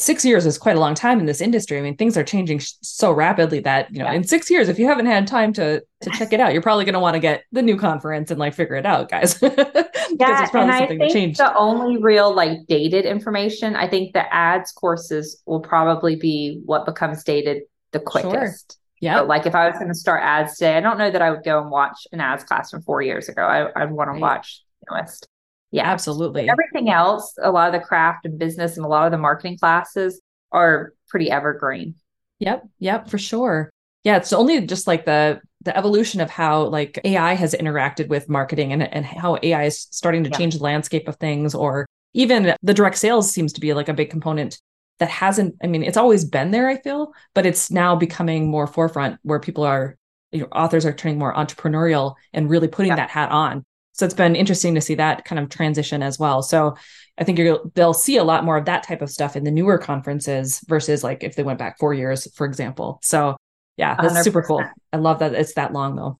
six 0.00 0.24
years 0.24 0.46
is 0.46 0.58
quite 0.58 0.76
a 0.76 0.80
long 0.80 0.94
time 0.94 1.20
in 1.20 1.26
this 1.26 1.40
industry. 1.40 1.78
I 1.78 1.82
mean, 1.82 1.96
things 1.96 2.16
are 2.16 2.24
changing 2.24 2.60
so 2.60 3.12
rapidly 3.12 3.60
that 3.60 3.92
you 3.92 3.98
know, 3.98 4.06
yeah. 4.06 4.12
in 4.12 4.24
six 4.24 4.50
years, 4.50 4.68
if 4.68 4.78
you 4.78 4.86
haven't 4.86 5.06
had 5.06 5.26
time 5.26 5.52
to 5.54 5.82
to 6.00 6.10
check 6.10 6.32
it 6.32 6.40
out, 6.40 6.52
you're 6.52 6.62
probably 6.62 6.84
going 6.84 6.94
to 6.94 7.00
want 7.00 7.14
to 7.14 7.20
get 7.20 7.44
the 7.52 7.62
new 7.62 7.76
conference 7.76 8.30
and 8.30 8.40
like 8.40 8.54
figure 8.54 8.76
it 8.76 8.86
out, 8.86 9.10
guys. 9.10 9.38
yeah, 9.42 10.48
and 10.54 10.70
I 10.70 10.86
think 10.86 11.36
the 11.36 11.54
only 11.56 11.98
real 11.98 12.34
like 12.34 12.66
dated 12.66 13.04
information, 13.04 13.76
I 13.76 13.88
think 13.88 14.12
the 14.12 14.32
ads 14.34 14.72
courses 14.72 15.42
will 15.46 15.60
probably 15.60 16.16
be 16.16 16.60
what 16.64 16.86
becomes 16.86 17.22
dated 17.22 17.62
the 17.92 18.00
quickest. 18.00 18.72
Sure. 18.72 18.80
Yeah. 19.00 19.20
Like 19.20 19.46
if 19.46 19.54
I 19.54 19.68
was 19.68 19.78
going 19.78 19.88
to 19.88 19.94
start 19.94 20.22
ads 20.22 20.54
today, 20.54 20.76
I 20.76 20.80
don't 20.80 20.98
know 20.98 21.10
that 21.10 21.22
I 21.22 21.30
would 21.30 21.42
go 21.42 21.60
and 21.60 21.70
watch 21.70 22.06
an 22.12 22.20
ads 22.20 22.44
class 22.44 22.70
from 22.70 22.82
four 22.82 23.00
years 23.00 23.28
ago. 23.28 23.42
I, 23.42 23.68
I'd 23.80 23.90
want 23.90 24.08
right. 24.08 24.14
to 24.14 24.20
watch 24.20 24.62
the 24.80 24.94
newest. 24.94 25.26
Yeah, 25.70 25.90
absolutely. 25.90 26.46
But 26.46 26.52
everything 26.52 26.90
else, 26.90 27.34
a 27.40 27.50
lot 27.50 27.72
of 27.72 27.80
the 27.80 27.86
craft 27.86 28.26
and 28.26 28.38
business 28.38 28.76
and 28.76 28.84
a 28.84 28.88
lot 28.88 29.06
of 29.06 29.12
the 29.12 29.18
marketing 29.18 29.58
classes 29.58 30.20
are 30.52 30.92
pretty 31.08 31.30
evergreen. 31.30 31.94
Yep, 32.40 32.68
yep, 32.78 33.08
for 33.08 33.18
sure. 33.18 33.70
Yeah, 34.02 34.16
it's 34.16 34.32
only 34.32 34.66
just 34.66 34.86
like 34.86 35.04
the 35.04 35.40
the 35.62 35.76
evolution 35.76 36.20
of 36.20 36.30
how 36.30 36.62
like 36.64 36.98
AI 37.04 37.34
has 37.34 37.54
interacted 37.54 38.08
with 38.08 38.28
marketing 38.28 38.72
and 38.72 38.82
and 38.82 39.04
how 39.04 39.38
AI 39.42 39.64
is 39.64 39.86
starting 39.90 40.24
to 40.24 40.30
yeah. 40.30 40.36
change 40.38 40.56
the 40.56 40.62
landscape 40.62 41.06
of 41.06 41.16
things 41.16 41.54
or 41.54 41.86
even 42.14 42.54
the 42.62 42.74
direct 42.74 42.96
sales 42.96 43.30
seems 43.30 43.52
to 43.52 43.60
be 43.60 43.74
like 43.74 43.88
a 43.88 43.94
big 43.94 44.10
component 44.10 44.58
that 45.00 45.10
hasn't 45.10 45.54
I 45.62 45.66
mean 45.66 45.82
it's 45.82 45.98
always 45.98 46.24
been 46.24 46.50
there 46.50 46.68
I 46.68 46.78
feel, 46.80 47.12
but 47.34 47.44
it's 47.44 47.70
now 47.70 47.94
becoming 47.94 48.48
more 48.48 48.66
forefront 48.66 49.18
where 49.22 49.38
people 49.38 49.64
are 49.64 49.98
you 50.32 50.40
know 50.40 50.48
authors 50.52 50.86
are 50.86 50.94
turning 50.94 51.18
more 51.18 51.34
entrepreneurial 51.34 52.14
and 52.32 52.48
really 52.48 52.68
putting 52.68 52.90
yeah. 52.90 52.96
that 52.96 53.10
hat 53.10 53.30
on 53.30 53.64
so 53.92 54.04
it's 54.04 54.14
been 54.14 54.36
interesting 54.36 54.74
to 54.74 54.80
see 54.80 54.94
that 54.94 55.24
kind 55.24 55.38
of 55.38 55.48
transition 55.48 56.02
as 56.02 56.18
well. 56.18 56.42
So 56.42 56.76
I 57.18 57.24
think 57.24 57.38
you'll 57.38 57.70
they'll 57.74 57.94
see 57.94 58.16
a 58.16 58.24
lot 58.24 58.44
more 58.44 58.56
of 58.56 58.64
that 58.64 58.82
type 58.82 59.02
of 59.02 59.10
stuff 59.10 59.36
in 59.36 59.44
the 59.44 59.50
newer 59.50 59.78
conferences 59.78 60.60
versus 60.68 61.04
like 61.04 61.22
if 61.22 61.36
they 61.36 61.42
went 61.42 61.58
back 61.58 61.78
four 61.78 61.92
years, 61.92 62.32
for 62.34 62.46
example. 62.46 62.98
So 63.02 63.36
yeah, 63.76 63.96
that's 64.00 64.14
100%. 64.14 64.24
super 64.24 64.42
cool. 64.42 64.64
I 64.92 64.96
love 64.96 65.18
that 65.18 65.34
it's 65.34 65.54
that 65.54 65.72
long 65.72 65.96
though. 65.96 66.18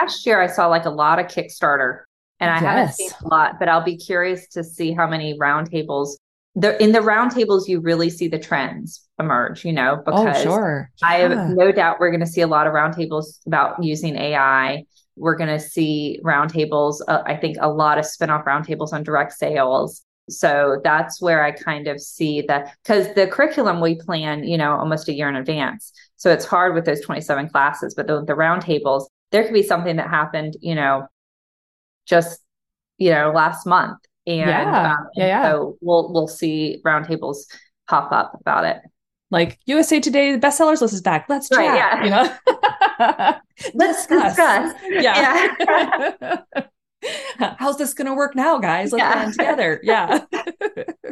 Last 0.00 0.26
year 0.26 0.40
I 0.40 0.46
saw 0.46 0.66
like 0.66 0.84
a 0.84 0.90
lot 0.90 1.18
of 1.18 1.26
Kickstarter 1.26 2.02
and 2.38 2.50
I 2.50 2.54
yes. 2.54 2.62
haven't 2.62 2.94
seen 2.94 3.10
a 3.24 3.28
lot, 3.28 3.58
but 3.58 3.68
I'll 3.68 3.84
be 3.84 3.96
curious 3.96 4.48
to 4.48 4.62
see 4.64 4.92
how 4.92 5.06
many 5.06 5.38
roundtables 5.38 6.16
the 6.56 6.82
in 6.82 6.92
the 6.92 6.98
roundtables 6.98 7.68
you 7.68 7.80
really 7.80 8.10
see 8.10 8.28
the 8.28 8.38
trends 8.38 9.06
emerge, 9.18 9.64
you 9.64 9.72
know, 9.72 10.02
oh, 10.06 10.24
because 10.24 10.40
oh, 10.40 10.42
sure. 10.42 10.90
I 11.02 11.18
have 11.18 11.50
no 11.50 11.70
doubt 11.70 12.00
we're 12.00 12.10
going 12.10 12.20
to 12.20 12.26
see 12.26 12.40
a 12.40 12.46
lot 12.46 12.66
of 12.66 12.72
roundtables 12.72 13.46
about 13.46 13.82
using 13.82 14.16
AI 14.16 14.84
we're 15.20 15.36
going 15.36 15.50
to 15.50 15.60
see 15.60 16.18
roundtables. 16.24 17.00
Uh, 17.06 17.22
I 17.26 17.36
think 17.36 17.56
a 17.60 17.70
lot 17.70 17.98
of 17.98 18.04
spinoff 18.04 18.44
roundtables 18.44 18.92
on 18.92 19.02
direct 19.02 19.32
sales. 19.34 20.02
So 20.28 20.80
that's 20.82 21.20
where 21.20 21.44
I 21.44 21.50
kind 21.50 21.88
of 21.88 22.00
see 22.00 22.42
that 22.42 22.76
because 22.82 23.12
the 23.14 23.26
curriculum 23.26 23.80
we 23.80 23.96
plan, 23.96 24.44
you 24.44 24.56
know, 24.56 24.72
almost 24.72 25.08
a 25.08 25.12
year 25.12 25.28
in 25.28 25.36
advance. 25.36 25.92
So 26.16 26.30
it's 26.30 26.44
hard 26.44 26.74
with 26.74 26.84
those 26.84 27.00
27 27.00 27.48
classes, 27.48 27.94
but 27.94 28.06
the, 28.06 28.24
the 28.24 28.34
roundtables, 28.34 29.06
there 29.32 29.44
could 29.44 29.54
be 29.54 29.62
something 29.62 29.96
that 29.96 30.08
happened, 30.08 30.56
you 30.60 30.74
know, 30.74 31.06
just, 32.06 32.40
you 32.98 33.10
know, 33.10 33.32
last 33.34 33.66
month. 33.66 33.98
And, 34.26 34.50
yeah, 34.50 34.92
um, 34.92 35.08
yeah, 35.16 35.26
yeah. 35.26 35.50
so 35.50 35.76
we'll, 35.80 36.12
we'll 36.12 36.28
see 36.28 36.80
roundtables 36.84 37.38
pop 37.88 38.12
up 38.12 38.38
about 38.40 38.64
it 38.64 38.78
like 39.30 39.58
USA 39.66 40.00
Today 40.00 40.34
the 40.34 40.44
bestsellers 40.44 40.80
list 40.80 40.94
is 40.94 41.00
back. 41.00 41.26
Let's 41.28 41.48
chat. 41.48 41.58
Right, 41.58 41.76
yeah. 41.76 42.04
You 42.04 42.10
know, 42.10 43.40
let's 43.74 44.06
discuss. 44.06 44.36
discuss. 44.36 44.74
Yeah. 44.88 45.54
yeah. 45.60 46.64
How's 47.58 47.78
this 47.78 47.94
going 47.94 48.08
to 48.08 48.14
work 48.14 48.34
now, 48.34 48.58
guys? 48.58 48.92
Let's 48.92 49.02
yeah. 49.02 49.24
get 49.24 49.32
together. 49.32 49.80
Yeah. 49.82 50.24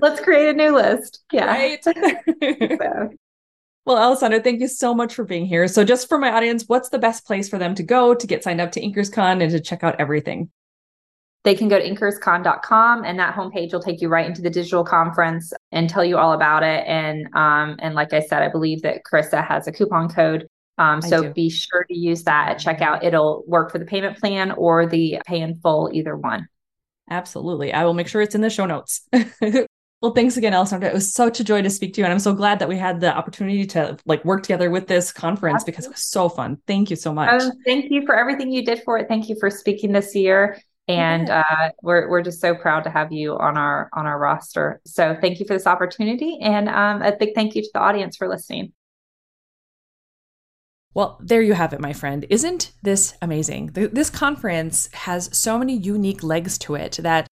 let's 0.03 0.21
create 0.21 0.51
a 0.51 0.53
new 0.53 0.75
list. 0.75 1.21
Yeah. 1.33 1.47
Right. 1.47 1.83
so. 1.83 3.11
Well, 3.87 3.97
Alessandra, 3.97 4.41
thank 4.41 4.61
you 4.61 4.69
so 4.69 4.95
much 4.95 5.15
for 5.15 5.25
being 5.25 5.47
here. 5.47 5.67
So, 5.67 5.83
just 5.83 6.11
for 6.11 6.19
my 6.19 6.31
audience, 6.31 6.65
what's 6.67 6.91
the 6.91 6.99
best 6.99 7.25
place 7.25 7.49
for 7.49 7.57
them 7.57 7.75
to 7.77 7.83
go 7.83 8.15
to 8.15 8.27
get 8.27 8.45
signed 8.45 8.61
up 8.61 8.73
to 8.73 8.83
InkersCon 8.83 9.43
and 9.43 9.51
to 9.51 9.61
check 9.61 9.83
out 9.83 9.99
everything? 9.99 10.51
They 11.49 11.55
can 11.55 11.69
go 11.69 11.79
to 11.79 11.91
inkerscon.com 11.91 13.05
and 13.07 13.19
that 13.19 13.35
homepage 13.35 13.73
will 13.73 13.81
take 13.81 14.03
you 14.03 14.11
right 14.11 14.27
into 14.27 14.43
the 14.43 14.51
digital 14.51 14.85
conference 14.85 15.51
and 15.73 15.89
tell 15.89 16.05
you 16.05 16.19
all 16.19 16.35
about 16.35 16.63
it. 16.63 16.85
And 16.87 17.27
um, 17.35 17.77
and 17.79 17.95
like 17.95 18.13
I 18.13 18.21
said, 18.21 18.43
I 18.43 18.51
believe 18.51 18.83
that 18.83 19.01
Carissa 19.11 19.43
has 19.49 19.67
a 19.67 19.73
coupon 19.73 20.11
code. 20.11 20.47
Um, 20.77 21.01
so 21.01 21.33
be 21.33 21.49
sure 21.49 21.85
to 21.85 21.97
use 21.97 22.25
that 22.25 22.51
at 22.51 22.61
checkout. 22.61 23.03
It'll 23.03 23.45
work 23.47 23.73
for 23.73 23.79
the 23.79 23.87
payment 23.87 24.19
plan 24.19 24.53
or 24.53 24.87
the 24.87 25.23
pay 25.27 25.41
in 25.41 25.59
full, 25.61 25.89
either 25.91 26.19
one. 26.19 26.49
Absolutely. 27.09 27.73
I 27.73 27.87
will 27.87 27.95
make 27.95 28.09
sure 28.09 28.21
it's 28.21 28.35
in 28.35 28.43
the 28.43 28.51
show 28.51 28.67
notes. 28.67 29.09
well, 29.41 30.13
thanks 30.15 30.37
again, 30.37 30.53
Alessandra. 30.53 30.91
It 30.91 30.95
was 30.95 31.15
such 31.15 31.41
a 31.41 31.45
joy 31.45 31.63
to 31.63 31.71
speak 31.71 31.95
to 31.95 32.03
you. 32.03 32.05
And 32.05 32.13
I'm 32.13 32.21
so 32.21 32.35
glad 32.35 32.59
that 32.59 32.69
we 32.69 32.77
had 32.77 33.01
the 33.01 33.17
opportunity 33.17 33.65
to 33.69 33.97
like 34.05 34.23
work 34.27 34.43
together 34.43 34.71
with 34.71 34.87
this 34.87 35.13
conference 35.13 35.63
Absolutely. 35.63 35.73
because 35.73 35.87
it 35.87 35.93
was 35.93 36.03
so 36.03 36.29
fun. 36.29 36.59
Thank 36.67 36.91
you 36.91 36.97
so 36.97 37.15
much. 37.15 37.43
Um, 37.43 37.53
thank 37.65 37.91
you 37.91 38.05
for 38.05 38.15
everything 38.15 38.53
you 38.53 38.63
did 38.65 38.83
for 38.85 38.99
it. 38.99 39.09
Thank 39.09 39.31
you 39.31 39.37
for 39.41 39.49
speaking 39.49 39.93
this 39.93 40.15
year 40.15 40.59
and 40.89 41.29
uh, 41.29 41.71
we're 41.83 42.09
we're 42.09 42.23
just 42.23 42.41
so 42.41 42.55
proud 42.55 42.83
to 42.85 42.91
have 42.91 43.13
you 43.13 43.37
on 43.37 43.57
our 43.59 43.91
on 43.93 44.07
our 44.07 44.19
roster. 44.19 44.81
So 44.87 45.17
thank 45.21 45.39
you 45.39 45.47
for 45.47 45.53
this 45.53 45.67
opportunity, 45.67 46.39
and 46.41 46.69
um, 46.69 47.03
a 47.03 47.15
big 47.15 47.35
thank 47.35 47.55
you 47.55 47.63
to 47.63 47.71
the 47.73 47.81
audience 47.81 48.17
for 48.17 48.29
listening. 48.29 48.73
Well, 50.95 51.21
there 51.23 51.43
you 51.43 51.53
have 51.53 51.73
it, 51.73 51.81
my 51.81 51.93
friend. 51.93 52.27
Isn't 52.31 52.73
this 52.83 53.15
amazing? 53.23 53.71
This 53.75 54.11
conference 54.11 54.89
has 54.95 55.29
so 55.37 55.59
many 55.59 55.77
unique 55.77 56.25
legs 56.25 56.59
to 56.59 56.75
it 56.75 56.99
that 57.03 57.29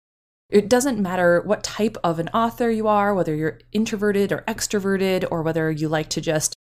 it 0.48 0.68
doesn't 0.68 0.98
matter 0.98 1.42
what 1.42 1.62
type 1.62 1.96
of 2.02 2.18
an 2.18 2.28
author 2.30 2.70
you 2.70 2.88
are, 2.88 3.14
whether 3.14 3.34
you're 3.34 3.60
introverted 3.70 4.32
or 4.32 4.42
extroverted, 4.48 5.26
or 5.30 5.42
whether 5.42 5.70
you 5.70 5.88
like 5.88 6.08
to 6.10 6.20
just 6.20 6.54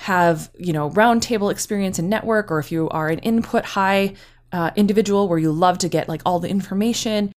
have, 0.00 0.50
you 0.58 0.72
know, 0.72 0.90
roundtable 0.90 1.50
experience 1.50 1.98
and 1.98 2.10
network, 2.10 2.50
or 2.50 2.58
if 2.58 2.70
you 2.70 2.88
are 2.90 3.08
an 3.08 3.20
input 3.20 3.64
high 3.64 4.14
uh, 4.52 4.70
individual 4.76 5.28
where 5.28 5.38
you 5.38 5.52
love 5.52 5.78
to 5.78 5.88
get 5.88 6.08
like 6.08 6.22
all 6.24 6.38
the 6.38 6.48
information. 6.48 7.32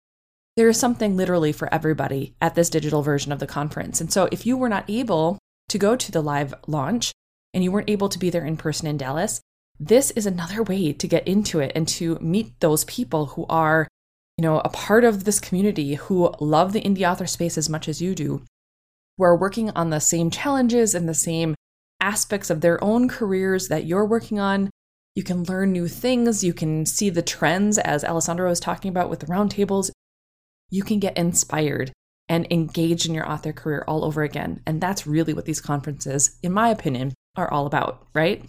There 0.56 0.68
is 0.68 0.78
something 0.78 1.16
literally 1.16 1.52
for 1.52 1.72
everybody 1.72 2.34
at 2.40 2.54
this 2.54 2.70
digital 2.70 3.02
version 3.02 3.32
of 3.32 3.38
the 3.38 3.46
conference. 3.46 4.00
And 4.00 4.12
so 4.12 4.28
if 4.30 4.46
you 4.46 4.56
were 4.56 4.68
not 4.68 4.88
able 4.88 5.38
to 5.68 5.78
go 5.78 5.96
to 5.96 6.12
the 6.12 6.22
live 6.22 6.54
launch, 6.66 7.12
and 7.54 7.62
you 7.62 7.70
weren't 7.72 7.88
able 7.88 8.08
to 8.08 8.18
be 8.18 8.28
there 8.28 8.44
in 8.44 8.56
person 8.56 8.88
in 8.88 8.98
Dallas, 8.98 9.40
this 9.78 10.10
is 10.10 10.26
another 10.26 10.62
way 10.62 10.92
to 10.92 11.08
get 11.08 11.26
into 11.26 11.60
it 11.60 11.72
and 11.74 11.88
to 11.88 12.18
meet 12.20 12.58
those 12.60 12.84
people 12.84 13.26
who 13.26 13.46
are, 13.48 13.88
you 14.36 14.42
know, 14.42 14.60
a 14.60 14.68
part 14.68 15.04
of 15.04 15.24
this 15.24 15.40
community 15.40 15.94
who 15.94 16.34
love 16.40 16.72
the 16.72 16.82
indie 16.82 17.08
author 17.08 17.26
space 17.26 17.56
as 17.56 17.70
much 17.70 17.88
as 17.88 18.02
you 18.02 18.14
do, 18.14 18.42
who 19.16 19.24
are 19.24 19.36
working 19.36 19.70
on 19.70 19.90
the 19.90 20.00
same 20.00 20.30
challenges 20.30 20.94
and 20.94 21.08
the 21.08 21.14
same 21.14 21.54
aspects 22.00 22.50
of 22.50 22.60
their 22.60 22.82
own 22.82 23.08
careers 23.08 23.68
that 23.68 23.86
you're 23.86 24.04
working 24.04 24.38
on. 24.38 24.68
You 25.14 25.22
can 25.22 25.44
learn 25.44 25.72
new 25.72 25.86
things. 25.86 26.42
You 26.42 26.52
can 26.52 26.86
see 26.86 27.08
the 27.08 27.22
trends, 27.22 27.78
as 27.78 28.04
Alessandra 28.04 28.48
was 28.48 28.60
talking 28.60 28.88
about 28.88 29.08
with 29.08 29.20
the 29.20 29.26
roundtables. 29.26 29.90
You 30.70 30.82
can 30.82 30.98
get 30.98 31.16
inspired 31.16 31.92
and 32.28 32.46
engage 32.50 33.06
in 33.06 33.14
your 33.14 33.30
author 33.30 33.52
career 33.52 33.84
all 33.86 34.04
over 34.04 34.22
again. 34.22 34.60
And 34.66 34.80
that's 34.80 35.06
really 35.06 35.34
what 35.34 35.44
these 35.44 35.60
conferences, 35.60 36.38
in 36.42 36.52
my 36.52 36.68
opinion, 36.70 37.14
are 37.36 37.50
all 37.50 37.66
about, 37.66 38.06
right? 38.14 38.44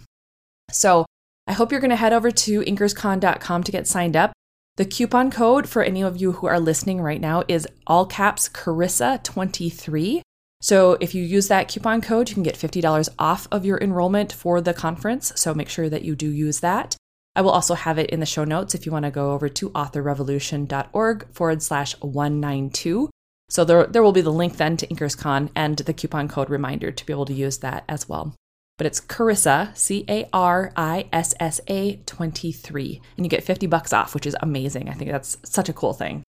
So 0.70 1.04
I 1.46 1.52
hope 1.52 1.70
you're 1.70 1.80
going 1.80 1.90
to 1.90 1.96
head 1.96 2.12
over 2.12 2.30
to 2.30 2.60
inkerscon.com 2.62 3.62
to 3.62 3.72
get 3.72 3.86
signed 3.86 4.16
up. 4.16 4.32
The 4.76 4.84
coupon 4.84 5.30
code 5.30 5.68
for 5.68 5.82
any 5.82 6.02
of 6.02 6.20
you 6.20 6.32
who 6.32 6.46
are 6.46 6.60
listening 6.60 7.00
right 7.00 7.20
now 7.20 7.44
is 7.48 7.68
all 7.86 8.06
caps 8.06 8.48
Carissa23. 8.48 10.22
So 10.66 10.98
if 11.00 11.14
you 11.14 11.22
use 11.22 11.46
that 11.46 11.68
coupon 11.68 12.00
code, 12.00 12.28
you 12.28 12.34
can 12.34 12.42
get 12.42 12.56
$50 12.56 13.08
off 13.20 13.46
of 13.52 13.64
your 13.64 13.78
enrollment 13.78 14.32
for 14.32 14.60
the 14.60 14.74
conference. 14.74 15.32
So 15.36 15.54
make 15.54 15.68
sure 15.68 15.88
that 15.88 16.02
you 16.02 16.16
do 16.16 16.28
use 16.28 16.58
that. 16.58 16.96
I 17.36 17.42
will 17.42 17.52
also 17.52 17.74
have 17.74 18.00
it 18.00 18.10
in 18.10 18.18
the 18.18 18.26
show 18.26 18.42
notes 18.42 18.74
if 18.74 18.84
you 18.84 18.90
want 18.90 19.04
to 19.04 19.12
go 19.12 19.30
over 19.30 19.48
to 19.48 19.70
authorrevolution.org 19.70 21.32
forward 21.32 21.62
slash 21.62 21.94
192. 22.00 23.08
So 23.48 23.64
there, 23.64 23.86
there 23.86 24.02
will 24.02 24.10
be 24.10 24.22
the 24.22 24.32
link 24.32 24.56
then 24.56 24.76
to 24.78 24.88
InkersCon 24.88 25.50
and 25.54 25.78
the 25.78 25.94
coupon 25.94 26.26
code 26.26 26.50
reminder 26.50 26.90
to 26.90 27.06
be 27.06 27.12
able 27.12 27.26
to 27.26 27.32
use 27.32 27.58
that 27.58 27.84
as 27.88 28.08
well. 28.08 28.34
But 28.76 28.88
it's 28.88 29.00
Carissa, 29.00 29.76
C 29.78 30.04
A 30.08 30.28
R 30.32 30.72
I 30.74 31.06
S 31.12 31.32
S 31.38 31.60
A 31.68 31.98
23. 32.06 33.00
And 33.16 33.24
you 33.24 33.30
get 33.30 33.44
50 33.44 33.68
bucks 33.68 33.92
off, 33.92 34.14
which 34.14 34.26
is 34.26 34.36
amazing. 34.40 34.88
I 34.88 34.94
think 34.94 35.12
that's 35.12 35.36
such 35.44 35.68
a 35.68 35.72
cool 35.72 35.92
thing. 35.92 36.24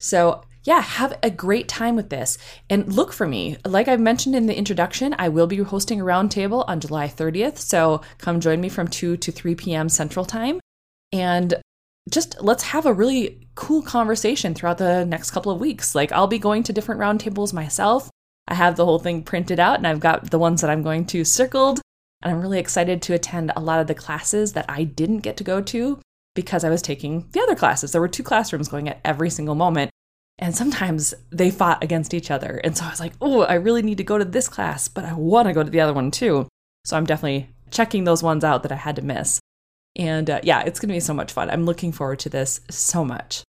So, 0.00 0.42
yeah, 0.64 0.80
have 0.80 1.18
a 1.22 1.30
great 1.30 1.66
time 1.66 1.96
with 1.96 2.10
this. 2.10 2.36
And 2.68 2.92
look 2.92 3.12
for 3.12 3.26
me. 3.26 3.56
Like 3.64 3.88
I 3.88 3.96
mentioned 3.96 4.36
in 4.36 4.46
the 4.46 4.56
introduction, 4.56 5.14
I 5.18 5.28
will 5.28 5.46
be 5.46 5.56
hosting 5.58 6.00
a 6.00 6.04
roundtable 6.04 6.64
on 6.68 6.80
July 6.80 7.08
30th. 7.08 7.58
So 7.58 8.02
come 8.18 8.40
join 8.40 8.60
me 8.60 8.68
from 8.68 8.88
2 8.88 9.16
to 9.16 9.32
3 9.32 9.54
p.m. 9.54 9.88
Central 9.88 10.24
Time. 10.24 10.60
And 11.12 11.54
just 12.10 12.40
let's 12.42 12.64
have 12.64 12.86
a 12.86 12.92
really 12.92 13.48
cool 13.54 13.82
conversation 13.82 14.54
throughout 14.54 14.78
the 14.78 15.04
next 15.04 15.30
couple 15.30 15.52
of 15.52 15.60
weeks. 15.60 15.94
Like, 15.94 16.12
I'll 16.12 16.26
be 16.26 16.38
going 16.38 16.62
to 16.64 16.72
different 16.72 17.00
roundtables 17.00 17.52
myself. 17.52 18.10
I 18.46 18.54
have 18.54 18.76
the 18.76 18.84
whole 18.84 18.98
thing 18.98 19.22
printed 19.22 19.60
out 19.60 19.78
and 19.78 19.86
I've 19.86 20.00
got 20.00 20.30
the 20.30 20.38
ones 20.38 20.60
that 20.60 20.70
I'm 20.70 20.82
going 20.82 21.06
to 21.06 21.24
circled. 21.24 21.80
And 22.22 22.32
I'm 22.32 22.40
really 22.40 22.58
excited 22.58 23.00
to 23.02 23.14
attend 23.14 23.52
a 23.54 23.60
lot 23.60 23.80
of 23.80 23.86
the 23.86 23.94
classes 23.94 24.52
that 24.54 24.66
I 24.68 24.84
didn't 24.84 25.20
get 25.20 25.36
to 25.38 25.44
go 25.44 25.60
to 25.62 26.00
because 26.38 26.62
I 26.62 26.70
was 26.70 26.82
taking 26.82 27.28
the 27.32 27.40
other 27.40 27.56
classes. 27.56 27.90
There 27.90 28.00
were 28.00 28.06
two 28.06 28.22
classrooms 28.22 28.68
going 28.68 28.88
at 28.88 29.00
every 29.04 29.28
single 29.28 29.56
moment. 29.56 29.90
And 30.38 30.54
sometimes 30.54 31.12
they 31.32 31.50
fought 31.50 31.82
against 31.82 32.14
each 32.14 32.30
other. 32.30 32.60
And 32.62 32.76
so 32.76 32.84
I 32.84 32.90
was 32.90 33.00
like, 33.00 33.14
oh, 33.20 33.40
I 33.40 33.54
really 33.54 33.82
need 33.82 33.98
to 33.98 34.04
go 34.04 34.18
to 34.18 34.24
this 34.24 34.48
class, 34.48 34.86
but 34.86 35.04
I 35.04 35.14
want 35.14 35.48
to 35.48 35.52
go 35.52 35.64
to 35.64 35.70
the 35.70 35.80
other 35.80 35.92
one 35.92 36.12
too. 36.12 36.46
So 36.84 36.96
I'm 36.96 37.06
definitely 37.06 37.50
checking 37.72 38.04
those 38.04 38.22
ones 38.22 38.44
out 38.44 38.62
that 38.62 38.70
I 38.70 38.76
had 38.76 38.94
to 38.94 39.02
miss. 39.02 39.40
And 39.96 40.30
uh, 40.30 40.38
yeah, 40.44 40.62
it's 40.62 40.78
going 40.78 40.90
to 40.90 40.94
be 40.94 41.00
so 41.00 41.12
much 41.12 41.32
fun. 41.32 41.50
I'm 41.50 41.64
looking 41.64 41.90
forward 41.90 42.20
to 42.20 42.28
this 42.28 42.60
so 42.70 43.04
much. 43.04 43.42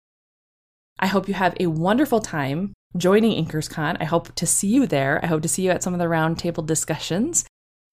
I 0.99 1.09
hope 1.09 1.29
you 1.29 1.35
have 1.35 1.55
a 1.61 1.67
wonderful 1.67 2.21
time 2.21 2.73
joining 2.97 3.45
InkersCon. 3.45 3.99
I 4.01 4.05
hope 4.05 4.35
to 4.37 4.47
see 4.47 4.69
you 4.69 4.87
there. 4.87 5.23
I 5.23 5.27
hope 5.27 5.43
to 5.43 5.49
see 5.49 5.67
you 5.67 5.73
at 5.73 5.83
some 5.83 5.93
of 5.93 5.99
the 5.99 6.07
roundtable 6.07 6.65
discussions. 6.65 7.45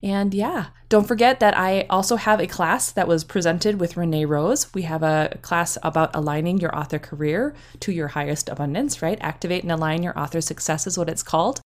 And 0.06 0.36
yeah, 0.36 0.68
don't 0.88 1.08
forget 1.08 1.40
that 1.40 1.58
I 1.58 1.88
also 1.90 2.16
have 2.16 2.40
a 2.40 2.46
class 2.46 2.92
that 2.92 3.08
was 3.08 3.24
presented 3.24 3.80
with 3.80 3.98
Renee 3.98 4.26
Rose. 4.26 4.72
We 4.72 4.84
have 4.84 5.02
a 5.02 5.40
class 5.42 5.80
about 5.82 6.16
aligning 6.16 6.60
your 6.60 6.78
author 6.78 7.00
career 7.00 7.56
to 7.80 7.92
your 7.92 8.10
highest 8.10 8.48
abundance, 8.48 9.02
right? 9.02 9.18
Activate 9.20 9.64
and 9.64 9.72
align 9.72 10.04
your 10.04 10.18
author 10.18 10.42
success 10.42 10.86
is 10.86 10.96
what 10.96 11.10
it's 11.10 11.24
called. 11.24 11.60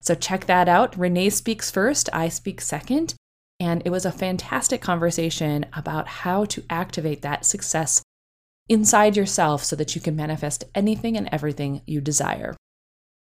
So 0.00 0.14
check 0.14 0.46
that 0.46 0.70
out. 0.70 0.96
Renee 0.96 1.28
speaks 1.28 1.70
first, 1.70 2.08
I 2.14 2.30
speak 2.30 2.62
second. 2.62 3.14
And 3.60 3.82
it 3.84 3.90
was 3.90 4.06
a 4.06 4.10
fantastic 4.10 4.80
conversation 4.80 5.66
about 5.74 6.08
how 6.08 6.46
to 6.46 6.64
activate 6.70 7.20
that 7.20 7.44
success 7.44 8.02
inside 8.70 9.18
yourself 9.18 9.64
so 9.64 9.76
that 9.76 9.94
you 9.94 10.00
can 10.00 10.16
manifest 10.16 10.64
anything 10.74 11.14
and 11.18 11.28
everything 11.30 11.82
you 11.84 12.00
desire. 12.00 12.56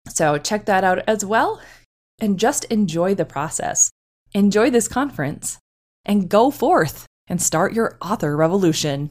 So, 0.09 0.39
check 0.39 0.67
that 0.67 0.85
out 0.85 1.01
as 1.09 1.25
well 1.25 1.61
and 2.21 2.39
just 2.39 2.65
enjoy 2.67 3.17
the 3.17 3.25
process. 3.25 3.91
Enjoy 4.35 4.71
this 4.71 4.89
conference 4.89 5.59
and 6.07 6.29
go 6.29 6.51
forth 6.51 7.07
and 7.29 7.41
start 7.41 7.75
your 7.75 7.99
author 8.01 8.35
revolution. 8.35 9.11